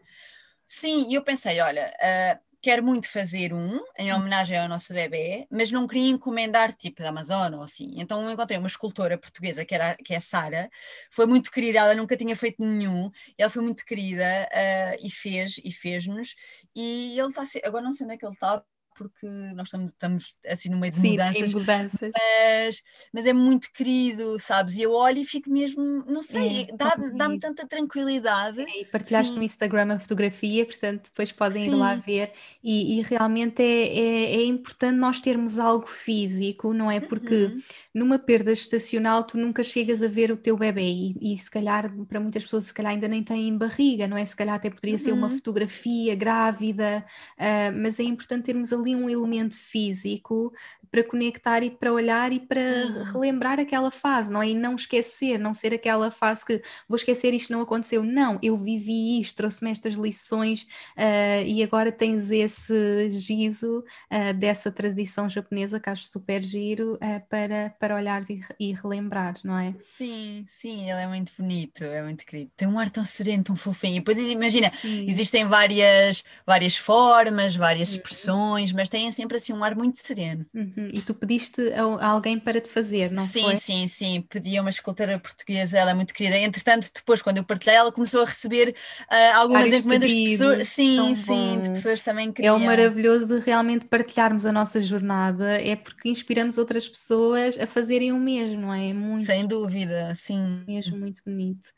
Sim, 0.66 1.06
e 1.08 1.14
eu 1.14 1.22
pensei, 1.22 1.60
olha, 1.60 1.90
uh, 1.96 2.47
quero 2.60 2.82
muito 2.82 3.08
fazer 3.10 3.52
um 3.52 3.80
em 3.98 4.12
hum. 4.12 4.16
homenagem 4.16 4.58
ao 4.58 4.68
nosso 4.68 4.92
bebê, 4.92 5.46
mas 5.50 5.70
não 5.70 5.86
queria 5.86 6.10
encomendar 6.10 6.72
tipo 6.72 7.02
da 7.02 7.10
Amazon 7.10 7.54
ou 7.54 7.62
assim. 7.62 7.94
Então 7.96 8.30
encontrei 8.30 8.58
uma 8.58 8.66
escultora 8.66 9.16
portuguesa 9.16 9.64
que, 9.64 9.74
era, 9.74 9.96
que 9.96 10.14
é 10.14 10.20
Sara, 10.20 10.68
foi 11.10 11.26
muito 11.26 11.50
querida, 11.50 11.78
ela 11.78 11.94
nunca 11.94 12.16
tinha 12.16 12.34
feito 12.36 12.62
nenhum, 12.62 13.10
ela 13.36 13.50
foi 13.50 13.62
muito 13.62 13.84
querida 13.84 14.48
uh, 14.52 15.06
e 15.06 15.10
fez, 15.10 15.60
e 15.64 15.72
fez-nos, 15.72 16.34
e 16.74 17.18
ele 17.18 17.28
está 17.28 17.42
agora 17.64 17.84
não 17.84 17.92
sei 17.92 18.04
onde 18.04 18.14
é 18.14 18.18
que 18.18 18.26
ele 18.26 18.34
está, 18.34 18.62
porque 18.98 19.28
nós 19.54 19.68
estamos, 19.68 19.92
estamos 19.92 20.34
assim 20.46 20.68
no 20.68 20.76
meio 20.76 20.92
de 20.92 20.98
Sim, 20.98 21.10
mudanças, 21.12 21.54
mudanças. 21.54 22.10
Mas, 22.12 22.82
mas 23.12 23.26
é 23.26 23.32
muito 23.32 23.72
querido, 23.72 24.36
sabes? 24.40 24.76
E 24.76 24.82
eu 24.82 24.92
olho 24.92 25.18
e 25.18 25.24
fico 25.24 25.48
mesmo, 25.48 26.04
não 26.04 26.20
sei, 26.20 26.62
é, 26.62 26.76
dá-me 26.76 27.16
dá 27.16 27.38
tanta 27.38 27.66
tranquilidade. 27.66 28.60
É, 28.60 28.80
e 28.80 28.84
partilhaste 28.84 29.32
Sim. 29.32 29.38
no 29.38 29.44
Instagram 29.44 29.94
a 29.94 30.00
fotografia, 30.00 30.66
portanto 30.66 31.04
depois 31.04 31.30
podem 31.30 31.66
Sim. 31.66 31.70
ir 31.70 31.74
lá 31.76 31.94
ver. 31.94 32.32
E, 32.62 32.98
e 32.98 33.02
realmente 33.02 33.62
é, 33.62 33.98
é, 33.98 34.36
é, 34.36 34.44
importante 34.44 34.96
nós 34.96 35.20
termos 35.20 35.58
algo 35.58 35.86
físico, 35.86 36.74
não 36.74 36.90
é? 36.90 36.98
Porque 36.98 37.44
uhum. 37.44 37.62
numa 37.94 38.18
perda 38.18 38.52
gestacional 38.52 39.22
tu 39.22 39.38
nunca 39.38 39.62
chegas 39.62 40.02
a 40.02 40.08
ver 40.08 40.32
o 40.32 40.36
teu 40.36 40.56
bebê 40.56 40.90
e, 40.90 41.34
e, 41.34 41.38
se 41.38 41.50
calhar 41.50 41.92
para 42.08 42.18
muitas 42.18 42.42
pessoas 42.42 42.64
se 42.64 42.74
calhar 42.74 42.92
ainda 42.92 43.06
nem 43.06 43.22
têm 43.22 43.56
barriga, 43.56 44.08
não 44.08 44.16
é? 44.16 44.24
Se 44.24 44.34
calhar 44.34 44.56
até 44.56 44.68
poderia 44.68 44.96
uhum. 44.96 45.04
ser 45.04 45.12
uma 45.12 45.28
uhum. 45.28 45.34
fotografia 45.34 46.14
grávida, 46.16 47.04
uh, 47.38 47.78
mas 47.80 48.00
é 48.00 48.02
importante 48.02 48.48
termos 48.48 48.72
ali 48.72 48.87
um 48.96 49.08
elemento 49.08 49.56
físico 49.56 50.52
para 50.90 51.04
conectar 51.04 51.62
e 51.62 51.70
para 51.70 51.92
olhar 51.92 52.32
e 52.32 52.40
para 52.40 52.60
uhum. 52.60 53.02
relembrar 53.04 53.60
aquela 53.60 53.90
fase, 53.90 54.32
não 54.32 54.42
é? 54.42 54.50
E 54.50 54.54
não 54.54 54.74
esquecer, 54.74 55.38
não 55.38 55.54
ser 55.54 55.74
aquela 55.74 56.10
fase 56.10 56.44
que 56.44 56.62
vou 56.88 56.96
esquecer 56.96 57.34
isto 57.34 57.52
não 57.52 57.60
aconteceu. 57.60 58.02
Não, 58.02 58.38
eu 58.42 58.56
vivi 58.56 59.20
isto, 59.20 59.36
trouxe-me 59.36 59.70
estas 59.70 59.94
lições 59.94 60.62
uh, 60.96 61.44
e 61.46 61.62
agora 61.62 61.92
tens 61.92 62.30
esse 62.30 63.10
gizo 63.10 63.78
uh, 63.80 64.34
dessa 64.34 64.70
tradição 64.70 65.28
japonesa 65.28 65.80
que 65.80 65.90
acho 65.90 66.06
super 66.06 66.42
giro 66.42 66.94
uh, 66.94 67.26
para, 67.28 67.74
para 67.78 67.96
olhar 67.96 68.22
e, 68.30 68.40
e 68.58 68.72
relembrar, 68.72 69.34
não 69.44 69.58
é? 69.58 69.74
Sim, 69.90 70.44
sim, 70.46 70.90
ele 70.90 71.00
é 71.00 71.06
muito 71.06 71.32
bonito, 71.38 71.84
é 71.84 72.02
muito 72.02 72.24
querido. 72.24 72.50
Tem 72.56 72.68
um 72.68 72.78
ar 72.78 72.90
tão 72.90 73.04
sereno, 73.04 73.44
tão 73.44 73.56
fofinho. 73.56 73.96
E 73.96 73.98
depois 73.98 74.18
imagina, 74.18 74.72
sim. 74.80 75.04
existem 75.08 75.46
várias, 75.46 76.24
várias 76.46 76.76
formas, 76.76 77.56
várias 77.56 77.90
uhum. 77.90 77.96
expressões, 77.96 78.72
mas 78.72 78.88
têm 78.88 79.10
sempre 79.10 79.36
assim 79.36 79.52
um 79.52 79.62
ar 79.64 79.74
muito 79.74 79.98
sereno. 79.98 80.46
Uhum. 80.54 80.72
Uhum. 80.78 80.88
E 80.92 81.02
tu 81.02 81.12
pediste 81.12 81.60
a, 81.72 82.06
alguém 82.06 82.38
para 82.38 82.60
te 82.60 82.68
fazer, 82.68 83.10
não 83.10 83.22
sim, 83.22 83.42
foi? 83.42 83.56
Sim, 83.56 83.86
sim, 83.86 83.86
sim. 83.88 84.24
Pedi 84.28 84.56
a 84.56 84.60
uma 84.60 84.70
escultora 84.70 85.18
portuguesa, 85.18 85.76
ela 85.76 85.90
é 85.90 85.94
muito 85.94 86.14
querida. 86.14 86.38
Entretanto, 86.38 86.88
depois, 86.94 87.20
quando 87.20 87.38
eu 87.38 87.44
partilhei, 87.44 87.74
ela 87.74 87.90
começou 87.90 88.22
a 88.22 88.26
receber 88.26 88.76
uh, 89.10 89.34
algumas 89.34 89.62
Vários 89.62 89.78
encomendas 89.80 90.08
pedidos, 90.08 90.30
de 90.30 90.38
pessoas. 90.38 90.68
Sim, 90.68 91.16
sim, 91.16 91.60
de 91.62 91.70
pessoas 91.70 92.04
também 92.04 92.32
queriam. 92.32 92.54
É 92.54 92.58
o 92.58 92.64
maravilhoso 92.64 93.26
de 93.26 93.44
realmente 93.44 93.86
partilharmos 93.86 94.46
a 94.46 94.52
nossa 94.52 94.80
jornada, 94.80 95.60
é 95.60 95.74
porque 95.74 96.08
inspiramos 96.08 96.58
outras 96.58 96.88
pessoas 96.88 97.58
a 97.58 97.66
fazerem 97.66 98.12
o 98.12 98.20
mesmo, 98.20 98.60
não 98.60 98.72
é? 98.72 98.90
é 98.90 98.94
muito, 98.94 99.26
Sem 99.26 99.48
dúvida, 99.48 100.14
sim. 100.14 100.62
Mesmo 100.64 100.96
muito 100.96 101.20
bonito. 101.26 101.70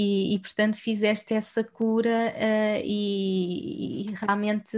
E, 0.00 0.36
e 0.36 0.38
portanto 0.38 0.76
fizeste 0.76 1.34
essa 1.34 1.64
cura 1.64 2.32
uh, 2.36 2.82
e, 2.84 4.02
e 4.02 4.14
realmente 4.14 4.76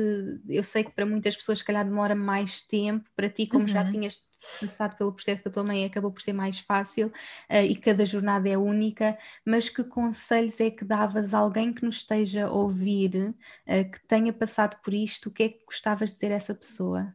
eu 0.48 0.62
sei 0.62 0.82
que 0.82 0.92
para 0.92 1.04
muitas 1.04 1.36
pessoas 1.36 1.58
se 1.58 1.64
calhar 1.64 1.84
demora 1.84 2.14
mais 2.14 2.62
tempo, 2.62 3.06
para 3.14 3.28
ti 3.28 3.46
como 3.46 3.68
já 3.68 3.82
uhum. 3.82 3.90
tinhas 3.90 4.18
passado 4.58 4.96
pelo 4.96 5.12
processo 5.12 5.44
da 5.44 5.50
tua 5.50 5.62
mãe 5.62 5.84
acabou 5.84 6.10
por 6.10 6.22
ser 6.22 6.32
mais 6.32 6.58
fácil 6.60 7.08
uh, 7.08 7.64
e 7.68 7.76
cada 7.76 8.06
jornada 8.06 8.48
é 8.48 8.56
única, 8.56 9.18
mas 9.44 9.68
que 9.68 9.84
conselhos 9.84 10.58
é 10.58 10.70
que 10.70 10.86
davas 10.86 11.34
a 11.34 11.38
alguém 11.38 11.70
que 11.70 11.84
nos 11.84 11.96
esteja 11.96 12.46
a 12.46 12.50
ouvir, 12.50 13.34
uh, 13.66 13.90
que 13.90 14.00
tenha 14.08 14.32
passado 14.32 14.80
por 14.82 14.94
isto, 14.94 15.28
o 15.28 15.32
que 15.32 15.42
é 15.42 15.48
que 15.50 15.66
gostavas 15.66 16.08
de 16.08 16.14
dizer 16.14 16.32
a 16.32 16.36
essa 16.36 16.54
pessoa? 16.54 17.14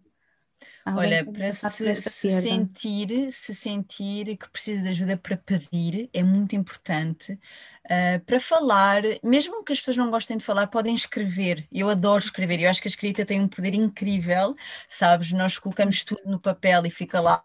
Alguém 0.85 1.05
Olha, 1.05 1.25
para 1.25 1.51
se, 1.51 1.95
se 1.95 2.41
sentir, 2.41 3.31
se 3.31 3.55
sentir 3.55 4.37
que 4.37 4.47
precisa 4.51 4.83
de 4.83 4.89
ajuda 4.89 5.17
para 5.17 5.35
pedir 5.35 6.07
é 6.13 6.21
muito 6.21 6.55
importante. 6.55 7.39
Uh, 7.85 8.23
para 8.23 8.39
falar, 8.39 9.01
mesmo 9.23 9.63
que 9.63 9.73
as 9.73 9.79
pessoas 9.79 9.97
não 9.97 10.11
gostem 10.11 10.37
de 10.37 10.45
falar, 10.45 10.67
podem 10.67 10.93
escrever. 10.93 11.67
Eu 11.71 11.89
adoro 11.89 12.23
escrever, 12.23 12.59
eu 12.59 12.69
acho 12.69 12.83
que 12.83 12.87
a 12.87 12.89
escrita 12.89 13.25
tem 13.25 13.41
um 13.41 13.47
poder 13.47 13.73
incrível, 13.73 14.55
sabes? 14.87 15.31
Nós 15.31 15.57
colocamos 15.57 16.03
tudo 16.03 16.21
no 16.23 16.39
papel 16.39 16.85
e 16.85 16.91
fica 16.91 17.19
lá. 17.19 17.43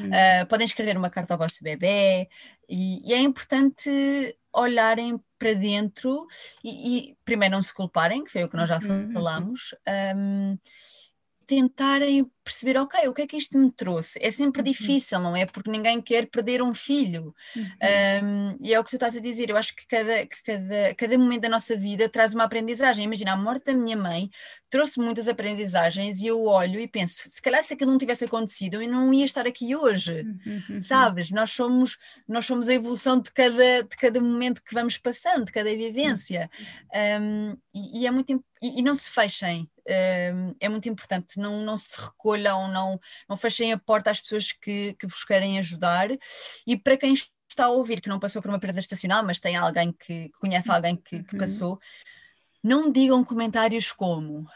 Uhum. 0.00 0.08
Uh, 0.08 0.46
podem 0.48 0.64
escrever 0.64 0.96
uma 0.96 1.10
carta 1.10 1.34
ao 1.34 1.38
vosso 1.38 1.62
bebê 1.62 2.30
e, 2.66 3.06
e 3.06 3.12
é 3.12 3.20
importante 3.20 3.90
olharem 4.50 5.20
para 5.38 5.52
dentro 5.52 6.26
e, 6.62 7.10
e, 7.10 7.16
primeiro 7.26 7.54
não 7.56 7.60
se 7.60 7.74
culparem, 7.74 8.24
que 8.24 8.30
foi 8.30 8.44
o 8.44 8.48
que 8.48 8.56
nós 8.56 8.70
já 8.70 8.78
uhum. 8.78 9.12
falamos. 9.12 9.74
Um, 10.16 10.56
tentarem 11.46 12.30
perceber, 12.44 12.76
ok, 12.76 13.08
o 13.08 13.14
que 13.14 13.22
é 13.22 13.26
que 13.26 13.36
isto 13.36 13.58
me 13.58 13.72
trouxe? 13.72 14.18
É 14.22 14.30
sempre 14.30 14.60
uhum. 14.60 14.64
difícil, 14.64 15.18
não 15.18 15.34
é? 15.34 15.46
Porque 15.46 15.70
ninguém 15.70 16.00
quer 16.00 16.26
perder 16.26 16.62
um 16.62 16.74
filho. 16.74 17.34
Uhum. 17.56 17.64
Um, 18.22 18.56
e 18.60 18.74
é 18.74 18.78
o 18.78 18.84
que 18.84 18.90
tu 18.90 18.96
estás 18.96 19.16
a 19.16 19.20
dizer, 19.20 19.50
eu 19.50 19.56
acho 19.56 19.74
que 19.74 19.86
cada, 19.86 20.26
que 20.26 20.42
cada, 20.44 20.94
cada 20.94 21.18
momento 21.18 21.42
da 21.42 21.48
nossa 21.48 21.74
vida 21.74 22.08
traz 22.08 22.34
uma 22.34 22.44
aprendizagem. 22.44 23.04
Imagina, 23.04 23.32
a 23.32 23.36
morte 23.36 23.64
da 23.66 23.74
minha 23.74 23.96
mãe 23.96 24.30
trouxe 24.68 24.98
muitas 24.98 25.28
aprendizagens 25.28 26.20
e 26.20 26.26
eu 26.26 26.44
olho 26.44 26.80
e 26.80 26.88
penso, 26.88 27.22
se 27.28 27.40
calhar 27.40 27.62
se 27.62 27.72
aquilo 27.72 27.92
não 27.92 27.98
tivesse 27.98 28.24
acontecido, 28.24 28.82
eu 28.82 28.88
não 28.88 29.14
ia 29.14 29.24
estar 29.24 29.46
aqui 29.46 29.74
hoje. 29.74 30.26
Uhum. 30.44 30.80
Sabes? 30.80 31.30
Nós 31.30 31.50
somos, 31.50 31.96
nós 32.28 32.44
somos 32.44 32.68
a 32.68 32.74
evolução 32.74 33.20
de 33.20 33.32
cada, 33.32 33.82
de 33.84 33.96
cada 33.96 34.20
momento 34.20 34.62
que 34.62 34.74
vamos 34.74 34.98
passando, 34.98 35.44
de 35.44 35.52
cada 35.52 35.70
vivência. 35.70 36.50
Um, 37.20 37.56
e, 37.72 38.00
e, 38.00 38.06
é 38.06 38.10
muito 38.10 38.44
e, 38.64 38.80
e 38.80 38.82
não 38.82 38.94
se 38.94 39.10
fechem, 39.10 39.70
um, 40.34 40.54
é 40.58 40.68
muito 40.70 40.88
importante, 40.88 41.38
não, 41.38 41.62
não 41.62 41.76
se 41.76 42.00
recolham 42.00 42.33
acolham, 42.34 42.68
não, 42.68 43.00
não 43.28 43.36
fechem 43.36 43.72
a 43.72 43.78
porta 43.78 44.10
às 44.10 44.20
pessoas 44.20 44.52
que, 44.52 44.94
que 44.94 45.06
vos 45.06 45.24
querem 45.24 45.58
ajudar. 45.58 46.08
E 46.66 46.76
para 46.76 46.96
quem 46.96 47.14
está 47.48 47.66
a 47.66 47.70
ouvir, 47.70 48.00
que 48.00 48.08
não 48.08 48.18
passou 48.18 48.42
por 48.42 48.48
uma 48.48 48.58
perda 48.58 48.80
estacional, 48.80 49.24
mas 49.24 49.38
tem 49.38 49.56
alguém 49.56 49.92
que, 49.92 50.30
conhece 50.40 50.70
alguém 50.70 50.96
que, 50.96 51.22
que, 51.22 51.34
uhum. 51.34 51.40
passou, 51.40 51.78
não 52.62 52.90
digam 52.90 53.24
comentários 53.24 53.92
como. 53.92 54.46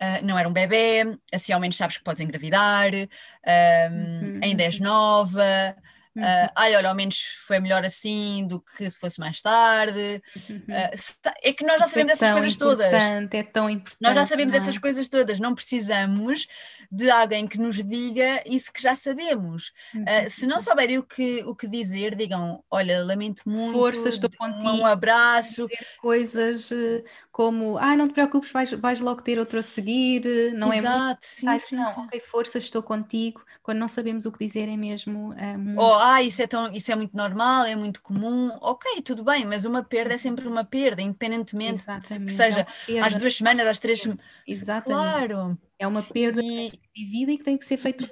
Uh, 0.00 0.24
não 0.24 0.38
era 0.38 0.48
um 0.48 0.52
bebê, 0.52 1.18
assim 1.32 1.52
ao 1.52 1.58
menos 1.58 1.76
sabes 1.76 1.96
que 1.96 2.04
podes 2.04 2.22
engravidar, 2.22 2.92
uhum. 2.94 4.40
ainda 4.40 4.62
és 4.62 4.78
nova, 4.78 5.76
Uhum. 6.18 6.24
Uh, 6.24 6.50
ai, 6.56 6.74
olha, 6.74 6.88
ao 6.88 6.94
menos 6.94 7.22
foi 7.46 7.60
melhor 7.60 7.84
assim 7.84 8.44
do 8.48 8.60
que 8.60 8.90
se 8.90 8.98
fosse 8.98 9.20
mais 9.20 9.40
tarde. 9.40 10.20
Uhum. 10.50 10.56
Uh, 10.56 11.32
é 11.42 11.52
que 11.52 11.64
nós 11.64 11.78
já 11.78 11.86
sabemos 11.86 12.10
é 12.10 12.14
essas 12.14 12.32
coisas 12.32 12.56
todas. 12.56 12.92
É 12.92 13.42
tão 13.44 13.70
importante. 13.70 14.00
Nós 14.00 14.14
já 14.14 14.26
sabemos 14.26 14.54
é? 14.54 14.56
essas 14.56 14.78
coisas 14.78 15.08
todas. 15.08 15.38
Não 15.38 15.54
precisamos 15.54 16.46
de 16.90 17.10
alguém 17.10 17.46
que 17.46 17.58
nos 17.58 17.76
diga 17.76 18.42
isso 18.46 18.72
que 18.72 18.82
já 18.82 18.96
sabemos. 18.96 19.72
Uhum. 19.94 20.02
Uh, 20.02 20.30
se 20.30 20.46
não 20.46 20.60
souberem 20.60 20.98
o 20.98 21.02
que, 21.02 21.42
o 21.44 21.54
que 21.54 21.66
dizer, 21.66 22.14
digam: 22.14 22.64
Olha, 22.70 23.04
lamento 23.04 23.42
muito. 23.46 23.72
Força, 23.72 24.08
estou 24.08 24.30
contigo. 24.30 24.68
Um 24.68 24.86
abraço. 24.86 25.68
Coisas 26.00 26.72
eh, 26.72 27.04
como: 27.30 27.76
Ah, 27.78 27.94
não 27.94 28.08
te 28.08 28.14
preocupes, 28.14 28.50
vais, 28.50 28.72
vais 28.72 29.00
logo 29.00 29.22
ter 29.22 29.38
outro 29.38 29.58
a 29.58 29.62
seguir. 29.62 30.22
Não 30.54 30.72
Exato, 30.72 30.96
é 30.96 31.06
muito... 31.06 31.18
sim, 31.22 31.58
sim, 31.58 31.76
não, 31.76 31.84
sim. 31.84 32.00
Ok, 32.00 32.20
força, 32.20 32.58
estou 32.58 32.82
contigo. 32.82 33.42
Quando 33.62 33.78
não 33.78 33.88
sabemos 33.88 34.24
o 34.24 34.32
que 34.32 34.46
dizer, 34.46 34.66
é 34.66 34.76
mesmo. 34.76 35.32
Uh, 35.32 35.58
muito... 35.58 35.80
Oh, 35.80 35.94
ah, 35.94 36.22
isso 36.22 36.40
é, 36.40 36.46
tão, 36.46 36.72
isso 36.72 36.90
é 36.90 36.96
muito 36.96 37.14
normal, 37.14 37.66
é 37.66 37.76
muito 37.76 38.00
comum. 38.00 38.50
Ok, 38.62 39.02
tudo 39.02 39.22
bem, 39.22 39.44
mas 39.44 39.66
uma 39.66 39.82
perda 39.82 40.14
é 40.14 40.16
sempre 40.16 40.48
uma 40.48 40.64
perda, 40.64 41.02
independentemente 41.02 41.82
Exatamente. 41.82 42.24
que 42.26 42.32
seja 42.32 42.66
é 42.88 43.00
às 43.00 43.14
duas 43.14 43.36
semanas, 43.36 43.66
às 43.66 43.78
três 43.78 44.00
semanas. 44.00 44.24
Exatamente. 44.46 44.88
Claro. 44.88 45.58
É 45.78 45.86
uma 45.86 46.02
perda 46.02 46.42
e... 46.42 46.72
vivida 46.94 47.32
e 47.32 47.38
que 47.38 47.44
tem 47.44 47.56
que 47.56 47.64
ser 47.64 47.76
feito 47.76 48.08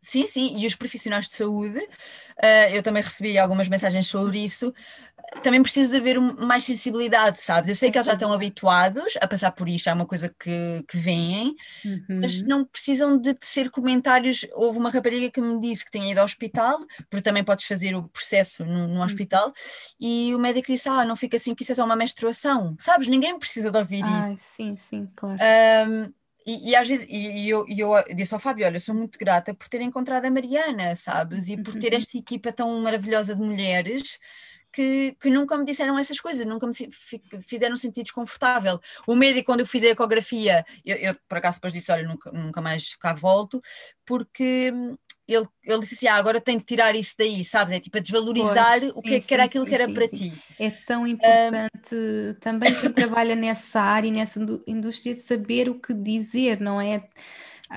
Sim, 0.00 0.26
sim, 0.26 0.56
e 0.58 0.66
os 0.66 0.76
profissionais 0.76 1.26
de 1.26 1.34
saúde, 1.34 1.78
uh, 1.78 2.70
eu 2.70 2.82
também 2.82 3.02
recebi 3.02 3.38
algumas 3.38 3.68
mensagens 3.68 4.06
sobre 4.06 4.38
isso, 4.44 4.72
também 5.42 5.62
precisa 5.62 5.90
de 5.90 5.96
haver 5.96 6.20
mais 6.20 6.62
sensibilidade, 6.64 7.40
sabes? 7.40 7.70
Eu 7.70 7.74
sei 7.74 7.90
que 7.90 7.96
eles 7.96 8.06
já 8.06 8.12
estão 8.12 8.30
habituados 8.30 9.16
a 9.20 9.26
passar 9.26 9.50
por 9.52 9.68
isto, 9.68 9.88
é 9.88 9.94
uma 9.94 10.06
coisa 10.06 10.28
que, 10.38 10.84
que 10.86 10.96
veem, 10.98 11.56
uhum. 11.84 12.20
mas 12.20 12.42
não 12.42 12.64
precisam 12.64 13.16
de 13.18 13.34
ser 13.40 13.70
comentários. 13.70 14.46
Houve 14.52 14.78
uma 14.78 14.90
rapariga 14.90 15.30
que 15.30 15.40
me 15.40 15.58
disse 15.58 15.84
que 15.84 15.90
tinha 15.90 16.12
ido 16.12 16.18
ao 16.18 16.26
hospital, 16.26 16.78
porque 17.08 17.22
também 17.22 17.42
podes 17.42 17.64
fazer 17.64 17.96
o 17.96 18.06
processo 18.08 18.64
no, 18.64 18.86
no 18.86 18.94
uhum. 18.96 19.02
hospital, 19.02 19.52
e 19.98 20.34
o 20.34 20.38
médico 20.38 20.66
disse: 20.70 20.88
Ah, 20.88 21.04
não 21.04 21.16
fica 21.16 21.36
assim, 21.36 21.54
que 21.54 21.62
isso 21.62 21.72
é 21.72 21.74
só 21.74 21.84
uma 21.84 21.96
menstruação, 21.96 22.76
sabes? 22.78 23.08
Ninguém 23.08 23.38
precisa 23.38 23.70
de 23.70 23.78
ouvir 23.78 24.04
Ai, 24.04 24.34
isso. 24.34 24.44
Sim, 24.44 24.76
sim, 24.76 25.08
claro. 25.16 25.38
Um, 25.88 26.12
e, 26.46 26.70
e, 26.70 26.76
às 26.76 26.86
vezes, 26.86 27.06
e, 27.08 27.44
e 27.44 27.48
eu, 27.48 27.66
e 27.66 27.80
eu 27.80 27.90
disse 28.14 28.34
ao 28.34 28.40
Fábio: 28.40 28.66
Olha, 28.66 28.76
eu 28.76 28.80
sou 28.80 28.94
muito 28.94 29.18
grata 29.18 29.54
por 29.54 29.68
ter 29.68 29.80
encontrado 29.80 30.26
a 30.26 30.30
Mariana, 30.30 30.94
sabes? 30.94 31.48
E 31.48 31.56
por 31.56 31.74
ter 31.78 31.92
uhum. 31.92 31.98
esta 31.98 32.18
equipa 32.18 32.52
tão 32.52 32.80
maravilhosa 32.80 33.34
de 33.34 33.40
mulheres 33.40 34.18
que, 34.70 35.16
que, 35.20 35.30
nunca 35.30 35.56
me 35.56 35.64
disseram 35.64 35.98
essas 35.98 36.20
coisas, 36.20 36.44
nunca 36.44 36.66
me 36.66 36.72
fizeram 37.40 37.76
sentir 37.76 38.02
desconfortável. 38.02 38.78
O 39.06 39.14
médico, 39.14 39.46
quando 39.46 39.60
eu 39.60 39.66
fiz 39.66 39.84
a 39.84 39.88
ecografia, 39.88 40.66
eu, 40.84 40.96
eu 40.96 41.16
por 41.28 41.38
acaso 41.38 41.58
depois 41.58 41.72
disse: 41.72 41.90
Olha, 41.90 42.06
nunca, 42.06 42.30
nunca 42.30 42.60
mais 42.60 42.94
cá 42.96 43.14
volto, 43.14 43.62
porque 44.04 44.72
ele, 45.26 45.46
ele 45.64 45.80
disse 45.80 45.94
assim: 45.94 46.06
ah, 46.06 46.16
agora 46.16 46.40
tenho 46.40 46.58
de 46.58 46.64
tirar 46.64 46.94
isso 46.94 47.14
daí, 47.18 47.44
sabes? 47.44 47.74
É 47.74 47.80
tipo 47.80 47.96
a 47.96 48.00
desvalorizar 48.00 48.80
pois, 48.80 48.92
o 48.94 49.02
que, 49.02 49.14
é 49.14 49.20
sim, 49.20 49.26
que 49.26 49.34
era 49.34 49.44
aquilo 49.44 49.64
sim, 49.64 49.68
que 49.68 49.74
era 49.74 49.86
sim, 49.86 49.94
para 49.94 50.08
ti. 50.08 50.42
É 50.58 50.70
tão 50.70 51.06
importante 51.06 51.94
um... 51.94 52.34
também 52.40 52.74
quem 52.74 52.92
trabalha 52.92 53.34
nessa 53.34 53.80
área 53.80 54.08
e 54.08 54.12
nessa 54.12 54.40
indústria 54.66 55.16
saber 55.16 55.68
o 55.68 55.80
que 55.80 55.94
dizer, 55.94 56.60
não 56.60 56.80
é? 56.80 57.08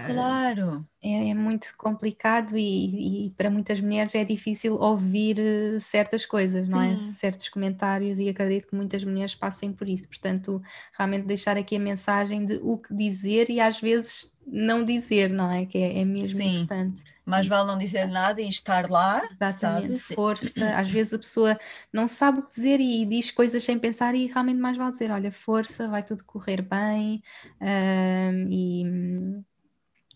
Claro. 0.06 0.86
É, 1.02 1.30
é 1.30 1.34
muito 1.34 1.74
complicado 1.78 2.58
e, 2.58 3.28
e, 3.28 3.30
para 3.32 3.50
muitas 3.50 3.80
mulheres 3.80 4.14
é 4.14 4.24
difícil 4.24 4.76
ouvir 4.76 5.40
eh, 5.40 5.80
certas 5.80 6.26
coisas, 6.26 6.68
não 6.68 6.82
é? 6.82 6.96
Certos 6.98 7.50
comentários 7.50 8.20
e 8.20 8.28
acredito 8.30 8.68
que 8.68 8.76
muitas 8.76 9.04
mulheres 9.04 9.34
passem 9.34 9.72
por 9.72 9.88
isso. 9.88 10.08
Portanto, 10.08 10.62
realmente 10.96 11.26
deixar 11.26 11.58
aqui 11.58 11.78
a 11.78 11.80
mensagem 11.80 12.46
de 12.46 12.60
o 12.62 12.78
que 12.78 12.94
dizer 12.94 13.50
e 13.50 13.60
às 13.60 13.80
vezes 13.80 14.30
não 14.48 14.84
dizer, 14.84 15.30
não 15.30 15.52
é? 15.52 15.66
Que 15.66 15.78
é, 15.78 16.00
é 16.00 16.06
mesmo 16.06 16.38
Sim. 16.38 16.62
importante. 16.62 17.04
Mais 17.26 17.46
vale 17.46 17.68
não 17.68 17.78
dizer 17.78 18.08
nada 18.08 18.42
e 18.42 18.48
estar 18.48 18.90
lá. 18.90 19.22
Exatamente, 19.42 20.00
sabe? 20.00 20.16
força. 20.16 20.78
Às 20.78 20.90
vezes 20.90 21.14
a 21.14 21.20
pessoa 21.20 21.60
não 21.92 22.08
sabe 22.08 22.40
o 22.40 22.44
que 22.44 22.56
dizer 22.56 22.80
e 22.80 23.06
diz 23.06 23.30
coisas 23.32 23.64
sem 23.64 23.78
pensar, 23.78 24.16
e 24.16 24.28
realmente 24.28 24.60
mais 24.60 24.78
vale 24.78 24.92
dizer: 24.92 25.12
olha, 25.12 25.32
força, 25.32 25.90
vai 25.90 26.02
tudo 26.04 26.24
correr 26.24 26.62
bem. 26.62 27.22
Um, 27.62 28.48
e, 28.50 28.84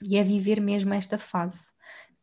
e 0.01 0.17
é 0.17 0.23
viver 0.23 0.61
mesmo 0.61 0.93
esta 0.93 1.17
fase 1.17 1.71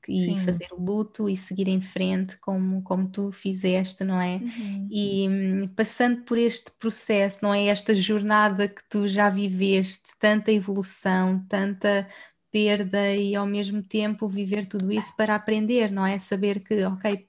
e 0.09 0.21
Sim. 0.21 0.39
fazer 0.39 0.69
o 0.73 0.81
luto 0.83 1.29
e 1.29 1.37
seguir 1.37 1.69
em 1.69 1.81
frente 1.81 2.37
como, 2.39 2.83
como 2.83 3.09
tu 3.09 3.31
fizeste, 3.31 4.03
não 4.03 4.21
é? 4.21 4.37
Uhum. 4.37 4.89
E 4.91 5.69
passando 5.77 6.23
por 6.23 6.39
este 6.39 6.71
processo, 6.79 7.41
não 7.43 7.53
é? 7.53 7.67
Esta 7.67 7.95
jornada 7.95 8.67
que 8.67 8.83
tu 8.89 9.07
já 9.07 9.29
viveste, 9.29 10.19
tanta 10.19 10.51
evolução, 10.51 11.45
tanta 11.49 12.09
perda 12.51 13.15
e 13.15 13.35
ao 13.35 13.47
mesmo 13.47 13.83
tempo 13.83 14.29
viver 14.29 14.67
tudo 14.67 14.91
isso 14.91 15.15
para 15.17 15.35
aprender, 15.35 15.91
não 15.93 16.07
é? 16.07 16.19
Saber 16.19 16.61
que, 16.61 16.83
ok, 16.85 17.29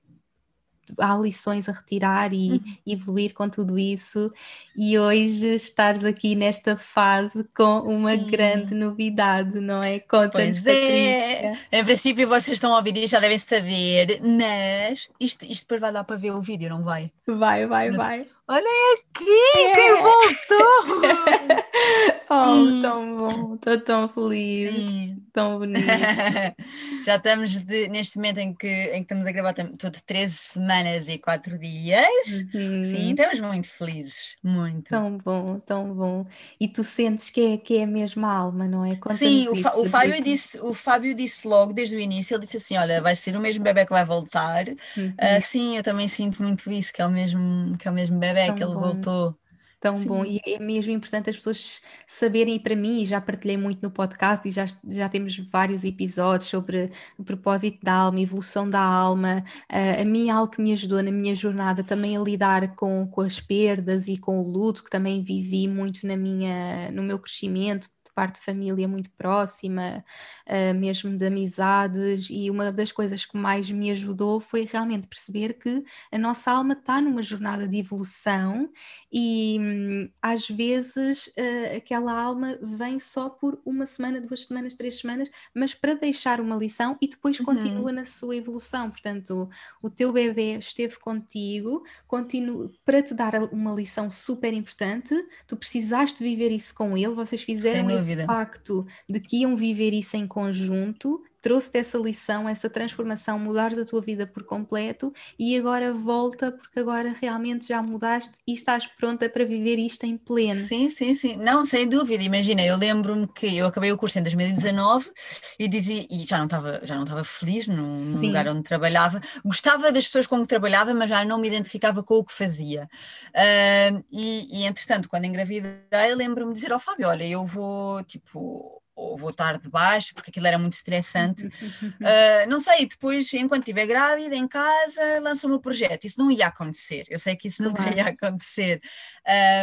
há 0.97 1.15
lições 1.17 1.69
a 1.69 1.71
retirar 1.71 2.33
e 2.33 2.51
uhum. 2.51 2.77
evoluir 2.85 3.33
com 3.33 3.49
tudo 3.49 3.77
isso. 3.77 4.31
E 4.75 4.97
hoje 4.97 5.55
estares 5.55 6.03
aqui 6.05 6.35
nesta 6.35 6.77
fase 6.77 7.43
com 7.55 7.79
uma 7.81 8.17
Sim. 8.17 8.27
grande 8.27 8.73
novidade, 8.73 9.59
não 9.59 9.83
é? 9.83 9.99
Conta-nos. 9.99 10.61
Pois 10.61 10.65
é. 10.65 11.57
Em 11.71 11.83
princípio 11.83 12.27
vocês 12.27 12.55
estão 12.55 12.73
a 12.73 12.77
ouvir 12.77 12.97
e 12.97 13.07
já 13.07 13.19
devem 13.19 13.37
saber, 13.37 14.19
mas 14.21 15.09
isto, 15.19 15.45
isto 15.45 15.63
depois 15.63 15.81
vai 15.81 15.91
dar 15.91 16.03
para 16.03 16.15
ver 16.15 16.31
o 16.31 16.41
vídeo, 16.41 16.69
não 16.69 16.83
vai? 16.83 17.11
Vai, 17.27 17.65
vai, 17.65 17.91
vai. 17.91 18.27
Olha 18.51 18.65
aqui, 18.95 19.29
é. 19.57 19.75
que 19.75 19.93
voltou! 20.01 21.01
oh, 22.31 22.81
tão 22.81 23.15
bom, 23.15 23.53
estou 23.53 23.79
tão 23.81 24.09
feliz, 24.09 24.73
Sim. 24.73 25.21
tão 25.31 25.59
bonito. 25.59 25.85
Já 27.05 27.17
estamos 27.17 27.59
de, 27.59 27.87
neste 27.89 28.17
momento 28.17 28.39
em 28.39 28.51
que, 28.51 28.67
em 28.67 28.95
que 28.95 29.01
estamos 29.01 29.27
a 29.27 29.31
gravar, 29.31 29.51
estou 29.51 29.91
de 29.91 30.01
13 30.01 30.33
semanas 30.33 31.09
e 31.09 31.19
4 31.19 31.59
dias. 31.59 32.43
Uhum. 32.51 32.85
Sim, 32.85 33.11
estamos 33.11 33.39
muito 33.39 33.67
felizes, 33.67 34.33
muito. 34.43 34.89
Tão 34.89 35.19
bom, 35.19 35.59
tão 35.59 35.93
bom. 35.93 36.25
E 36.59 36.67
tu 36.67 36.83
sentes 36.83 37.29
que 37.29 37.53
é, 37.53 37.57
que 37.57 37.77
é 37.77 37.83
a 37.83 37.87
mesma 37.87 38.33
alma, 38.33 38.67
não 38.67 38.83
é? 38.83 38.97
Sim, 39.15 39.47
o, 39.49 39.81
o, 39.81 39.85
Fábio 39.87 40.23
disse, 40.23 40.59
o 40.59 40.73
Fábio 40.73 41.13
disse 41.13 41.47
logo 41.47 41.71
desde 41.71 41.95
o 41.95 41.99
início, 41.99 42.33
ele 42.33 42.45
disse 42.45 42.57
assim, 42.57 42.77
olha, 42.77 42.99
vai 42.99 43.13
ser 43.13 43.35
o 43.35 43.39
mesmo 43.39 43.63
bebê 43.63 43.85
que 43.85 43.91
vai 43.91 44.05
voltar. 44.05 44.65
Uhum. 44.97 45.09
Uh, 45.09 45.39
sim, 45.39 45.77
eu 45.77 45.83
também 45.83 46.07
sinto 46.07 46.41
muito 46.41 46.71
isso, 46.71 46.91
que 46.91 46.99
é 46.99 47.05
o 47.05 47.11
mesmo, 47.11 47.77
que 47.77 47.87
é 47.87 47.91
o 47.91 47.93
mesmo 47.93 48.17
bebê 48.17 48.38
é 48.39 48.53
que 48.53 48.63
ele 48.63 48.73
bom. 48.73 48.81
voltou. 48.81 49.39
Tão 49.79 49.95
Sim. 49.95 50.09
bom, 50.09 50.25
e 50.25 50.41
é 50.45 50.59
mesmo 50.59 50.91
importante 50.91 51.29
as 51.29 51.37
pessoas 51.37 51.79
saberem, 52.05 52.57
e 52.57 52.59
para 52.59 52.75
mim, 52.75 53.05
já 53.05 53.21
partilhei 53.21 53.55
muito 53.55 53.81
no 53.81 53.89
podcast 53.89 54.45
e 54.45 54.51
já, 54.51 54.65
já 54.89 55.07
temos 55.07 55.37
vários 55.49 55.85
episódios 55.85 56.49
sobre 56.49 56.91
o 57.17 57.23
propósito 57.23 57.79
da 57.81 57.93
alma, 57.93 58.19
evolução 58.19 58.69
da 58.69 58.81
alma. 58.81 59.41
Uh, 59.71 60.01
a 60.01 60.05
mim, 60.05 60.29
algo 60.29 60.51
que 60.51 60.61
me 60.61 60.73
ajudou 60.73 61.01
na 61.01 61.11
minha 61.11 61.33
jornada 61.33 61.81
também 61.81 62.17
a 62.17 62.19
lidar 62.19 62.75
com, 62.75 63.07
com 63.07 63.21
as 63.21 63.39
perdas 63.39 64.09
e 64.09 64.17
com 64.17 64.41
o 64.41 64.47
luto, 64.51 64.83
que 64.83 64.89
também 64.89 65.23
vivi 65.23 65.65
muito 65.65 66.05
na 66.05 66.17
minha, 66.17 66.91
no 66.91 67.01
meu 67.01 67.17
crescimento, 67.17 67.89
parte 68.19 68.35
de 68.35 68.41
família 68.41 68.85
muito 68.85 69.09
próxima, 69.11 70.03
uh, 70.45 70.73
mesmo 70.77 71.17
de 71.17 71.25
amizades, 71.25 72.27
e 72.29 72.51
uma 72.51 72.69
das 72.69 72.91
coisas 72.91 73.25
que 73.25 73.37
mais 73.37 73.71
me 73.71 73.89
ajudou 73.91 74.41
foi 74.41 74.67
realmente 74.69 75.07
perceber 75.07 75.53
que 75.53 75.85
a 76.11 76.17
nossa 76.17 76.51
alma 76.51 76.73
está 76.73 76.99
numa 76.99 77.23
jornada 77.23 77.65
de 77.65 77.77
evolução 77.77 78.69
e 79.09 79.57
hum, 79.57 80.09
às 80.21 80.49
vezes 80.49 81.27
uh, 81.27 81.77
aquela 81.77 82.11
alma 82.11 82.59
vem 82.61 82.99
só 82.99 83.29
por 83.29 83.61
uma 83.65 83.85
semana, 83.85 84.19
duas 84.19 84.47
semanas, 84.47 84.75
três 84.75 84.99
semanas, 84.99 85.31
mas 85.55 85.73
para 85.73 85.93
deixar 85.93 86.41
uma 86.41 86.57
lição 86.57 86.97
e 86.99 87.07
depois 87.07 87.39
uhum. 87.39 87.45
continua 87.45 87.93
na 87.93 88.03
sua 88.03 88.35
evolução. 88.35 88.91
Portanto, 88.91 89.49
o, 89.81 89.89
teu 89.89 90.11
bebê 90.11 90.57
esteve 90.57 90.99
contigo, 90.99 91.85
continua, 92.05 92.69
para 92.83 93.01
te 93.01 93.13
dar 93.13 93.35
uma 93.53 93.73
lição 93.73 94.11
super 94.11 94.53
importante, 94.53 95.15
tu 95.47 95.55
precisaste 95.55 96.21
viver 96.21 96.51
isso 96.51 96.75
com 96.75 96.97
ele, 96.97 97.13
vocês 97.13 97.41
fizeram 97.43 97.89
esse 97.89 98.08
dúvida. 98.15 98.25
pacto 98.25 98.85
de 99.07 99.19
que 99.19 99.37
iam 99.41 99.55
viver 99.55 99.93
isso 99.93 100.17
em 100.17 100.27
conjunto, 100.27 101.23
trouxe-te 101.41 101.77
essa 101.77 101.97
lição, 101.97 102.47
essa 102.47 102.69
transformação, 102.69 103.39
mudares 103.39 103.77
a 103.77 103.85
tua 103.85 104.01
vida 104.01 104.27
por 104.27 104.43
completo 104.43 105.13
e 105.37 105.57
agora 105.57 105.93
volta 105.93 106.51
porque 106.51 106.79
agora 106.79 107.15
realmente 107.19 107.67
já 107.67 107.81
mudaste 107.81 108.39
e 108.47 108.53
estás 108.53 108.85
pronta 108.85 109.29
para 109.29 109.45
viver 109.45 109.77
isto 109.79 110.05
em 110.05 110.17
pleno. 110.17 110.65
Sim, 110.67 110.89
sim, 110.89 111.15
sim. 111.15 111.35
Não, 111.37 111.65
sem 111.65 111.87
dúvida. 111.87 112.23
Imagina, 112.23 112.61
eu 112.61 112.77
lembro-me 112.77 113.27
que 113.27 113.57
eu 113.57 113.65
acabei 113.65 113.91
o 113.91 113.97
curso 113.97 114.19
em 114.19 114.23
2019 114.23 115.11
e 115.57 115.67
dizia, 115.67 116.05
e 116.09 116.25
já 116.25 116.37
não 116.37 116.45
estava, 116.45 116.79
já 116.83 116.95
não 116.95 117.03
estava 117.03 117.23
feliz 117.23 117.67
no, 117.67 117.87
no 117.87 118.21
lugar 118.21 118.47
onde 118.47 118.63
trabalhava. 118.63 119.21
Gostava 119.43 119.91
das 119.91 120.05
pessoas 120.05 120.27
com 120.27 120.41
que 120.41 120.47
trabalhava, 120.47 120.93
mas 120.93 121.09
já 121.09 121.23
não 121.23 121.39
me 121.39 121.47
identificava 121.47 122.03
com 122.03 122.15
o 122.15 122.23
que 122.23 122.33
fazia. 122.33 122.89
Uh, 123.29 124.03
e, 124.11 124.61
e 124.61 124.65
entretanto, 124.65 125.07
quando 125.07 125.25
engravidei, 125.25 126.15
lembro-me 126.15 126.53
de 126.53 126.59
dizer 126.59 126.73
ao 126.73 126.79
Fábio, 126.79 127.07
olha, 127.07 127.23
eu 127.23 127.45
vou, 127.45 128.03
tipo, 128.03 128.81
ou 128.99 129.17
vou 129.17 129.29
estar 129.29 129.57
de 129.57 129.69
baixo, 129.69 130.13
porque 130.13 130.29
aquilo 130.29 130.47
era 130.47 130.57
muito 130.57 130.73
estressante. 130.73 131.45
Uh, 131.45 131.51
não 132.49 132.59
sei, 132.59 132.85
depois, 132.85 133.33
enquanto 133.33 133.61
estiver 133.61 133.87
grávida, 133.87 134.35
em 134.35 134.47
casa, 134.47 135.19
lança 135.21 135.47
o 135.47 135.49
meu 135.49 135.59
projeto. 135.59 136.05
Isso 136.05 136.19
não 136.19 136.29
ia 136.29 136.47
acontecer, 136.47 137.05
eu 137.09 137.17
sei 137.17 137.35
que 137.35 137.47
isso 137.47 137.63
não 137.63 137.73
ia 137.95 138.07
acontecer. 138.07 138.81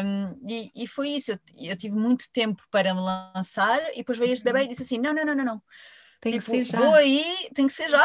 Um, 0.05 0.39
e, 0.49 0.71
e, 0.75 0.87
foi 0.87 1.11
isso, 1.11 1.33
eu, 1.33 1.39
eu, 1.71 1.77
tive 1.77 1.95
muito 1.95 2.31
tempo 2.33 2.63
para 2.71 2.95
me 2.95 3.01
lançar, 3.01 3.81
e 3.93 3.99
depois 3.99 4.19
veio 4.19 4.33
este 4.33 4.45
bebê 4.45 4.65
e 4.65 4.69
disse 4.69 4.83
assim: 4.83 4.99
não, 4.99 5.13
não, 5.13 5.25
não, 5.25 5.35
não, 5.35 5.45
não. 5.45 5.63
Tem 6.21 6.33
tipo, 6.33 6.45
que 6.45 6.51
ser 6.51 6.65
já. 6.65 6.79
Vou 6.79 6.95
aí, 6.95 7.25
tem 7.55 7.67
que 7.67 7.73
ser 7.73 7.89
já. 7.89 8.05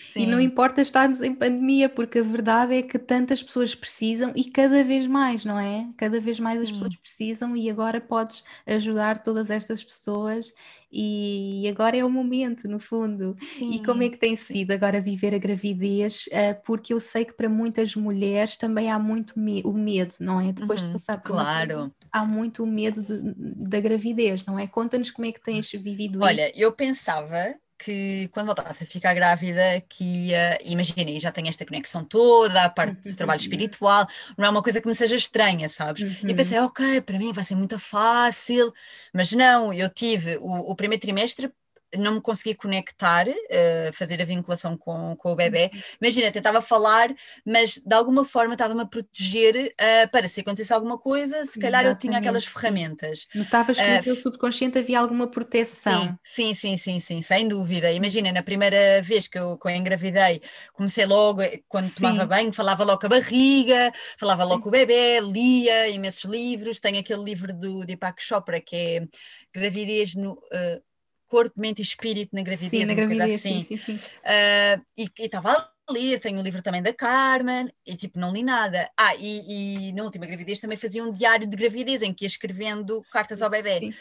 Sim. 0.00 0.22
E 0.22 0.26
não 0.26 0.40
importa 0.40 0.80
estarmos 0.80 1.20
em 1.20 1.34
pandemia, 1.34 1.88
porque 1.88 2.20
a 2.20 2.22
verdade 2.22 2.74
é 2.74 2.82
que 2.82 2.98
tantas 2.98 3.42
pessoas 3.42 3.74
precisam 3.74 4.32
e 4.34 4.44
cada 4.44 4.82
vez 4.84 5.06
mais, 5.06 5.44
não 5.44 5.58
é? 5.58 5.88
Cada 5.96 6.20
vez 6.20 6.38
mais 6.40 6.58
Sim. 6.58 6.64
as 6.64 6.70
pessoas 6.70 6.96
precisam 6.96 7.56
e 7.56 7.68
agora 7.68 8.00
podes 8.00 8.44
ajudar 8.66 9.22
todas 9.22 9.50
estas 9.50 9.82
pessoas 9.82 10.54
e 10.90 11.68
agora 11.68 11.96
é 11.96 12.04
o 12.04 12.10
momento, 12.10 12.68
no 12.68 12.78
fundo. 12.80 13.34
Sim, 13.56 13.70
e 13.70 13.82
como 13.82 14.02
é 14.02 14.08
que 14.10 14.18
tem 14.18 14.36
sido 14.36 14.72
agora 14.72 15.00
viver 15.00 15.34
a 15.34 15.38
gravidez? 15.38 16.26
Uh, 16.28 16.60
porque 16.64 16.92
eu 16.94 17.00
sei 17.00 17.24
que 17.24 17.34
para 17.34 17.48
muitas 17.48 17.94
mulheres 17.96 18.56
também 18.56 18.90
há 18.90 18.98
muito 18.98 19.38
me 19.38 19.62
o 19.64 19.72
medo, 19.72 20.14
não 20.20 20.40
é? 20.40 20.52
Depois 20.52 20.80
uhum, 20.80 20.88
de 20.88 20.92
passar 20.92 21.18
por 21.22 21.32
Claro. 21.32 21.94
há 22.12 22.24
muito 22.26 22.62
o 22.64 22.66
medo 22.66 23.02
de, 23.02 23.34
da 23.68 23.80
gravidez, 23.80 24.44
não 24.44 24.58
é? 24.58 24.66
Conta-nos 24.66 25.10
como 25.10 25.26
é 25.26 25.32
que 25.32 25.42
tens 25.42 25.70
vivido 25.72 26.22
Olha, 26.22 26.48
isso. 26.48 26.52
eu 26.54 26.72
pensava 26.72 27.54
que 27.78 28.28
quando 28.32 28.46
voltasse 28.46 28.82
a 28.82 28.86
ficar 28.86 29.14
grávida, 29.14 29.80
que 29.88 30.28
ia, 30.28 30.58
imaginem, 30.64 31.20
já 31.20 31.30
tenho 31.30 31.48
esta 31.48 31.64
conexão 31.64 32.04
toda, 32.04 32.64
a 32.64 32.68
parte 32.68 33.08
do 33.08 33.16
trabalho 33.16 33.40
espiritual, 33.40 34.06
não 34.36 34.46
é 34.46 34.50
uma 34.50 34.62
coisa 34.62 34.80
que 34.80 34.88
me 34.88 34.94
seja 34.94 35.14
estranha, 35.14 35.68
sabes? 35.68 36.02
Uhum. 36.02 36.30
E 36.30 36.34
pensei, 36.34 36.58
ok, 36.58 37.00
para 37.02 37.18
mim 37.18 37.32
vai 37.32 37.44
ser 37.44 37.54
muito 37.54 37.78
fácil, 37.78 38.72
mas 39.14 39.30
não, 39.32 39.72
eu 39.72 39.88
tive 39.88 40.36
o, 40.38 40.70
o 40.70 40.74
primeiro 40.74 41.00
trimestre 41.00 41.50
não 41.96 42.14
me 42.14 42.20
conseguia 42.20 42.54
conectar, 42.54 43.26
uh, 43.28 43.92
fazer 43.92 44.20
a 44.20 44.24
vinculação 44.24 44.76
com, 44.76 45.16
com 45.16 45.32
o 45.32 45.36
bebê. 45.36 45.70
Uhum. 45.72 45.80
Imagina, 46.02 46.30
tentava 46.30 46.60
falar, 46.60 47.14
mas 47.44 47.78
de 47.78 47.94
alguma 47.94 48.24
forma 48.24 48.54
estava-me 48.54 48.82
a 48.82 48.86
proteger 48.86 49.72
uh, 49.74 50.10
para 50.10 50.28
se 50.28 50.40
acontecesse 50.40 50.72
alguma 50.72 50.98
coisa, 50.98 51.44
se 51.44 51.58
calhar 51.58 51.82
Exatamente. 51.82 51.94
eu 51.94 52.10
tinha 52.10 52.18
aquelas 52.18 52.44
ferramentas. 52.44 53.26
Notavas 53.34 53.78
que 53.78 53.84
uh, 53.84 53.96
no 53.96 54.02
teu 54.02 54.16
subconsciente 54.16 54.78
havia 54.78 54.98
alguma 54.98 55.28
proteção. 55.30 56.18
Sim, 56.22 56.52
sim, 56.52 56.76
sim, 56.76 56.76
sim, 56.76 57.00
sim 57.00 57.22
sem 57.22 57.46
dúvida. 57.46 57.90
Imagina, 57.92 58.32
na 58.32 58.42
primeira 58.42 59.02
vez 59.02 59.28
que 59.28 59.38
eu, 59.38 59.58
que 59.58 59.68
eu 59.68 59.72
engravidei, 59.72 60.40
comecei 60.72 61.06
logo, 61.06 61.42
eh, 61.42 61.60
quando 61.68 61.88
sim. 61.88 61.96
tomava 61.96 62.26
banho, 62.26 62.52
falava 62.52 62.84
logo 62.84 63.04
a 63.04 63.08
barriga, 63.08 63.92
falava 64.18 64.44
logo 64.44 64.62
com 64.62 64.68
o 64.68 64.72
bebê, 64.72 65.20
lia 65.20 65.88
imensos 65.88 66.24
livros. 66.24 66.80
Tenho 66.80 67.00
aquele 67.00 67.22
livro 67.22 67.52
do 67.52 67.84
Deepak 67.84 68.22
Chopra 68.22 68.60
que 68.60 68.76
é 68.76 69.08
Gravidez 69.54 70.14
no. 70.14 70.32
Uh, 70.32 70.87
corpo, 71.28 71.60
mente 71.60 71.80
e 71.80 71.82
espírito 71.82 72.34
na 72.34 72.42
gravidez, 72.42 72.82
sim, 72.82 72.86
na 72.86 72.94
gravidez, 72.94 73.34
assim. 73.34 73.62
Sim, 73.62 73.76
sim, 73.76 73.96
sim. 73.96 74.10
Uh, 74.18 74.84
e 74.96 75.08
estava 75.18 75.52
a 75.52 75.92
ler, 75.92 76.18
tenho 76.18 76.36
o 76.36 76.40
um 76.40 76.42
livro 76.42 76.62
também 76.62 76.82
da 76.82 76.92
Carmen, 76.92 77.72
e 77.86 77.96
tipo, 77.96 78.18
não 78.18 78.32
li 78.32 78.42
nada. 78.42 78.90
Ah, 78.98 79.14
e, 79.16 79.88
e, 79.88 79.92
na 79.92 80.02
última 80.02 80.26
gravidez 80.26 80.60
também 80.60 80.76
fazia 80.76 81.04
um 81.04 81.10
diário 81.10 81.46
de 81.46 81.56
gravidez 81.56 82.02
em 82.02 82.12
que 82.12 82.24
ia 82.24 82.28
escrevendo 82.28 83.02
cartas 83.12 83.42
ao 83.42 83.50
bebê. 83.50 83.78
Sim. 83.78 83.94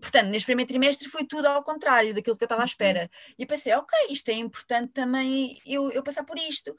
Portanto, 0.00 0.28
neste 0.28 0.46
primeiro 0.46 0.68
trimestre 0.68 1.08
foi 1.08 1.24
tudo 1.24 1.46
ao 1.46 1.62
contrário 1.62 2.14
daquilo 2.14 2.36
que 2.36 2.42
eu 2.42 2.46
estava 2.46 2.62
à 2.62 2.64
uhum. 2.64 2.68
espera. 2.68 3.10
E 3.38 3.44
pensei, 3.44 3.72
ok, 3.74 3.98
isto 4.10 4.28
é 4.28 4.34
importante 4.34 4.92
também 4.92 5.60
eu, 5.66 5.90
eu 5.90 6.02
passar 6.02 6.24
por 6.24 6.38
isto. 6.38 6.74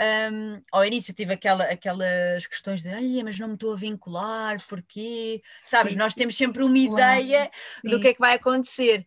Um, 0.00 0.60
ao 0.72 0.84
início 0.84 1.14
tive 1.14 1.34
aquela, 1.34 1.64
aquelas 1.64 2.46
questões 2.48 2.82
de 2.82 2.88
Ai, 2.88 3.22
mas 3.22 3.38
não 3.38 3.48
me 3.48 3.54
estou 3.54 3.72
a 3.72 3.76
vincular, 3.76 4.60
porque 4.68 5.40
sabes, 5.64 5.92
sim. 5.92 5.98
nós 5.98 6.14
temos 6.14 6.36
sempre 6.36 6.64
uma 6.64 6.76
ideia 6.78 7.48
do 7.84 8.00
que 8.00 8.08
é 8.08 8.14
que 8.14 8.18
vai 8.18 8.34
acontecer. 8.34 9.06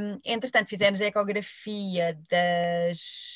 Um, 0.00 0.18
entretanto, 0.24 0.68
fizemos 0.68 1.02
a 1.02 1.06
ecografia 1.06 2.18
das 2.30 3.35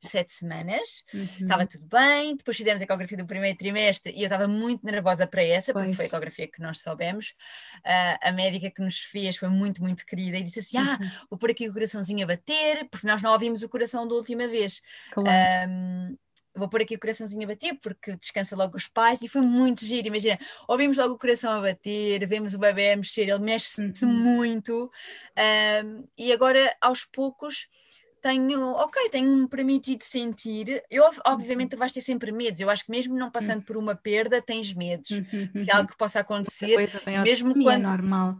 sete 0.00 0.30
semanas, 0.30 1.04
uhum. 1.12 1.22
estava 1.22 1.66
tudo 1.66 1.86
bem. 1.86 2.36
Depois 2.36 2.56
fizemos 2.56 2.80
a 2.80 2.84
ecografia 2.84 3.16
do 3.16 3.26
primeiro 3.26 3.56
trimestre 3.56 4.12
e 4.12 4.20
eu 4.20 4.24
estava 4.24 4.46
muito 4.46 4.84
nervosa 4.84 5.26
para 5.26 5.42
essa, 5.42 5.72
pois. 5.72 5.84
porque 5.84 5.96
foi 5.96 6.04
a 6.06 6.08
ecografia 6.08 6.48
que 6.48 6.60
nós 6.60 6.80
soubemos. 6.80 7.34
Uh, 7.78 8.18
a 8.22 8.32
médica 8.32 8.70
que 8.70 8.82
nos 8.82 8.98
fez 8.98 9.36
foi 9.36 9.48
muito, 9.48 9.82
muito 9.82 10.04
querida 10.04 10.38
e 10.38 10.42
disse 10.42 10.60
assim: 10.60 10.78
Ah, 10.78 10.98
uhum. 11.00 11.10
vou 11.30 11.38
pôr 11.38 11.50
aqui 11.50 11.68
o 11.68 11.72
coraçãozinho 11.72 12.24
a 12.24 12.28
bater, 12.28 12.88
porque 12.90 13.06
nós 13.06 13.22
não 13.22 13.32
ouvimos 13.32 13.62
o 13.62 13.68
coração 13.68 14.06
da 14.06 14.14
última 14.14 14.46
vez. 14.48 14.82
Claro. 15.12 15.70
Um, 15.70 16.16
vou 16.56 16.68
pôr 16.68 16.80
aqui 16.80 16.96
o 16.96 16.98
coraçãozinho 16.98 17.44
a 17.44 17.48
bater 17.48 17.78
porque 17.80 18.16
descansa 18.16 18.56
logo 18.56 18.76
os 18.76 18.88
pais 18.88 19.20
e 19.22 19.28
foi 19.28 19.42
muito 19.42 19.84
giro, 19.84 20.08
imagina, 20.08 20.38
ouvimos 20.66 20.96
logo 20.96 21.14
o 21.14 21.18
coração 21.18 21.52
a 21.52 21.60
bater, 21.60 22.26
vemos 22.26 22.54
o 22.54 22.58
bebê 22.58 22.92
a 22.92 22.96
mexer, 22.96 23.28
ele 23.28 23.38
mexe-se 23.38 24.04
uhum. 24.04 24.10
muito 24.10 24.90
um, 25.84 26.08
e 26.16 26.32
agora 26.32 26.74
aos 26.80 27.04
poucos 27.04 27.68
tenho, 28.26 28.72
ok, 28.72 29.08
tenho-me 29.08 29.48
permitido 29.48 30.02
sentir. 30.02 30.82
Eu, 30.90 31.04
obviamente, 31.26 31.70
tu 31.70 31.76
vais 31.76 31.92
ter 31.92 32.00
sempre 32.00 32.32
medos. 32.32 32.60
Eu 32.60 32.68
acho 32.68 32.84
que 32.84 32.90
mesmo 32.90 33.16
não 33.16 33.30
passando 33.30 33.62
por 33.62 33.76
uma 33.76 33.94
perda, 33.94 34.42
tens 34.42 34.74
medos 34.74 35.08
que 35.08 35.70
é 35.70 35.72
algo 35.72 35.88
que 35.88 35.96
possa 35.96 36.20
acontecer. 36.20 36.76
mesmo 37.22 37.54
quando, 37.54 37.84
é 37.84 37.88
normal. 37.88 38.36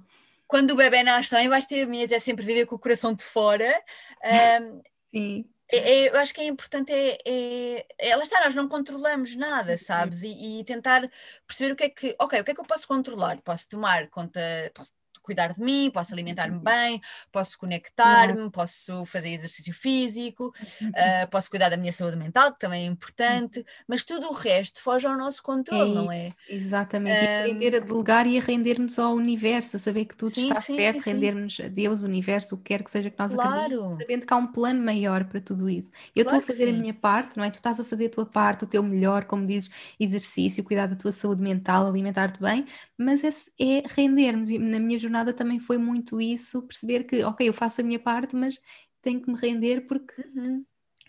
Quando 0.48 0.72
o 0.72 0.76
bebê 0.76 1.04
nasce 1.04 1.30
também 1.30 1.48
vais 1.48 1.66
ter 1.66 1.86
medo, 1.86 2.12
é 2.12 2.18
sempre 2.18 2.44
viver 2.44 2.66
com 2.66 2.74
o 2.74 2.78
coração 2.78 3.14
de 3.14 3.22
fora. 3.22 3.72
Um, 4.26 4.80
Sim. 5.12 5.44
É, 5.70 5.76
é, 5.76 6.08
eu 6.08 6.16
acho 6.16 6.34
que 6.34 6.40
é 6.40 6.46
importante 6.46 6.92
é, 6.92 7.18
é, 7.24 7.86
é 7.98 8.08
ela 8.08 8.24
está, 8.24 8.40
nós 8.44 8.54
não 8.54 8.68
controlamos 8.68 9.36
nada, 9.36 9.76
sabes? 9.76 10.22
E, 10.22 10.60
e, 10.60 10.64
tentar 10.64 11.08
perceber 11.46 11.72
o 11.72 11.76
que 11.76 11.84
é 11.84 11.90
que, 11.90 12.16
ok, 12.18 12.40
o 12.40 12.44
que 12.44 12.50
é 12.50 12.54
que 12.54 12.60
eu 12.60 12.64
posso 12.64 12.88
controlar? 12.88 13.40
Posso 13.42 13.68
tomar 13.68 14.08
conta, 14.08 14.40
posso 14.74 14.92
cuidar 15.26 15.52
de 15.52 15.60
mim, 15.60 15.90
posso 15.92 16.14
alimentar-me 16.14 16.58
bem, 16.58 17.00
posso 17.32 17.58
conectar-me, 17.58 18.48
posso 18.50 19.04
fazer 19.04 19.30
exercício 19.30 19.74
físico, 19.74 20.54
uh, 20.82 21.26
posso 21.30 21.50
cuidar 21.50 21.68
da 21.68 21.76
minha 21.76 21.92
saúde 21.92 22.16
mental, 22.16 22.52
que 22.52 22.60
também 22.60 22.84
é 22.84 22.86
importante, 22.86 23.64
mas 23.86 24.04
tudo 24.04 24.28
o 24.28 24.32
resto 24.32 24.80
foge 24.80 25.06
ao 25.06 25.16
nosso 25.16 25.42
controle, 25.42 25.90
é 25.90 25.94
não 25.94 26.12
é? 26.12 26.32
Exatamente, 26.48 27.24
um... 27.24 27.40
aprender 27.40 27.76
a 27.76 27.80
delegar 27.80 28.26
e 28.26 28.38
a 28.38 28.40
render-nos 28.40 28.98
ao 28.98 29.14
universo, 29.14 29.76
a 29.76 29.80
saber 29.80 30.04
que 30.04 30.16
tudo 30.16 30.32
sim, 30.32 30.48
está 30.48 30.60
sim, 30.60 30.76
certo, 30.76 31.04
render-nos 31.04 31.58
a 31.60 31.68
Deus, 31.68 32.02
o 32.02 32.06
universo, 32.06 32.54
o 32.54 32.58
que 32.58 32.64
quer 32.64 32.82
que 32.82 32.90
seja 32.90 33.10
que 33.10 33.18
nós 33.18 33.34
claro. 33.34 33.50
acreditemos, 33.50 33.98
sabendo 33.98 34.26
que 34.26 34.32
há 34.32 34.36
um 34.36 34.46
plano 34.46 34.82
maior 34.82 35.24
para 35.24 35.40
tudo 35.40 35.68
isso. 35.68 35.90
Eu 36.14 36.22
estou 36.22 36.38
claro 36.38 36.44
a 36.44 36.46
fazer 36.46 36.68
a 36.70 36.72
minha 36.72 36.94
parte, 36.94 37.36
não 37.36 37.44
é? 37.44 37.50
Tu 37.50 37.56
estás 37.56 37.80
a 37.80 37.84
fazer 37.84 38.06
a 38.06 38.10
tua 38.10 38.26
parte, 38.26 38.64
o 38.64 38.66
teu 38.66 38.82
melhor, 38.82 39.24
como 39.24 39.46
dizes, 39.46 39.68
exercício, 39.98 40.62
cuidar 40.62 40.86
da 40.86 40.94
tua 40.94 41.12
saúde 41.12 41.42
mental, 41.42 41.86
alimentar-te 41.86 42.40
bem, 42.40 42.66
mas 42.96 43.24
é, 43.24 43.28
é 43.58 43.82
render-nos. 43.86 44.50
Na 44.50 44.78
minha 44.78 44.98
jornada 44.98 45.15
jornada 45.16 45.32
também 45.32 45.58
foi 45.58 45.78
muito 45.78 46.20
isso, 46.20 46.62
perceber 46.62 47.04
que, 47.04 47.22
ok, 47.24 47.48
eu 47.48 47.54
faço 47.54 47.80
a 47.80 47.84
minha 47.84 47.98
parte, 47.98 48.36
mas 48.36 48.60
tenho 49.00 49.20
que 49.20 49.30
me 49.30 49.38
render 49.38 49.86
porque 49.86 50.20
uhum. 50.34 50.64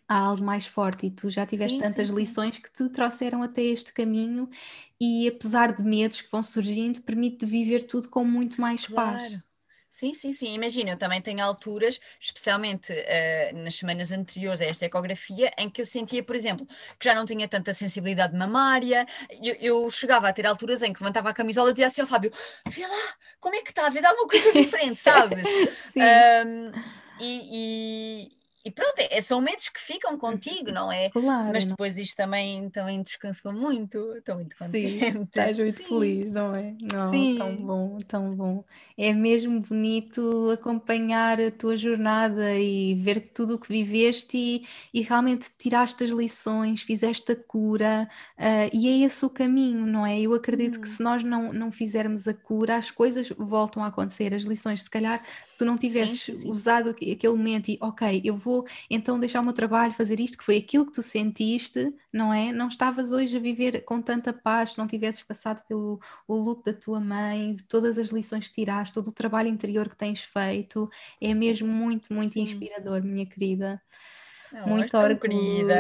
há 0.08 0.18
algo 0.18 0.44
mais 0.44 0.66
forte 0.66 1.08
e 1.08 1.12
tu 1.12 1.30
já 1.30 1.46
tiveste 1.46 1.78
sim, 1.78 1.84
tantas 1.84 2.10
sim, 2.10 2.16
lições 2.16 2.56
sim. 2.56 2.62
que 2.62 2.72
te 2.72 2.90
trouxeram 2.90 3.42
até 3.44 3.62
este 3.62 3.92
caminho 3.92 4.50
e 5.00 5.28
apesar 5.28 5.74
de 5.74 5.84
medos 5.84 6.22
que 6.22 6.32
vão 6.32 6.42
surgindo, 6.42 7.02
permite 7.02 7.46
viver 7.46 7.84
tudo 7.84 8.08
com 8.10 8.24
muito 8.24 8.62
mais 8.62 8.86
claro. 8.86 9.18
paz. 9.18 9.40
Sim, 9.98 10.14
sim, 10.14 10.32
sim. 10.32 10.54
Imagina, 10.54 10.92
eu 10.92 10.98
também 10.98 11.20
tenho 11.20 11.44
alturas, 11.44 12.00
especialmente 12.22 12.94
uh, 12.94 13.58
nas 13.58 13.74
semanas 13.74 14.12
anteriores 14.12 14.62
a 14.62 14.66
esta 14.66 14.86
ecografia, 14.86 15.52
em 15.58 15.72
que 15.72 15.82
eu 15.82 15.88
sentia, 15.88 16.22
por 16.22 16.36
exemplo, 16.36 16.68
que 17.00 17.06
já 17.06 17.16
não 17.16 17.26
tinha 17.26 17.48
tanta 17.48 17.74
sensibilidade 17.74 18.38
mamária. 18.38 19.08
Eu, 19.42 19.56
eu 19.56 19.90
chegava 19.90 20.30
a 20.30 20.34
ter 20.34 20.46
alturas 20.46 20.84
em 20.84 20.94
que 20.94 21.02
levantava 21.02 21.32
a 21.32 21.34
camisola 21.34 21.72
e 21.72 21.74
dizia 21.74 21.88
assim 21.88 22.02
ao 22.02 22.06
Fábio: 22.06 22.32
Vê 22.70 22.86
lá, 22.86 23.16
como 23.40 23.56
é 23.56 23.64
que 23.64 23.72
está? 23.72 23.90
Vês 23.90 24.06
alguma 24.06 24.28
coisa 24.28 24.54
diferente, 24.54 25.00
sabes? 25.00 25.48
sim. 25.76 26.00
Um, 26.00 26.72
e, 27.20 28.37
e 28.68 28.72
pronto, 28.72 28.96
é, 29.00 29.22
são 29.22 29.40
medos 29.40 29.70
que 29.70 29.80
ficam 29.80 30.18
contigo, 30.18 30.74
não 30.74 30.92
é? 30.92 31.10
Claro. 31.10 31.52
Mas 31.54 31.66
depois 31.66 31.96
não. 31.96 32.04
isto 32.04 32.18
também, 32.18 32.70
também 32.70 33.02
descansou 33.02 33.54
muito, 33.54 33.98
estou 34.18 34.36
muito 34.36 34.58
contente. 34.58 35.00
Sim, 35.00 35.22
estás 35.24 35.58
muito 35.58 35.78
Sim. 35.78 35.84
feliz, 35.84 36.32
não 36.32 36.54
é? 36.54 36.76
Não, 36.82 37.14
Sim. 37.14 37.38
tão 37.38 37.56
bom, 37.56 37.98
tão 38.06 38.36
bom. 38.36 38.66
É 38.98 39.14
mesmo 39.14 39.62
bonito 39.62 40.52
acompanhar 40.52 41.40
a 41.40 41.50
tua 41.50 41.78
jornada 41.78 42.56
e 42.56 42.94
ver 42.96 43.32
tudo 43.34 43.56
o 43.56 43.60
que 43.60 43.70
viveste 43.70 44.38
e, 44.38 44.68
e 44.94 45.02
realmente 45.02 45.50
tiraste 45.58 46.04
as 46.04 46.10
lições, 46.10 46.82
fizeste 46.82 47.32
a 47.32 47.36
cura 47.38 48.10
uh, 48.38 48.70
e 48.74 48.90
é 48.90 49.06
esse 49.06 49.26
o 49.26 49.30
caminho, 49.30 49.86
não 49.86 50.06
é? 50.06 50.20
Eu 50.20 50.34
acredito 50.34 50.78
hum. 50.78 50.82
que 50.82 50.90
se 50.90 51.02
nós 51.02 51.24
não, 51.24 51.54
não 51.54 51.72
fizermos 51.72 52.28
a 52.28 52.34
cura, 52.34 52.76
as 52.76 52.92
coisas 52.92 53.30
voltam 53.38 53.82
a 53.82 53.88
acontecer, 53.88 54.34
as 54.34 54.44
lições, 54.44 54.84
se 54.84 54.90
calhar, 54.90 55.24
se 55.48 55.58
tu 55.58 55.64
não 55.64 55.78
tivesses 55.78 56.44
usado 56.44 56.90
aquele 56.90 57.30
momento 57.30 57.70
e, 57.70 57.78
ok, 57.80 58.22
eu 58.26 58.36
vou 58.36 58.57
então 58.90 59.20
deixar 59.20 59.42
o 59.42 59.44
meu 59.44 59.54
trabalho, 59.54 59.94
fazer 59.94 60.20
isto, 60.20 60.38
que 60.38 60.44
foi 60.44 60.58
aquilo 60.58 60.86
que 60.86 60.94
tu 60.94 61.02
sentiste, 61.02 61.94
não 62.12 62.34
é? 62.34 62.52
Não 62.52 62.68
estavas 62.68 63.12
hoje 63.12 63.38
a 63.38 63.40
viver 63.40 63.84
com 63.84 64.02
tanta 64.02 64.32
paz, 64.32 64.72
se 64.72 64.78
não 64.78 64.88
tivesses 64.88 65.24
passado 65.24 65.66
pelo 65.68 66.00
o 66.28 66.36
luto 66.36 66.64
da 66.64 66.74
tua 66.74 67.00
mãe, 67.00 67.58
todas 67.68 67.98
as 67.98 68.10
lições 68.10 68.48
que 68.48 68.54
tiraste, 68.56 68.94
todo 68.94 69.08
o 69.08 69.12
trabalho 69.12 69.50
interior 69.50 69.90
que 69.90 69.96
tens 69.96 70.22
feito, 70.22 70.90
é 71.22 71.34
mesmo 71.34 71.68
muito, 71.68 72.14
muito 72.14 72.34
Sim. 72.34 72.42
inspirador, 72.42 73.04
minha 73.04 73.26
querida. 73.26 73.82
Oh, 74.54 74.68
muito 74.68 74.96
tão 74.96 75.02
orgulho, 75.02 75.20
querida, 75.20 75.76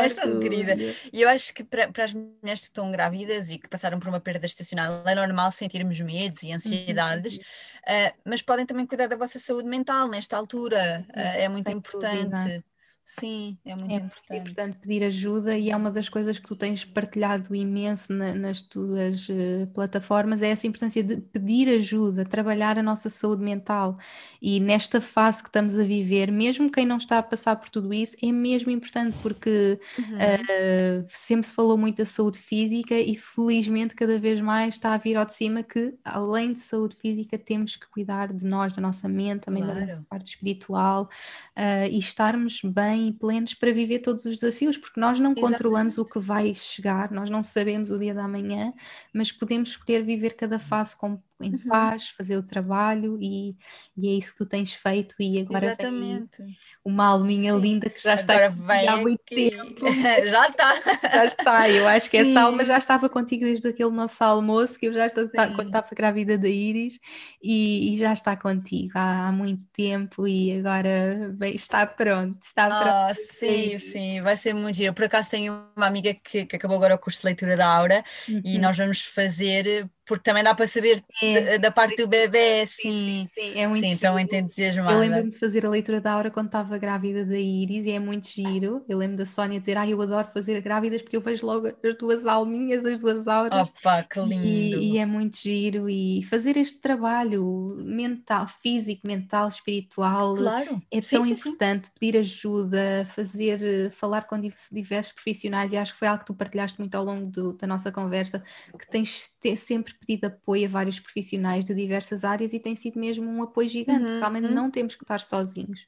és 0.00 0.14
tão 0.14 0.38
querida. 0.38 0.76
E 1.12 1.22
eu 1.22 1.28
acho 1.28 1.54
que 1.54 1.64
para, 1.64 1.90
para 1.90 2.04
as 2.04 2.12
mulheres 2.12 2.60
que 2.60 2.66
estão 2.66 2.90
grávidas 2.90 3.50
e 3.50 3.58
que 3.58 3.68
passaram 3.68 3.98
por 3.98 4.08
uma 4.08 4.20
perda 4.20 4.46
estacional, 4.46 5.06
é 5.06 5.14
normal 5.14 5.50
sentirmos 5.50 6.00
medos 6.00 6.42
e 6.42 6.52
ansiedades, 6.52 7.36
uh, 7.36 8.14
mas 8.24 8.42
podem 8.42 8.66
também 8.66 8.86
cuidar 8.86 9.06
da 9.06 9.16
vossa 9.16 9.38
saúde 9.38 9.68
mental 9.68 10.08
nesta 10.08 10.36
altura, 10.36 11.06
uh, 11.10 11.18
é 11.18 11.48
muito 11.48 11.68
Sem 11.68 11.76
importante. 11.78 12.30
Dúvida. 12.30 12.73
Sim, 13.04 13.58
é 13.66 13.76
muito 13.76 13.92
é 13.92 13.96
importante. 13.96 14.40
Importante 14.40 14.78
pedir 14.78 15.04
ajuda 15.04 15.58
e 15.58 15.70
é 15.70 15.76
uma 15.76 15.90
das 15.90 16.08
coisas 16.08 16.38
que 16.38 16.46
tu 16.46 16.56
tens 16.56 16.86
partilhado 16.86 17.54
imenso 17.54 18.10
na, 18.14 18.34
nas 18.34 18.62
tuas 18.62 19.28
uh, 19.28 19.66
plataformas, 19.74 20.40
é 20.40 20.48
essa 20.48 20.66
importância 20.66 21.04
de 21.04 21.18
pedir 21.18 21.68
ajuda, 21.68 22.24
trabalhar 22.24 22.78
a 22.78 22.82
nossa 22.82 23.10
saúde 23.10 23.42
mental. 23.42 23.98
E 24.40 24.58
nesta 24.58 25.02
fase 25.02 25.42
que 25.42 25.50
estamos 25.50 25.78
a 25.78 25.84
viver, 25.84 26.32
mesmo 26.32 26.72
quem 26.72 26.86
não 26.86 26.96
está 26.96 27.18
a 27.18 27.22
passar 27.22 27.56
por 27.56 27.68
tudo 27.68 27.92
isso, 27.92 28.16
é 28.22 28.32
mesmo 28.32 28.70
importante 28.70 29.14
porque 29.20 29.78
uhum. 29.98 30.04
uh, 30.16 31.06
sempre 31.06 31.46
se 31.46 31.52
falou 31.52 31.76
muito 31.76 31.98
da 31.98 32.06
saúde 32.06 32.38
física 32.38 32.94
e 32.94 33.18
felizmente 33.18 33.94
cada 33.94 34.18
vez 34.18 34.40
mais 34.40 34.76
está 34.76 34.94
a 34.94 34.98
vir 34.98 35.16
ao 35.16 35.26
de 35.26 35.34
cima 35.34 35.62
que, 35.62 35.94
além 36.02 36.54
de 36.54 36.60
saúde 36.60 36.96
física, 36.96 37.36
temos 37.36 37.76
que 37.76 37.86
cuidar 37.90 38.32
de 38.32 38.46
nós, 38.46 38.72
da 38.72 38.80
nossa 38.80 39.06
mente, 39.10 39.42
também 39.42 39.62
claro. 39.62 39.80
da 39.80 39.86
nossa 39.88 40.06
parte 40.08 40.28
espiritual 40.28 41.10
uh, 41.54 41.86
e 41.90 41.98
estarmos 41.98 42.62
bem 42.64 42.93
bem 42.94 43.08
e 43.08 43.12
plenos 43.12 43.54
para 43.54 43.72
viver 43.72 43.98
todos 43.98 44.24
os 44.24 44.38
desafios, 44.38 44.78
porque 44.78 45.00
nós 45.00 45.18
não 45.18 45.32
Exatamente. 45.32 45.52
controlamos 45.52 45.98
o 45.98 46.04
que 46.04 46.18
vai 46.18 46.54
chegar, 46.54 47.10
nós 47.10 47.28
não 47.28 47.42
sabemos 47.42 47.90
o 47.90 47.98
dia 47.98 48.14
da 48.14 48.28
manhã, 48.28 48.72
mas 49.12 49.32
podemos 49.32 49.70
escolher 49.70 50.04
viver 50.04 50.34
cada 50.34 50.58
fase 50.58 50.96
com 50.96 51.20
em 51.40 51.52
uhum. 51.52 51.58
paz, 51.68 52.10
fazer 52.10 52.36
o 52.36 52.42
trabalho 52.42 53.18
e, 53.20 53.56
e, 53.96 54.08
é 54.08 54.12
isso 54.12 54.32
que 54.32 54.38
tu 54.38 54.46
tens 54.46 54.72
feito 54.72 55.14
e 55.18 55.40
agora 55.40 55.66
Exatamente. 55.66 56.42
uma 56.84 57.06
alminha 57.06 57.52
Sim. 57.54 57.60
linda 57.60 57.90
que 57.90 58.00
já 58.00 58.14
está 58.14 58.46
há 58.46 58.96
muito 58.96 59.20
aqui. 59.20 59.50
tempo. 59.50 59.84
já 60.28 60.48
está. 60.48 60.74
Já 61.10 61.24
está, 61.24 61.70
eu 61.70 61.88
acho 61.88 62.08
que 62.10 62.22
Sim. 62.22 62.30
essa 62.30 62.40
alma 62.42 62.64
já 62.64 62.78
estava 62.78 63.08
contigo 63.08 63.44
desde 63.44 63.68
aquele 63.68 63.90
nosso 63.90 64.22
almoço 64.22 64.78
que 64.78 64.86
eu 64.86 64.92
já 64.92 65.06
estou, 65.06 65.28
tá, 65.28 65.48
quando 65.48 65.68
estava 65.68 65.88
grávida 65.92 66.38
da 66.38 66.48
Iris 66.48 66.98
e, 67.42 67.94
e, 67.94 67.98
já 67.98 68.12
está 68.12 68.36
contigo 68.36 68.92
há, 68.94 69.28
há, 69.28 69.32
muito 69.32 69.66
tempo 69.72 70.26
e 70.28 70.58
agora 70.58 71.32
bem, 71.34 71.54
está 71.54 71.86
pronto, 71.86 72.40
está 72.42 72.66
oh, 72.66 72.82
pronto. 72.82 73.20
Sim, 73.32 73.78
sim, 73.78 74.20
vai 74.20 74.36
ser 74.36 74.54
muito 74.54 74.76
giro. 74.76 74.94
Por 74.94 75.04
acaso 75.04 75.30
tenho 75.30 75.64
uma 75.76 75.86
amiga 75.86 76.14
que, 76.14 76.46
que 76.46 76.56
acabou 76.56 76.76
agora 76.76 76.94
o 76.94 76.98
curso 76.98 77.20
de 77.22 77.26
leitura 77.26 77.56
da 77.56 77.66
Aura 77.66 78.04
uhum. 78.28 78.40
e 78.44 78.58
nós 78.58 78.76
vamos 78.76 79.04
fazer 79.04 79.88
porque 80.06 80.22
também 80.22 80.44
dá 80.44 80.54
para 80.54 80.66
saber 80.66 81.02
é, 81.22 81.58
da, 81.58 81.70
parte 81.70 81.96
do 81.96 82.06
bebê, 82.06 82.60
assim. 82.62 83.26
Sim, 83.26 83.28
sim, 83.34 83.58
é 83.58 83.66
muito 83.66 83.86
sim, 83.86 83.92
então 83.92 84.18
entusiasmada. 84.18 84.92
Eu 84.92 85.00
lembro-me 85.00 85.30
de 85.30 85.38
fazer 85.38 85.64
a 85.64 85.70
leitura 85.70 86.00
da 86.00 86.12
Aura 86.12 86.30
quando 86.30 86.46
estava 86.46 86.76
grávida 86.76 87.24
da 87.24 87.38
Iris 87.38 87.86
e 87.86 87.90
é 87.90 87.98
muito 87.98 88.28
giro. 88.28 88.84
Eu 88.88 88.98
lembro 88.98 89.16
da 89.16 89.26
Sónia 89.26 89.58
dizer, 89.58 89.78
ah, 89.78 89.88
eu 89.88 90.00
adoro 90.00 90.28
fazer 90.32 90.60
grávidas 90.60 91.00
porque 91.00 91.16
eu 91.16 91.20
vejo 91.20 91.46
logo 91.46 91.68
as 91.82 91.94
duas 91.94 92.26
alminhas, 92.26 92.84
as 92.84 92.98
duas 92.98 93.26
auras. 93.26 93.68
Opa, 93.68 94.02
que 94.02 94.20
lindo! 94.20 94.46
E, 94.46 94.92
e 94.92 94.98
é 94.98 95.06
muito 95.06 95.38
giro 95.38 95.88
e 95.88 96.22
fazer 96.24 96.56
este 96.56 96.80
trabalho 96.80 97.76
mental, 97.78 98.46
físico, 98.46 99.06
mental, 99.06 99.48
espiritual 99.48 100.34
claro. 100.34 100.82
é 100.90 101.00
tão 101.00 101.22
sim, 101.22 101.32
importante. 101.32 101.90
Pedir 101.98 102.18
ajuda, 102.18 103.06
fazer, 103.08 103.90
falar 103.92 104.22
com 104.22 104.40
diversos 104.70 105.12
profissionais 105.12 105.72
e 105.72 105.76
acho 105.76 105.92
que 105.94 105.98
foi 105.98 106.08
algo 106.08 106.20
que 106.20 106.26
tu 106.26 106.34
partilhaste 106.34 106.78
muito 106.78 106.94
ao 106.94 107.04
longo 107.04 107.30
do, 107.30 107.54
da 107.54 107.66
nossa 107.66 107.90
conversa, 107.90 108.42
que 108.78 108.90
tens 108.90 109.32
sempre 109.56 109.94
pedido 110.04 110.26
apoio 110.26 110.66
a 110.66 110.68
vários 110.68 111.00
profissionais 111.00 111.64
de 111.64 111.74
diversas 111.74 112.24
áreas 112.24 112.52
e 112.52 112.58
tem 112.58 112.76
sido 112.76 112.98
mesmo 112.98 113.30
um 113.30 113.42
apoio 113.42 113.68
gigante. 113.68 114.12
Uhum, 114.12 114.18
Realmente 114.18 114.46
uhum. 114.48 114.54
não 114.54 114.70
temos 114.70 114.94
que 114.94 115.04
estar 115.04 115.20
sozinhos. 115.20 115.80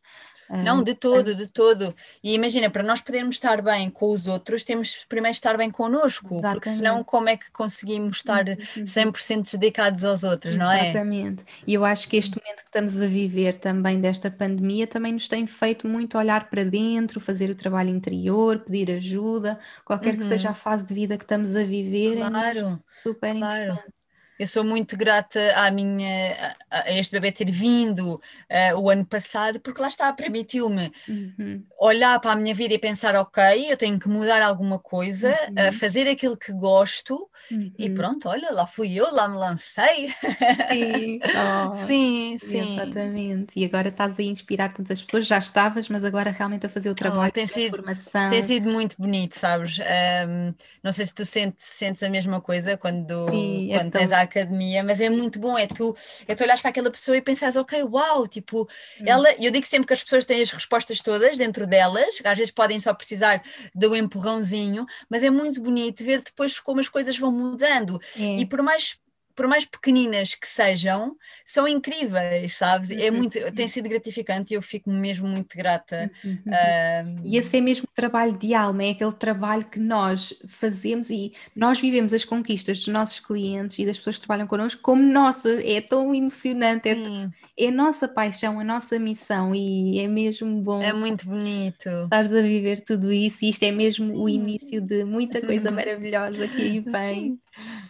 Não, 0.49 0.83
de 0.83 0.95
todo, 0.95 1.35
de 1.35 1.51
todo. 1.51 1.95
E 2.23 2.35
imagina, 2.35 2.71
para 2.71 2.83
nós 2.83 3.01
podermos 3.01 3.37
estar 3.37 3.61
bem 3.61 3.91
com 3.91 4.13
os 4.13 4.29
outros, 4.29 4.65
temos 4.65 5.05
primeiro 5.09 5.35
estar 5.35 5.57
bem 5.57 5.71
connosco, 5.71 6.35
Exatamente. 6.35 6.55
porque 6.55 6.71
senão 6.71 7.03
como 7.03 7.29
é 7.29 7.37
que 7.37 7.51
conseguimos 7.51 8.19
estar 8.19 8.45
100% 8.45 9.37
uhum. 9.37 9.43
dedicados 9.59 10.05
aos 10.05 10.23
outros, 10.23 10.57
não 10.57 10.71
é? 10.71 10.91
Exatamente. 10.91 11.45
E 11.67 11.75
eu 11.75 11.85
acho 11.85 12.09
que 12.09 12.17
este 12.17 12.39
momento 12.39 12.59
que 12.59 12.69
estamos 12.69 13.01
a 13.01 13.07
viver 13.07 13.57
também 13.57 14.01
desta 14.01 14.31
pandemia 14.31 14.87
também 14.87 15.13
nos 15.13 15.29
tem 15.29 15.47
feito 15.47 15.89
muito 15.89 16.17
olhar 16.17 16.49
para 16.49 16.65
dentro, 16.65 17.21
fazer 17.21 17.51
o 17.51 17.55
trabalho 17.55 17.91
interior, 17.91 18.61
pedir 18.61 18.91
ajuda, 18.93 19.59
qualquer 19.85 20.15
uhum. 20.15 20.21
que 20.21 20.25
seja 20.25 20.49
a 20.49 20.53
uhum. 20.53 20.57
fase 20.57 20.87
de 20.87 20.95
vida 20.95 21.19
que 21.19 21.25
estamos 21.25 21.57
a 21.57 21.65
viver. 21.65 22.17
Claro, 22.17 22.59
é 22.59 23.03
super 23.03 23.37
claro. 23.37 23.65
importante. 23.65 23.97
Eu 24.39 24.47
sou 24.47 24.63
muito 24.63 24.97
grata 24.97 25.41
à 25.55 25.71
minha, 25.71 26.57
a 26.71 26.93
este 26.93 27.13
bebê 27.13 27.33
ter 27.33 27.51
vindo 27.51 28.15
uh, 28.15 28.79
o 28.79 28.91
ano 28.91 29.05
passado, 29.05 29.59
porque 29.61 29.81
lá 29.81 29.89
está, 29.89 30.13
permitiu-me 30.13 30.93
uhum. 31.09 31.63
olhar 31.81 32.21
para 32.21 32.33
a 32.33 32.37
minha 32.37 32.55
vida 32.55 32.75
e 32.75 32.79
pensar: 32.79 33.15
ok, 33.15 33.73
eu 33.73 33.77
tenho 33.77 33.99
que 33.99 34.09
mudar 34.09 34.43
alguma 34.43 34.79
coisa, 34.79 35.31
uhum. 35.31 35.69
uh, 35.69 35.73
fazer 35.73 36.07
aquilo 36.09 36.37
que 36.37 36.53
gosto, 36.53 37.29
uhum. 37.51 37.73
e 37.79 37.89
pronto, 37.89 38.29
olha, 38.29 38.51
lá 38.53 38.67
fui 38.67 38.95
eu, 38.95 39.11
lá 39.11 39.27
me 39.27 39.37
lancei. 39.37 40.09
Sim, 40.09 41.21
oh, 41.71 41.75
sim, 41.75 42.37
sim. 42.39 42.75
Exatamente. 42.75 43.59
E 43.59 43.65
agora 43.65 43.89
estás 43.89 44.19
a 44.19 44.23
inspirar 44.23 44.73
tantas 44.73 45.01
pessoas, 45.01 45.27
já 45.27 45.39
estavas, 45.39 45.89
mas 45.89 46.05
agora 46.05 46.31
realmente 46.31 46.67
a 46.67 46.69
fazer 46.69 46.91
o 46.91 46.95
trabalho 46.95 47.29
oh, 47.29 47.33
tem 47.33 47.47
sido, 47.47 47.77
formação. 47.77 48.29
Tem 48.29 48.43
sido 48.43 48.71
muito 48.71 48.97
bonito, 48.99 49.35
sabes? 49.35 49.79
Um, 49.79 50.55
não 50.83 50.93
sei 50.93 51.07
se 51.07 51.15
tu 51.15 51.25
sentes, 51.25 51.67
sentes 51.67 52.03
a 52.03 52.11
mesma 52.11 52.41
coisa 52.41 52.77
quando, 52.77 53.29
sim, 53.31 53.73
é 53.73 53.79
quando 53.79 53.89
é 53.89 53.91
tão... 53.91 54.01
tens 54.01 54.13
a 54.13 54.26
academia, 54.27 54.85
mas 54.85 55.01
é 55.01 55.09
muito 55.09 55.39
bom, 55.39 55.59
é 55.59 55.67
tu, 55.67 55.97
é 56.29 56.35
tu 56.35 56.45
olhares 56.45 56.61
para 56.61 56.71
aquela 56.71 56.91
pessoa 56.91 57.17
e 57.17 57.23
pensares, 57.23 57.57
ok, 57.57 57.83
uau, 57.83 58.27
tipo, 58.29 58.63
hum. 58.63 59.05
ela, 59.07 59.33
eu 59.39 59.51
digo 59.51 59.67
sempre 59.67 59.87
que 59.87 59.95
as 59.95 60.05
pessoas 60.05 60.25
têm 60.25 60.43
as 60.43 60.51
respostas 60.51 61.01
todas 61.01 61.39
dentro 61.39 61.67
delas, 61.67 62.21
às 62.23 62.39
vezes 62.39 62.53
podem 62.53 62.79
só 62.79 62.93
precisar 62.93 63.43
de 63.75 63.87
um 63.87 63.95
empurrãozinho, 63.95 64.87
mas 65.09 65.25
é 65.25 65.31
muito 65.31 65.61
bonito 65.61 66.05
ver 66.05 66.23
depois 66.23 66.61
como 66.61 66.81
as 66.81 66.89
coisas 66.89 67.19
vão 67.19 67.33
mudando. 67.33 68.01
É. 68.19 68.39
E 68.39 68.47
por 68.47 68.63
mais 68.63 68.99
por 69.37 69.47
mais 69.47 69.67
pequeninas 69.67 70.35
que 70.35 70.49
sejam, 70.49 71.15
são 71.45 71.69
incríveis, 71.69 72.57
sabes? 72.57 72.91
É 72.91 73.11
uhum. 73.11 73.19
muito, 73.19 73.39
tem 73.53 73.69
sido 73.69 73.87
gratificante 73.87 74.55
e 74.55 74.57
eu 74.57 74.63
fico 74.63 74.91
mesmo 74.91 75.29
muito 75.29 75.55
grata. 75.55 76.11
Uhum. 76.25 76.39
Um... 76.47 77.21
E 77.23 77.37
esse 77.37 77.59
é 77.59 77.61
mesmo 77.61 77.87
trabalho 77.95 78.33
de 78.39 78.55
alma, 78.55 78.83
é 78.85 78.91
aquele 78.91 79.13
trabalho 79.13 79.67
que 79.67 79.79
nós 79.79 80.33
fazemos 80.49 81.11
e 81.11 81.35
nós 81.55 81.79
vivemos 81.79 82.15
as 82.15 82.25
conquistas 82.25 82.79
dos 82.79 82.89
nossos 82.89 83.21
clientes 83.21 83.79
e 83.79 83.85
das 83.85 83.99
pessoas 83.99 84.17
que 84.17 84.27
trabalham 84.27 84.47
connosco 84.47 84.81
como 84.81 85.03
nossa, 85.03 85.63
é 85.63 85.83
tão 85.83 86.15
emocionante, 86.15 86.89
é, 86.89 86.95
tão, 86.95 87.33
é 87.59 87.69
a 87.69 87.71
nossa 87.71 88.09
paixão, 88.09 88.59
a 88.59 88.65
nossa 88.65 88.99
missão 88.99 89.55
e 89.55 89.99
é 90.01 90.09
mesmo 90.09 90.63
bom. 90.63 90.81
É 90.81 90.95
muito 90.95 91.27
bonito. 91.27 91.89
Estares 92.05 92.33
a 92.33 92.41
viver 92.41 92.81
tudo 92.81 93.13
isso 93.13 93.45
e 93.45 93.51
isto 93.51 93.63
é 93.65 93.71
mesmo 93.71 94.07
Sim. 94.07 94.17
o 94.17 94.29
início 94.29 94.81
de 94.81 95.05
muita 95.05 95.43
coisa 95.43 95.71
maravilhosa 95.71 96.49
que 96.49 96.63
aí 96.63 96.81
vem. 96.81 97.15
Sim. 97.15 97.39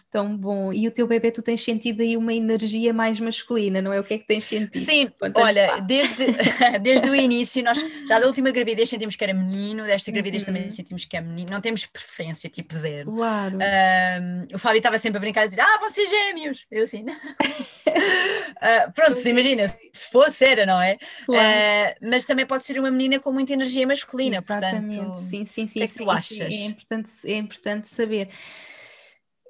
Tão 0.09 0.35
bom. 0.37 0.71
E 0.71 0.87
o 0.87 0.91
teu 0.91 1.05
bebê, 1.05 1.31
tu 1.31 1.41
tens 1.41 1.63
sentido 1.63 2.01
aí 2.01 2.15
uma 2.15 2.33
energia 2.33 2.93
mais 2.93 3.19
masculina, 3.19 3.81
não 3.81 3.91
é? 3.91 3.99
O 3.99 4.03
que 4.03 4.13
é 4.13 4.17
que 4.17 4.25
tens 4.25 4.45
sentido? 4.45 4.77
Sim, 4.77 5.09
olha, 5.35 5.79
desde, 5.81 6.25
desde 6.81 7.09
o 7.09 7.13
início, 7.15 7.63
nós 7.63 7.83
já 8.07 8.19
da 8.19 8.25
última 8.25 8.49
gravidez 8.51 8.89
sentimos 8.89 9.15
que 9.15 9.23
era 9.23 9.33
menino, 9.33 9.83
desta 9.83 10.11
gravidez 10.11 10.43
uhum. 10.43 10.53
também 10.53 10.71
sentimos 10.71 11.05
que 11.05 11.17
é 11.17 11.21
menino, 11.21 11.51
não 11.51 11.61
temos 11.61 11.85
preferência, 11.85 12.49
tipo 12.49 12.73
zero. 12.73 13.11
Claro. 13.11 13.57
Um, 13.57 14.55
o 14.55 14.59
Fábio 14.59 14.77
estava 14.77 14.97
sempre 14.97 15.17
a 15.17 15.21
brincar 15.21 15.41
a 15.41 15.47
dizer: 15.47 15.61
Ah, 15.61 15.77
vão 15.79 15.89
ser 15.89 16.07
gêmeos. 16.07 16.65
Eu 16.71 16.83
assim, 16.83 17.03
uh, 17.03 18.91
pronto, 18.95 19.17
se 19.17 19.29
imagina, 19.29 19.67
se 19.67 20.09
fosse, 20.09 20.45
era, 20.45 20.65
não 20.65 20.81
é? 20.81 20.97
Claro. 21.25 21.43
Uh, 21.43 22.09
mas 22.09 22.25
também 22.25 22.45
pode 22.45 22.65
ser 22.65 22.79
uma 22.79 22.91
menina 22.91 23.19
com 23.19 23.31
muita 23.31 23.53
energia 23.53 23.85
masculina, 23.85 24.37
Exatamente. 24.37 24.97
portanto. 24.97 25.17
Sim, 25.17 25.45
sim, 25.45 25.67
sim. 25.67 25.79
O 25.79 25.81
que 25.81 25.83
é 25.83 25.87
que 25.87 25.95
tu 25.95 26.09
achas? 26.09 26.39
É 26.39 26.65
importante, 26.65 27.11
é 27.25 27.37
importante 27.37 27.87
saber. 27.87 28.29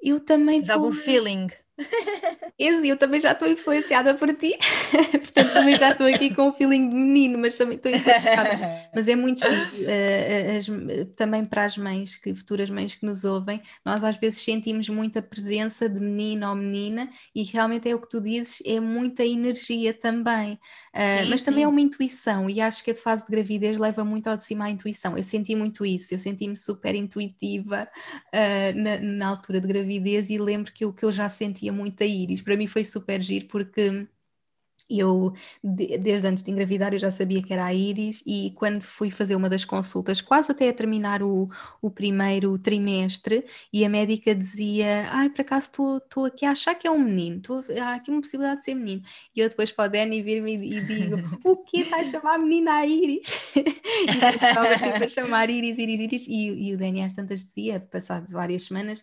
Eu 0.02 0.20
também. 0.20 0.60
Tens 0.60 0.70
algum 0.70 0.92
feeling? 0.92 1.48
Esse, 2.58 2.88
eu 2.88 2.96
também 2.96 3.20
já 3.20 3.32
estou 3.32 3.48
influenciada 3.48 4.14
por 4.14 4.34
ti, 4.34 4.56
portanto 5.12 5.52
também 5.52 5.76
já 5.76 5.92
estou 5.92 6.06
aqui 6.08 6.34
com 6.34 6.48
o 6.48 6.52
feeling 6.52 6.88
de 6.88 6.94
menino, 6.94 7.38
mas 7.38 7.54
também 7.54 7.76
estou 7.76 7.90
influenciada. 7.92 8.88
Mas 8.94 9.06
é 9.06 9.14
muito 9.14 9.42
uh, 9.46 10.58
as, 10.58 10.66
também 11.14 11.44
para 11.44 11.64
as 11.64 11.76
mães, 11.76 12.16
que 12.16 12.34
futuras 12.34 12.68
mães 12.68 12.94
que 12.94 13.06
nos 13.06 13.24
ouvem, 13.24 13.62
nós 13.84 14.02
às 14.02 14.16
vezes 14.16 14.42
sentimos 14.42 14.88
muita 14.88 15.22
presença 15.22 15.88
de 15.88 16.00
menino 16.00 16.48
ou 16.48 16.56
menina 16.56 17.08
e 17.34 17.44
realmente 17.44 17.88
é 17.88 17.94
o 17.94 18.00
que 18.00 18.08
tu 18.08 18.20
dizes, 18.20 18.60
é 18.66 18.80
muita 18.80 19.24
energia 19.24 19.94
também. 19.94 20.58
Uh, 20.98 21.22
sim, 21.22 21.30
mas 21.30 21.42
sim. 21.42 21.44
também 21.46 21.62
é 21.62 21.68
uma 21.68 21.80
intuição, 21.80 22.50
e 22.50 22.60
acho 22.60 22.82
que 22.82 22.90
a 22.90 22.94
fase 22.94 23.24
de 23.24 23.30
gravidez 23.30 23.78
leva 23.78 24.04
muito 24.04 24.26
ao 24.26 24.34
de 24.34 24.42
cima 24.42 24.64
à 24.64 24.70
intuição. 24.70 25.16
Eu 25.16 25.22
senti 25.22 25.54
muito 25.54 25.86
isso, 25.86 26.12
eu 26.12 26.18
senti-me 26.18 26.56
super 26.56 26.92
intuitiva 26.92 27.88
uh, 28.34 28.76
na, 28.76 28.98
na, 28.98 29.28
altura 29.28 29.60
de 29.60 29.68
gravidez 29.68 30.28
e 30.28 30.38
lembro 30.38 30.72
que 30.72 30.84
o 30.84 30.92
que 30.92 31.04
eu 31.04 31.12
já 31.12 31.28
sentia 31.28 31.72
muito 31.72 32.02
a 32.02 32.06
Iris, 32.06 32.40
para 32.40 32.56
mim 32.56 32.66
foi 32.66 32.84
super 32.84 33.20
giro 33.20 33.46
porque 33.46 34.08
eu, 34.88 35.32
desde 35.62 36.26
antes 36.26 36.42
de 36.42 36.50
engravidar, 36.50 36.92
eu 36.92 36.98
já 36.98 37.10
sabia 37.10 37.42
que 37.42 37.52
era 37.52 37.66
a 37.66 37.74
Iris 37.74 38.22
e 38.26 38.52
quando 38.54 38.82
fui 38.82 39.10
fazer 39.10 39.36
uma 39.36 39.48
das 39.48 39.64
consultas, 39.64 40.20
quase 40.20 40.50
até 40.52 40.68
a 40.68 40.72
terminar 40.72 41.22
o, 41.22 41.48
o 41.82 41.90
primeiro 41.90 42.58
trimestre, 42.58 43.44
e 43.72 43.84
a 43.84 43.88
médica 43.88 44.34
dizia, 44.34 45.08
ai, 45.10 45.28
por 45.28 45.42
acaso 45.42 45.98
estou 45.98 46.24
aqui 46.24 46.46
a 46.46 46.52
achar 46.52 46.74
que 46.74 46.86
é 46.86 46.90
um 46.90 46.98
menino, 46.98 47.40
tô, 47.40 47.64
há 47.80 47.94
aqui 47.94 48.10
uma 48.10 48.20
possibilidade 48.20 48.60
de 48.60 48.64
ser 48.64 48.74
menino. 48.74 49.02
E 49.34 49.40
eu 49.40 49.48
depois 49.48 49.70
para 49.70 49.88
o 49.88 49.92
Danny 49.92 50.22
vir-me 50.22 50.54
e, 50.54 50.80
digo, 50.80 51.16
o 51.44 51.56
que 51.56 51.82
a 51.92 52.04
chamar 52.04 52.34
a 52.34 52.38
menina 52.38 52.74
a 52.74 52.86
Iris? 52.86 53.32
e 53.56 54.24
eu 54.24 54.28
estava 54.30 54.78
sempre 54.78 55.04
a 55.04 55.08
chamar 55.08 55.50
Iris, 55.50 55.78
Iris, 55.78 56.00
Iris, 56.00 56.26
e, 56.26 56.68
e 56.68 56.74
o 56.74 56.78
Danny 56.78 57.02
às 57.02 57.14
tantas 57.14 57.44
dizia, 57.44 57.80
passado 57.80 58.32
várias 58.32 58.64
semanas, 58.64 59.02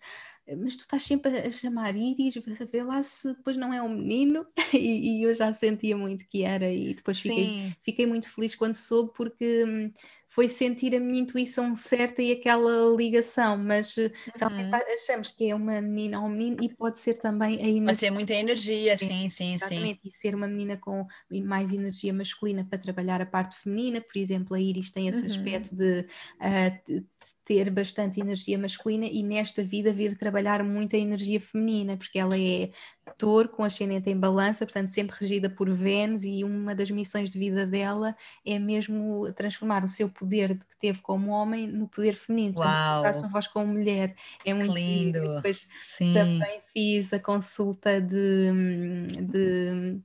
mas 0.58 0.76
tu 0.76 0.82
estás 0.82 1.02
sempre 1.04 1.39
a 1.39 1.52
chamar 1.52 1.96
Iris, 1.96 2.38
a 2.38 2.66
ver 2.66 2.84
lá 2.84 3.02
se 3.02 3.34
depois 3.34 3.58
não 3.58 3.74
é 3.74 3.82
um 3.82 3.89
menino, 3.89 4.46
e, 4.74 5.20
e, 5.20 5.24
eu 5.24 5.34
já 5.34 5.52
sentia 5.52 5.98
muito 5.98 6.26
que 6.28 6.43
era, 6.43 6.72
e 6.72 6.93
depois 6.93 7.20
fiquei, 7.20 7.74
fiquei 7.82 8.06
muito 8.06 8.30
feliz 8.30 8.54
quando 8.54 8.76
soube, 8.76 9.12
porque 9.16 9.64
hum, 9.66 9.91
foi 10.36 10.50
sentir 10.50 10.94
a 10.94 11.00
minha 11.00 11.22
intuição 11.22 11.74
certa 11.78 12.22
e 12.22 12.34
aquela 12.34 12.94
ligação, 12.94 13.58
mas 13.58 13.98
eh, 13.98 14.12
uhum. 14.42 14.72
achamos 14.94 15.32
que 15.32 15.50
é 15.50 15.56
uma 15.56 15.80
menina 15.80 16.20
ou 16.20 16.26
um 16.26 16.30
menino 16.30 16.58
e 16.62 16.68
pode 16.68 16.98
ser 16.98 17.14
também 17.14 17.56
a 17.56 17.62
energia. 17.62 17.86
Pode 17.86 18.00
ser 18.00 18.12
muita 18.12 18.34
energia, 18.34 18.98
sim, 18.98 19.30
sim, 19.30 19.54
exatamente, 19.54 20.02
sim. 20.02 20.08
E 20.10 20.12
ser 20.12 20.36
uma 20.36 20.46
menina 20.46 20.76
com 20.76 21.08
mais 21.46 21.72
energia 21.72 22.14
masculina 22.14 22.66
para 22.70 22.78
trabalhar 22.78 23.22
a 23.22 23.26
parte 23.26 23.56
feminina, 23.56 24.02
por 24.02 24.20
exemplo, 24.20 24.58
a 24.58 24.60
Iris 24.60 24.92
tem 24.92 25.08
esse 25.08 25.22
uhum. 25.22 25.28
aspecto 25.28 25.74
de, 25.74 26.02
uh, 26.02 26.86
de, 26.86 27.06
ter 27.46 27.70
bastante 27.70 28.20
energia 28.20 28.58
masculina 28.58 29.06
e 29.06 29.24
nesta 29.24 29.64
vida 29.64 29.94
vir 29.94 30.18
trabalhar 30.18 30.62
muita 30.66 30.98
energia 30.98 31.40
feminina, 31.40 31.96
porque 31.96 32.20
ela 32.20 32.38
é 32.38 32.72
touro 33.18 33.49
com 33.49 33.64
ascendente 33.64 34.10
em 34.10 34.20
balança, 34.20 34.66
portanto 34.66 34.89
sempre 34.89 35.16
regida 35.20 35.49
por 35.49 35.70
Vênus 35.70 36.24
e 36.24 36.43
uma 36.43 36.74
das 36.76 36.89
missões 36.91 37.32
de 37.32 37.39
vida 37.39 37.66
dela 37.66 38.16
é 38.45 38.60
mesmo 38.60 39.32
transformar 39.34 39.84
o 39.84 39.89
seu 39.89 40.10
poder 40.10 40.58
que 40.58 40.78
teve 40.78 41.01
como 41.01 41.32
homem 41.32 41.68
no 41.68 41.88
poder 41.88 42.14
feminino, 42.14 42.56
Uau. 42.58 43.03
portanto 43.03 43.20
sua 43.20 43.30
voz 43.30 43.47
como 43.47 43.68
mulher, 43.68 44.16
é 44.43 44.53
muito 44.53 44.74
lindo. 44.74 45.36
Depois 45.36 45.68
Sim. 45.84 46.14
também 46.14 46.62
fiz 46.74 47.14
a 47.14 47.20
consulta 47.20 48.01
de, 48.01 48.51
de 49.22 50.01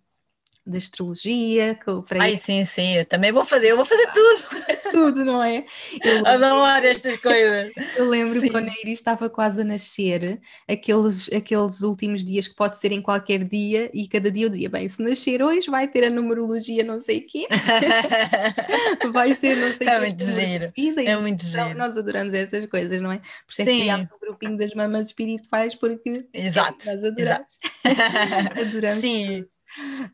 de 0.70 0.78
astrologia. 0.78 1.78
Para 2.06 2.22
Ai, 2.22 2.36
sim, 2.36 2.64
sim, 2.64 2.96
eu 2.96 3.04
também 3.04 3.32
vou 3.32 3.44
fazer, 3.44 3.70
eu 3.70 3.76
vou 3.76 3.84
fazer 3.84 4.06
tudo. 4.12 4.80
tudo, 4.90 5.24
não 5.24 5.42
é? 5.42 5.64
Eu 6.04 6.26
Adoro 6.26 6.86
estas 6.86 7.16
coisas. 7.20 7.72
Eu 7.96 8.08
lembro 8.08 8.38
sim. 8.40 8.50
quando 8.50 8.68
a 8.68 8.72
Iris 8.82 8.98
estava 8.98 9.28
quase 9.30 9.62
a 9.62 9.64
nascer, 9.64 10.40
aqueles, 10.68 11.30
aqueles 11.32 11.80
últimos 11.82 12.24
dias 12.24 12.48
que 12.48 12.54
pode 12.54 12.78
ser 12.78 12.92
em 12.92 13.00
qualquer 13.00 13.44
dia, 13.44 13.90
e 13.94 14.06
cada 14.08 14.30
dia 14.30 14.46
eu 14.46 14.50
dizia, 14.50 14.68
bem, 14.68 14.88
se 14.88 15.02
nascer 15.02 15.42
hoje 15.42 15.70
vai 15.70 15.88
ter 15.88 16.04
a 16.04 16.10
numerologia 16.10 16.84
não 16.84 17.00
sei 17.00 17.18
o 17.18 17.26
quê, 17.26 17.46
vai 19.12 19.34
ser 19.34 19.56
não 19.56 19.72
sei 19.72 19.86
o 19.86 19.90
é 19.90 20.00
Muito 20.00 20.24
giro. 20.24 20.72
Vida, 20.76 21.02
é 21.02 21.16
muito 21.16 21.44
então, 21.46 21.66
giro. 21.66 21.78
Nós 21.78 21.96
adoramos 21.96 22.34
estas 22.34 22.66
coisas, 22.66 23.00
não 23.00 23.12
é? 23.12 23.18
Por 23.18 23.52
isso 23.52 23.62
é 23.62 23.64
que 23.64 23.80
criámos 23.80 24.10
um 24.12 24.18
grupinho 24.18 24.56
das 24.56 24.74
mamas 24.74 25.08
espirituais, 25.08 25.74
porque 25.74 26.26
exato, 26.32 26.86
nós 26.86 27.04
adoramos. 27.04 27.58
Exato. 27.84 28.60
adoramos. 28.60 29.00
Sim. 29.00 29.46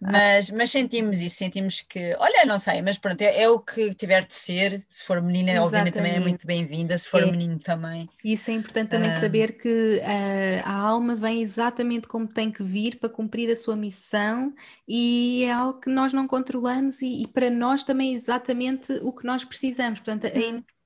Mas, 0.00 0.50
mas 0.50 0.70
sentimos 0.70 1.20
isso, 1.20 1.36
sentimos 1.36 1.80
que, 1.80 2.14
olha, 2.18 2.44
não 2.44 2.59
sei, 2.59 2.82
mas 2.82 2.98
pronto, 2.98 3.20
é, 3.22 3.42
é 3.42 3.48
o 3.48 3.59
que 3.59 3.94
tiver 3.94 4.24
de 4.24 4.34
ser. 4.34 4.84
Se 4.88 5.04
for 5.04 5.20
menina, 5.22 5.52
Exatamente. 5.52 5.66
obviamente 5.66 5.94
também 5.94 6.14
é 6.14 6.20
muito 6.20 6.46
bem-vinda, 6.46 6.96
se 6.96 7.09
for 7.09 7.22
é. 7.22 7.30
menino 7.30 7.59
também. 7.59 8.09
Isso 8.24 8.50
é 8.50 8.54
importante 8.54 8.90
também 8.90 9.11
uh... 9.11 9.20
saber 9.20 9.52
que 9.52 10.00
uh, 10.00 10.62
a 10.64 10.74
alma 10.74 11.14
vem 11.14 11.42
exatamente 11.42 12.07
como 12.07 12.26
tem 12.26 12.50
que 12.50 12.62
vir 12.62 12.96
para 12.96 13.09
cumprir 13.09 13.50
a 13.50 13.57
sua 13.57 13.76
missão 13.76 14.54
e 14.86 15.44
é 15.44 15.52
algo 15.52 15.80
que 15.80 15.90
nós 15.90 16.12
não 16.12 16.26
controlamos 16.26 17.00
e, 17.02 17.22
e 17.22 17.26
para 17.26 17.50
nós 17.50 17.82
também 17.82 18.12
é 18.12 18.14
exatamente 18.14 18.92
o 19.02 19.12
que 19.12 19.24
nós 19.24 19.44
precisamos. 19.44 20.00
Portanto, 20.00 20.26
a, 20.26 20.30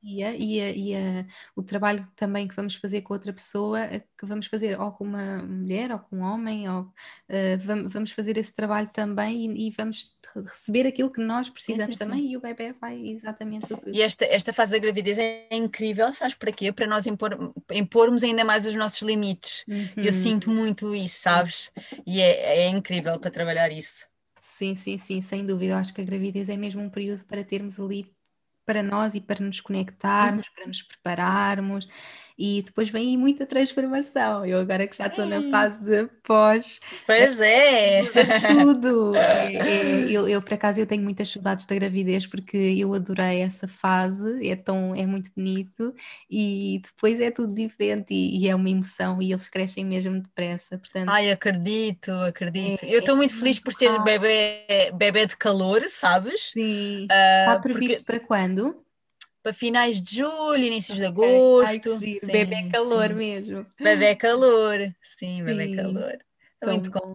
e, 0.02 0.22
a, 0.24 0.34
e 0.70 0.94
a, 0.94 1.26
o 1.54 1.62
trabalho 1.62 2.06
também 2.16 2.48
que 2.48 2.56
vamos 2.56 2.74
fazer 2.74 3.02
com 3.02 3.12
outra 3.12 3.32
pessoa, 3.32 3.86
que 4.18 4.24
vamos 4.24 4.46
fazer 4.46 4.78
ou 4.80 4.90
com 4.92 5.04
uma 5.04 5.42
mulher 5.42 5.92
ou 5.92 5.98
com 5.98 6.16
um 6.16 6.22
homem, 6.22 6.68
ou 6.68 6.82
uh, 6.82 7.88
vamos, 7.88 8.12
fazer 8.12 8.36
esse 8.36 8.52
trabalho 8.52 8.88
também 8.88 9.46
e, 9.46 9.68
e, 9.68 9.70
vamos 9.70 10.16
receber 10.46 10.86
aquilo 10.86 11.10
que 11.10 11.20
nós 11.20 11.50
precisamos 11.50 11.86
sim, 11.86 11.92
sim, 11.92 11.98
também 11.98 12.20
sim. 12.20 12.30
e 12.30 12.36
o 12.36 12.40
bebê 12.40 12.72
vai 12.72 12.98
exatamente 13.08 13.72
o 13.72 13.78
que. 13.78 13.90
E 13.90 14.02
esta, 14.02 14.24
esta 14.24 14.52
fase 14.52 14.70
da 14.70 14.78
gravidez 14.78 15.18
é 15.18 15.48
incrível, 15.50 16.12
sabes 16.12 16.34
para 16.34 16.52
quê? 16.52 16.72
Para 16.72 16.86
nós 16.86 17.06
impor, 17.06 17.52
impormos 17.70 18.22
ainda 18.22 18.44
mais 18.44 18.66
os 18.66 18.74
nossos 18.74 19.02
limites. 19.02 19.64
Uhum. 19.68 19.86
Eu 19.96 20.12
sinto 20.12 20.50
muito 20.50 20.94
isso, 20.94 21.20
sabes? 21.20 21.70
E 22.06 22.20
é, 22.20 22.64
é 22.64 22.68
incrível 22.68 23.18
para 23.18 23.30
trabalhar 23.30 23.70
isso. 23.70 24.08
Sim, 24.40 24.74
sim, 24.74 24.98
sim, 24.98 25.20
sem 25.20 25.44
dúvida. 25.44 25.78
Acho 25.78 25.92
que 25.94 26.00
a 26.00 26.04
gravidez 26.04 26.48
é 26.48 26.56
mesmo 26.56 26.82
um 26.82 26.90
período 26.90 27.24
para 27.24 27.44
termos 27.44 27.78
ali 27.78 28.10
para 28.70 28.84
nós 28.84 29.16
e 29.16 29.20
para 29.20 29.44
nos 29.44 29.60
conectarmos, 29.60 30.48
para 30.50 30.64
nos 30.64 30.80
prepararmos 30.80 31.88
e 32.40 32.62
depois 32.62 32.88
vem 32.88 33.08
aí 33.08 33.16
muita 33.18 33.44
transformação. 33.44 34.46
Eu 34.46 34.58
agora 34.58 34.86
que 34.86 34.96
já 34.96 35.08
estou 35.08 35.26
na 35.26 35.42
fase 35.50 35.78
de 35.84 36.06
pós. 36.22 36.80
Pois 37.04 37.38
é! 37.38 38.02
Tudo! 38.48 39.14
É, 39.14 39.56
é, 39.56 40.04
eu, 40.08 40.26
eu, 40.26 40.40
por 40.40 40.54
acaso, 40.54 40.80
eu 40.80 40.86
tenho 40.86 41.02
muitas 41.02 41.28
saudades 41.28 41.66
da 41.66 41.74
gravidez 41.74 42.26
porque 42.26 42.56
eu 42.56 42.94
adorei 42.94 43.42
essa 43.42 43.68
fase, 43.68 44.48
é, 44.48 44.56
tão, 44.56 44.94
é 44.94 45.04
muito 45.04 45.30
bonito 45.36 45.94
e 46.30 46.80
depois 46.82 47.20
é 47.20 47.30
tudo 47.30 47.54
diferente 47.54 48.14
e, 48.14 48.38
e 48.38 48.48
é 48.48 48.54
uma 48.54 48.70
emoção 48.70 49.20
e 49.20 49.32
eles 49.32 49.46
crescem 49.46 49.84
mesmo 49.84 50.22
depressa. 50.22 50.78
Portanto, 50.78 51.10
Ai, 51.10 51.30
acredito, 51.30 52.10
acredito. 52.10 52.84
É, 52.84 52.94
eu 52.94 53.00
estou 53.00 53.16
muito 53.16 53.38
feliz 53.38 53.58
por 53.58 53.74
ser 53.74 54.02
bebê, 54.02 54.90
bebê 54.94 55.26
de 55.26 55.36
calor, 55.36 55.82
sabes? 55.88 56.52
Sim. 56.52 57.02
Uh, 57.02 57.04
Está 57.04 57.58
previsto 57.58 57.96
porque... 57.98 58.04
para 58.04 58.20
quando? 58.20 58.82
Para 59.42 59.52
finais 59.52 60.00
de 60.00 60.16
julho, 60.16 60.62
inícios 60.62 60.98
de 60.98 61.04
agosto. 61.04 61.66
Ai, 61.66 61.80
sim, 61.82 62.26
bebê 62.26 62.68
calor 62.70 63.08
sim. 63.08 63.14
mesmo. 63.14 63.66
Bebê 63.78 64.14
calor, 64.16 64.78
sim, 65.02 65.38
sim. 65.38 65.44
bebê 65.44 65.76
calor. 65.76 66.18
muito 66.64 66.90
bom. 66.90 67.14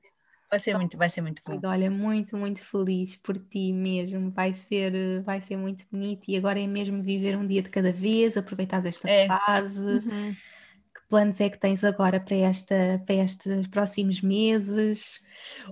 Vai 0.50 0.60
ser 0.60 0.78
muito, 0.78 0.98
vai 0.98 1.10
ser 1.10 1.22
muito 1.22 1.42
bom. 1.46 1.60
Olha, 1.68 1.90
muito, 1.90 2.38
muito 2.38 2.62
feliz 2.62 3.18
por 3.18 3.38
ti 3.38 3.74
mesmo. 3.74 4.32
Vai 4.32 4.54
ser, 4.54 5.22
vai 5.24 5.42
ser 5.42 5.58
muito 5.58 5.86
bonito 5.92 6.30
e 6.30 6.38
agora 6.38 6.60
é 6.60 6.68
mesmo 6.68 7.02
viver 7.02 7.36
um 7.36 7.46
dia 7.46 7.62
de 7.62 7.70
cada 7.70 7.92
vez, 7.92 8.38
aproveitar 8.38 8.86
esta 8.86 9.10
é. 9.10 9.28
fase. 9.28 9.86
Uhum 9.86 10.36
planos 11.08 11.40
é 11.40 11.50
que 11.50 11.58
tens 11.58 11.84
agora 11.84 12.20
para, 12.20 12.36
esta, 12.36 13.02
para 13.06 13.16
estes 13.16 13.68
próximos 13.68 14.22
meses? 14.22 15.20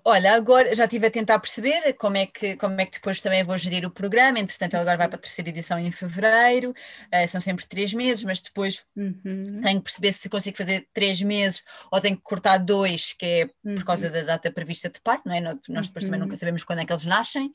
Olha, 0.03 0.33
agora 0.33 0.75
já 0.75 0.85
estive 0.85 1.07
a 1.07 1.11
tentar 1.11 1.39
perceber 1.39 1.93
como 1.93 2.17
é, 2.17 2.25
que, 2.25 2.55
como 2.57 2.79
é 2.79 2.85
que 2.85 2.93
depois 2.93 3.21
também 3.21 3.43
vou 3.43 3.57
gerir 3.57 3.85
o 3.85 3.91
programa, 3.91 4.39
entretanto 4.39 4.73
ele 4.73 4.81
agora 4.81 4.97
vai 4.97 5.07
para 5.07 5.17
a 5.17 5.21
terceira 5.21 5.49
edição 5.49 5.79
em 5.79 5.91
fevereiro, 5.91 6.71
uh, 6.71 7.27
são 7.27 7.41
sempre 7.41 7.65
três 7.65 7.93
meses, 7.93 8.23
mas 8.23 8.41
depois 8.41 8.83
uhum. 8.95 9.61
tenho 9.61 9.79
que 9.79 9.85
perceber 9.85 10.11
se 10.11 10.29
consigo 10.29 10.57
fazer 10.57 10.87
três 10.93 11.21
meses 11.21 11.63
ou 11.91 11.99
tenho 11.99 12.15
que 12.15 12.23
cortar 12.23 12.57
dois, 12.57 13.13
que 13.13 13.25
é 13.25 13.45
por 13.45 13.55
uhum. 13.65 13.85
causa 13.85 14.09
da 14.09 14.21
data 14.21 14.51
prevista 14.51 14.89
de 14.89 15.01
parto, 15.01 15.27
não 15.27 15.35
é? 15.35 15.41
Nós 15.41 15.87
depois 15.87 16.05
uhum. 16.05 16.11
também 16.11 16.19
nunca 16.19 16.35
sabemos 16.35 16.63
quando 16.63 16.79
é 16.79 16.85
que 16.85 16.91
eles 16.91 17.05
nascem. 17.05 17.53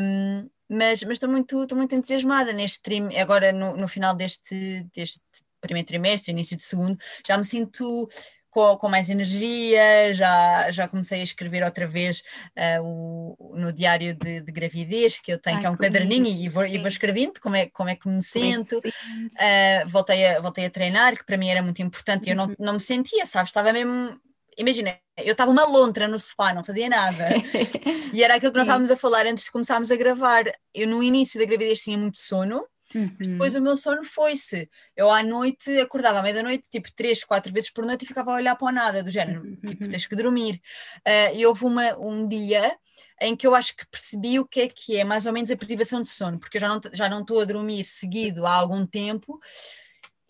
Um, 0.00 0.48
mas, 0.68 1.02
estou 1.02 1.30
muito, 1.30 1.66
muito 1.74 1.94
entusiasmada 1.94 2.52
neste 2.52 2.82
trim, 2.82 3.16
agora 3.16 3.52
no, 3.52 3.74
no 3.74 3.88
final 3.88 4.14
deste, 4.14 4.86
deste 4.94 5.22
primeiro 5.60 5.86
trimestre, 5.86 6.32
início 6.32 6.56
de 6.56 6.62
segundo, 6.62 6.98
já 7.26 7.36
me 7.36 7.44
sinto 7.44 8.08
com, 8.50 8.76
com, 8.76 8.88
mais 8.88 9.10
energia, 9.10 10.12
já, 10.12 10.70
já 10.70 10.88
comecei 10.88 11.20
a 11.20 11.24
escrever 11.24 11.62
outra 11.62 11.86
vez 11.86 12.22
uh, 12.56 12.82
o, 12.82 13.54
no 13.56 13.72
diário 13.72 14.14
de, 14.14 14.40
de, 14.40 14.52
gravidez 14.52 15.20
que 15.20 15.32
eu 15.32 15.38
tenho, 15.38 15.56
Ai, 15.56 15.62
que 15.62 15.66
é 15.66 15.70
um 15.70 15.76
caderninho, 15.76 16.26
e 16.26 16.48
vou, 16.48 16.66
e 16.66 16.78
vou 16.78 16.88
escrevendo 16.88 17.40
como 17.40 17.56
é, 17.56 17.68
como 17.68 17.88
é 17.88 17.96
que 17.96 18.08
me 18.08 18.22
sinto. 18.22 18.78
Uh, 18.78 19.88
voltei, 19.88 20.26
a, 20.26 20.40
voltei 20.40 20.66
a 20.66 20.70
treinar, 20.70 21.16
que 21.16 21.24
para 21.24 21.36
mim 21.36 21.48
era 21.48 21.62
muito 21.62 21.82
importante, 21.82 22.26
e 22.26 22.30
eu 22.30 22.36
não, 22.36 22.46
uhum. 22.46 22.54
não 22.58 22.72
me 22.74 22.80
sentia, 22.80 23.24
sabes? 23.26 23.50
Estava 23.50 23.72
mesmo. 23.72 24.18
Imagina, 24.56 24.98
eu 25.16 25.32
estava 25.32 25.52
uma 25.52 25.64
lontra 25.64 26.08
no 26.08 26.18
sofá, 26.18 26.52
não 26.52 26.64
fazia 26.64 26.88
nada. 26.88 27.28
e 28.12 28.24
era 28.24 28.34
aquilo 28.34 28.50
que 28.50 28.58
nós 28.58 28.66
estávamos 28.66 28.90
a 28.90 28.96
falar 28.96 29.24
antes 29.24 29.44
de 29.44 29.52
começarmos 29.52 29.92
a 29.92 29.96
gravar. 29.96 30.44
Eu, 30.74 30.88
no 30.88 31.00
início 31.00 31.38
da 31.38 31.46
gravidez, 31.46 31.80
tinha 31.80 31.96
muito 31.96 32.18
sono 32.18 32.64
Uhum. 32.94 33.16
Depois 33.18 33.54
o 33.54 33.60
meu 33.60 33.76
sono 33.76 34.02
foi-se. 34.02 34.68
Eu 34.96 35.10
à 35.10 35.22
noite 35.22 35.78
acordava 35.78 36.20
à 36.20 36.22
meia-noite, 36.22 36.70
tipo 36.70 36.90
três, 36.92 37.22
quatro 37.24 37.52
vezes 37.52 37.70
por 37.70 37.84
noite 37.84 38.04
e 38.04 38.08
ficava 38.08 38.32
a 38.32 38.36
olhar 38.36 38.56
para 38.56 38.68
o 38.68 38.72
nada, 38.72 39.02
do 39.02 39.10
género, 39.10 39.42
uhum. 39.42 39.56
tipo, 39.66 39.88
tens 39.88 40.06
que 40.06 40.16
dormir. 40.16 40.60
Uh, 41.06 41.36
e 41.36 41.46
houve 41.46 41.64
uma, 41.64 41.96
um 41.98 42.26
dia 42.26 42.76
em 43.20 43.36
que 43.36 43.46
eu 43.46 43.54
acho 43.54 43.76
que 43.76 43.86
percebi 43.86 44.38
o 44.38 44.46
que 44.46 44.60
é 44.60 44.68
que 44.68 44.96
é 44.96 45.04
mais 45.04 45.26
ou 45.26 45.32
menos 45.32 45.50
a 45.50 45.56
privação 45.56 46.00
de 46.00 46.08
sono, 46.08 46.38
porque 46.38 46.56
eu 46.56 46.60
já 46.60 46.68
não, 46.68 46.80
já 46.92 47.08
não 47.08 47.20
estou 47.20 47.40
a 47.40 47.44
dormir 47.44 47.84
seguido 47.84 48.46
há 48.46 48.54
algum 48.54 48.86
tempo 48.86 49.40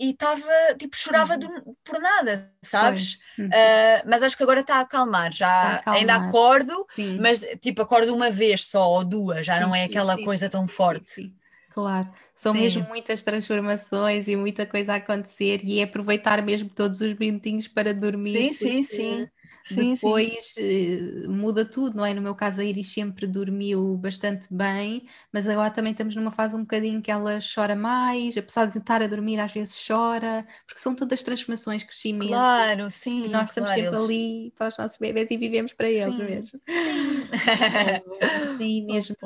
e 0.01 0.11
estava, 0.11 0.49
tipo, 0.79 0.97
chorava 0.97 1.35
uhum. 1.35 1.41
do, 1.41 1.77
por 1.85 2.01
nada, 2.01 2.53
sabes? 2.63 3.25
Uhum. 3.37 3.47
Uh, 3.47 4.03
mas 4.07 4.23
acho 4.23 4.37
que 4.37 4.43
agora 4.43 4.61
está 4.61 4.77
a 4.77 4.81
acalmar, 4.81 5.33
já 5.33 5.49
a 5.49 5.77
acalmar. 5.77 6.01
ainda 6.01 6.15
acordo, 6.15 6.87
sim. 6.91 7.19
mas 7.21 7.41
tipo, 7.61 7.83
acordo 7.83 8.15
uma 8.15 8.31
vez 8.31 8.67
só 8.67 8.89
ou 8.89 9.05
duas, 9.05 9.45
já 9.45 9.55
sim, 9.55 9.61
não 9.61 9.75
é 9.75 9.85
aquela 9.85 10.15
sim, 10.15 10.25
coisa 10.25 10.49
tão 10.49 10.69
forte. 10.69 11.33
Claro, 11.79 12.11
são 12.35 12.53
Sim. 12.55 12.61
mesmo 12.63 12.89
muitas 12.89 13.23
transformações 13.23 14.27
e 14.27 14.35
muita 14.35 14.67
coisa 14.67 14.95
a 14.95 14.97
acontecer 14.97 15.61
e 15.63 15.79
é 15.79 15.85
aproveitar 15.85 16.43
mesmo 16.43 16.69
todos 16.69 17.01
os 17.01 17.15
minutinhos 17.17 17.69
para 17.69 17.95
dormir. 17.95 18.53
Sim, 18.53 18.53
sim, 18.53 18.83
sim. 18.83 19.29
Sim, 19.63 19.95
depois 19.95 20.45
sim. 20.55 20.61
Eh, 20.61 21.29
muda 21.29 21.65
tudo, 21.65 21.97
não 21.97 22.05
é? 22.05 22.13
No 22.13 22.21
meu 22.21 22.35
caso, 22.35 22.61
a 22.61 22.65
Iris 22.65 22.93
sempre 22.93 23.29
dormiu 23.29 23.97
bastante 23.97 24.53
bem, 24.53 25.07
mas 25.33 25.47
agora 25.47 25.71
também 25.71 25.93
estamos 25.93 26.17
numa 26.17 26.33
fase 26.33 26.57
um 26.57 26.63
bocadinho 26.63 27.01
que 27.01 27.13
ela 27.13 27.39
chora 27.41 27.77
mais, 27.77 28.37
apesar 28.37 28.65
de 28.67 28.79
estar 28.79 29.01
a 29.01 29.07
dormir, 29.07 29.39
às 29.39 29.53
vezes 29.53 29.77
chora, 29.87 30.45
porque 30.67 30.81
são 30.81 30.97
todas 30.97 31.23
transformações, 31.23 31.85
crescimento. 31.85 32.29
Claro, 32.29 32.91
sim. 32.91 33.25
E 33.27 33.29
nós 33.29 33.51
estamos 33.51 33.71
claro, 33.71 33.83
sempre 33.83 33.99
eles... 33.99 34.11
ali 34.11 34.53
para 34.59 34.67
os 34.67 34.79
nossos 34.79 34.99
bebês 34.99 35.31
e 35.31 35.37
vivemos 35.37 35.73
para 35.73 35.87
sim. 35.87 36.01
eles 36.03 36.19
mesmo. 36.19 36.61
Sim, 36.67 37.29
sim 38.59 38.85
mesmo 38.85 39.17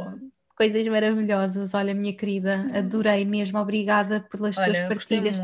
coisas 0.57 0.86
maravilhosas. 0.86 1.74
Olha, 1.74 1.94
minha 1.94 2.12
querida, 2.14 2.57
hum. 2.57 2.78
adorei 2.78 3.24
mesmo. 3.24 3.59
Obrigada 3.59 4.20
pelas 4.20 4.57
Olha, 4.57 4.72
tuas 4.72 4.88
partilhas. 4.88 5.38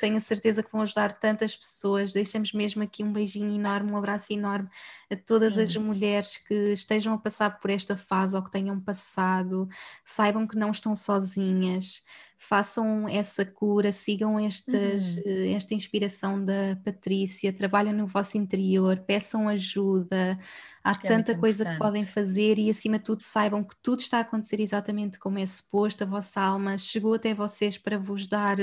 Tenho 0.00 0.16
a 0.16 0.20
certeza 0.20 0.62
que 0.62 0.72
vão 0.72 0.82
ajudar 0.82 1.12
tantas 1.12 1.56
pessoas. 1.56 2.12
Deixamos 2.12 2.52
mesmo 2.52 2.82
aqui 2.82 3.02
um 3.02 3.12
beijinho 3.12 3.54
enorme, 3.54 3.92
um 3.92 3.96
abraço 3.96 4.32
enorme 4.32 4.68
a 5.10 5.16
todas 5.16 5.54
Sim. 5.54 5.62
as 5.62 5.76
mulheres 5.76 6.38
que 6.38 6.72
estejam 6.72 7.14
a 7.14 7.18
passar 7.18 7.58
por 7.60 7.70
esta 7.70 7.96
fase 7.96 8.36
ou 8.36 8.42
que 8.42 8.50
tenham 8.50 8.80
passado. 8.80 9.68
Saibam 10.04 10.46
que 10.46 10.56
não 10.56 10.70
estão 10.70 10.94
sozinhas. 10.96 12.02
Façam 12.36 13.08
essa 13.08 13.44
cura, 13.44 13.90
sigam 13.92 14.38
estas, 14.38 15.16
uhum. 15.16 15.54
esta 15.54 15.74
inspiração 15.74 16.44
da 16.44 16.76
Patrícia, 16.84 17.52
trabalhem 17.52 17.92
no 17.92 18.06
vosso 18.06 18.36
interior, 18.36 18.98
peçam 19.06 19.48
ajuda. 19.48 20.38
Há 20.82 20.90
é 20.90 21.08
tanta 21.08 21.36
coisa 21.36 21.62
importante. 21.62 21.78
que 21.78 21.84
podem 21.84 22.04
fazer 22.04 22.58
e, 22.58 22.68
acima 22.68 22.98
de 22.98 23.04
tudo, 23.04 23.22
saibam 23.22 23.64
que 23.64 23.74
tudo 23.82 24.00
está 24.00 24.18
a 24.18 24.20
acontecer 24.20 24.60
exatamente 24.60 25.18
como 25.18 25.38
é 25.38 25.46
suposto. 25.46 26.04
A 26.04 26.06
vossa 26.06 26.40
alma 26.40 26.76
chegou 26.76 27.14
até 27.14 27.32
vocês 27.32 27.78
para 27.78 27.98
vos 27.98 28.26
dar 28.26 28.58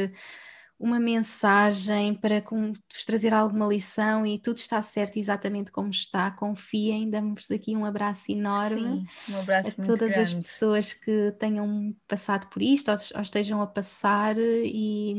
uma 0.81 0.99
mensagem 0.99 2.15
para 2.15 2.43
vos 2.49 3.05
trazer 3.05 3.33
alguma 3.33 3.67
lição 3.67 4.25
e 4.25 4.39
tudo 4.39 4.57
está 4.57 4.81
certo 4.81 5.17
exatamente 5.17 5.71
como 5.71 5.91
está. 5.91 6.31
Confiem, 6.31 7.07
damos 7.07 7.51
aqui 7.51 7.75
um 7.77 7.85
abraço 7.85 8.31
enorme 8.31 9.05
Sim, 9.27 9.33
um 9.33 9.39
abraço 9.39 9.79
a 9.79 9.85
todas 9.85 10.09
grande. 10.09 10.19
as 10.19 10.33
pessoas 10.33 10.93
que 10.93 11.31
tenham 11.37 11.95
passado 12.07 12.47
por 12.47 12.63
isto 12.63 12.89
ou, 12.89 12.97
ou 13.15 13.21
estejam 13.21 13.61
a 13.61 13.67
passar 13.67 14.35
e, 14.39 15.13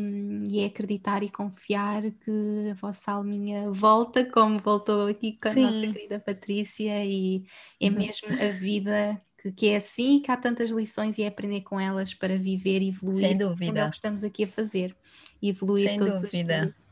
e, 0.48 0.60
é 0.60 0.66
acreditar 0.66 1.22
e 1.22 1.30
confiar 1.30 2.02
que 2.10 2.70
a 2.72 2.74
vossa 2.74 3.12
alminha 3.12 3.70
volta, 3.70 4.24
como 4.24 4.58
voltou 4.58 5.06
aqui 5.06 5.38
com 5.40 5.48
a 5.48 5.52
Sim. 5.52 5.62
nossa 5.62 5.92
querida 5.92 6.18
Patrícia, 6.18 7.04
e 7.04 7.44
é 7.80 7.88
uhum. 7.88 7.94
mesmo 7.94 8.28
a 8.32 8.50
vida 8.50 9.22
que, 9.40 9.52
que, 9.52 9.68
é 9.68 9.76
assim 9.76 10.16
e 10.16 10.20
que 10.20 10.30
há 10.30 10.36
tantas 10.36 10.70
lições 10.70 11.18
e 11.18 11.22
é 11.22 11.28
aprender 11.28 11.60
com 11.60 11.78
elas 11.78 12.12
para 12.14 12.36
viver 12.36 12.82
e 12.82 12.88
evoluir. 12.88 13.28
Sem 13.28 13.36
dúvida. 13.36 13.66
Como 13.66 13.78
é 13.78 13.86
o 13.86 13.90
que 13.90 13.96
estamos 13.96 14.24
aqui 14.24 14.42
a 14.42 14.48
fazer 14.48 14.96
e 15.42 15.50
evoluir 15.50 15.88
Sem 15.90 15.98
todos 15.98 16.20
dúvida. 16.22 16.54
os 16.54 16.60
dias. 16.62 16.82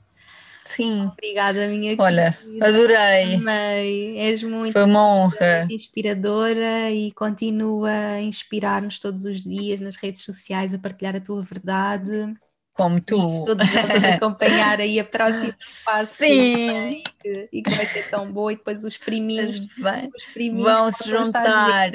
Sim. 0.63 1.07
Obrigada, 1.07 1.67
minha 1.69 1.97
Olha, 1.99 2.33
querida. 2.41 2.69
adorei. 2.69 3.35
Amei. 3.35 4.19
És 4.19 4.43
muito, 4.43 4.73
Foi 4.75 4.85
uma 4.85 5.05
honra. 5.07 5.67
inspiradora 5.71 6.91
e 6.91 7.11
continua 7.13 7.91
a 7.91 8.21
inspirar-nos 8.21 9.01
todos 9.01 9.25
os 9.25 9.43
dias 9.43 9.81
nas 9.81 9.97
redes 9.97 10.23
sociais 10.23 10.75
a 10.75 10.79
partilhar 10.79 11.17
a 11.17 11.21
tua 11.21 11.43
verdade. 11.43 12.35
Como 12.75 13.01
tu. 13.01 13.17
E 13.17 13.45
todos 13.47 13.67
vamos 13.69 14.05
acompanhar 14.05 14.81
aí 14.81 15.01
a 15.01 15.05
próxima 15.05 15.55
fase. 15.61 16.11
Sim. 16.15 17.03
Que, 17.19 17.49
e 17.53 17.63
que 17.63 17.71
vai 17.71 17.87
ser 17.87 18.09
tão 18.09 18.31
boa. 18.31 18.53
E 18.53 18.57
depois 18.57 18.85
os 18.85 18.97
priminhos, 18.97 19.61
os 19.61 20.25
priminhos 20.33 20.65
vão 20.73 20.91
se 20.91 21.09
juntar. 21.09 21.91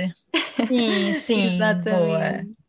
Sim, 0.68 1.14
sim. 1.16 1.56
Exatamente. 1.56 1.90
Boa 2.44 2.65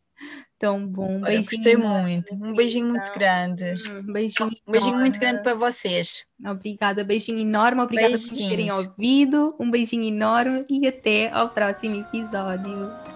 tão 0.59 0.87
bom. 0.87 1.19
Um 1.19 1.23
Olha, 1.23 1.39
gostei 1.39 1.77
muito. 1.77 2.35
Um 2.35 2.55
beijinho 2.55 2.89
muito 2.89 3.13
grande. 3.13 3.75
Um 3.91 4.13
beijinho, 4.13 4.51
um 4.67 4.73
beijinho 4.73 4.99
muito 4.99 5.19
grande 5.19 5.43
para 5.43 5.55
vocês. 5.55 6.27
Obrigada, 6.45 7.05
beijinho 7.05 7.39
enorme. 7.39 7.83
Obrigada 7.83 8.09
Beijinhos. 8.09 8.31
por 8.31 8.41
nos 8.41 8.49
terem 8.49 8.73
ouvido. 8.73 9.57
Um 9.59 9.71
beijinho 9.71 10.05
enorme 10.05 10.61
e 10.69 10.87
até 10.87 11.31
ao 11.31 11.51
próximo 11.51 11.97
episódio. 11.97 13.16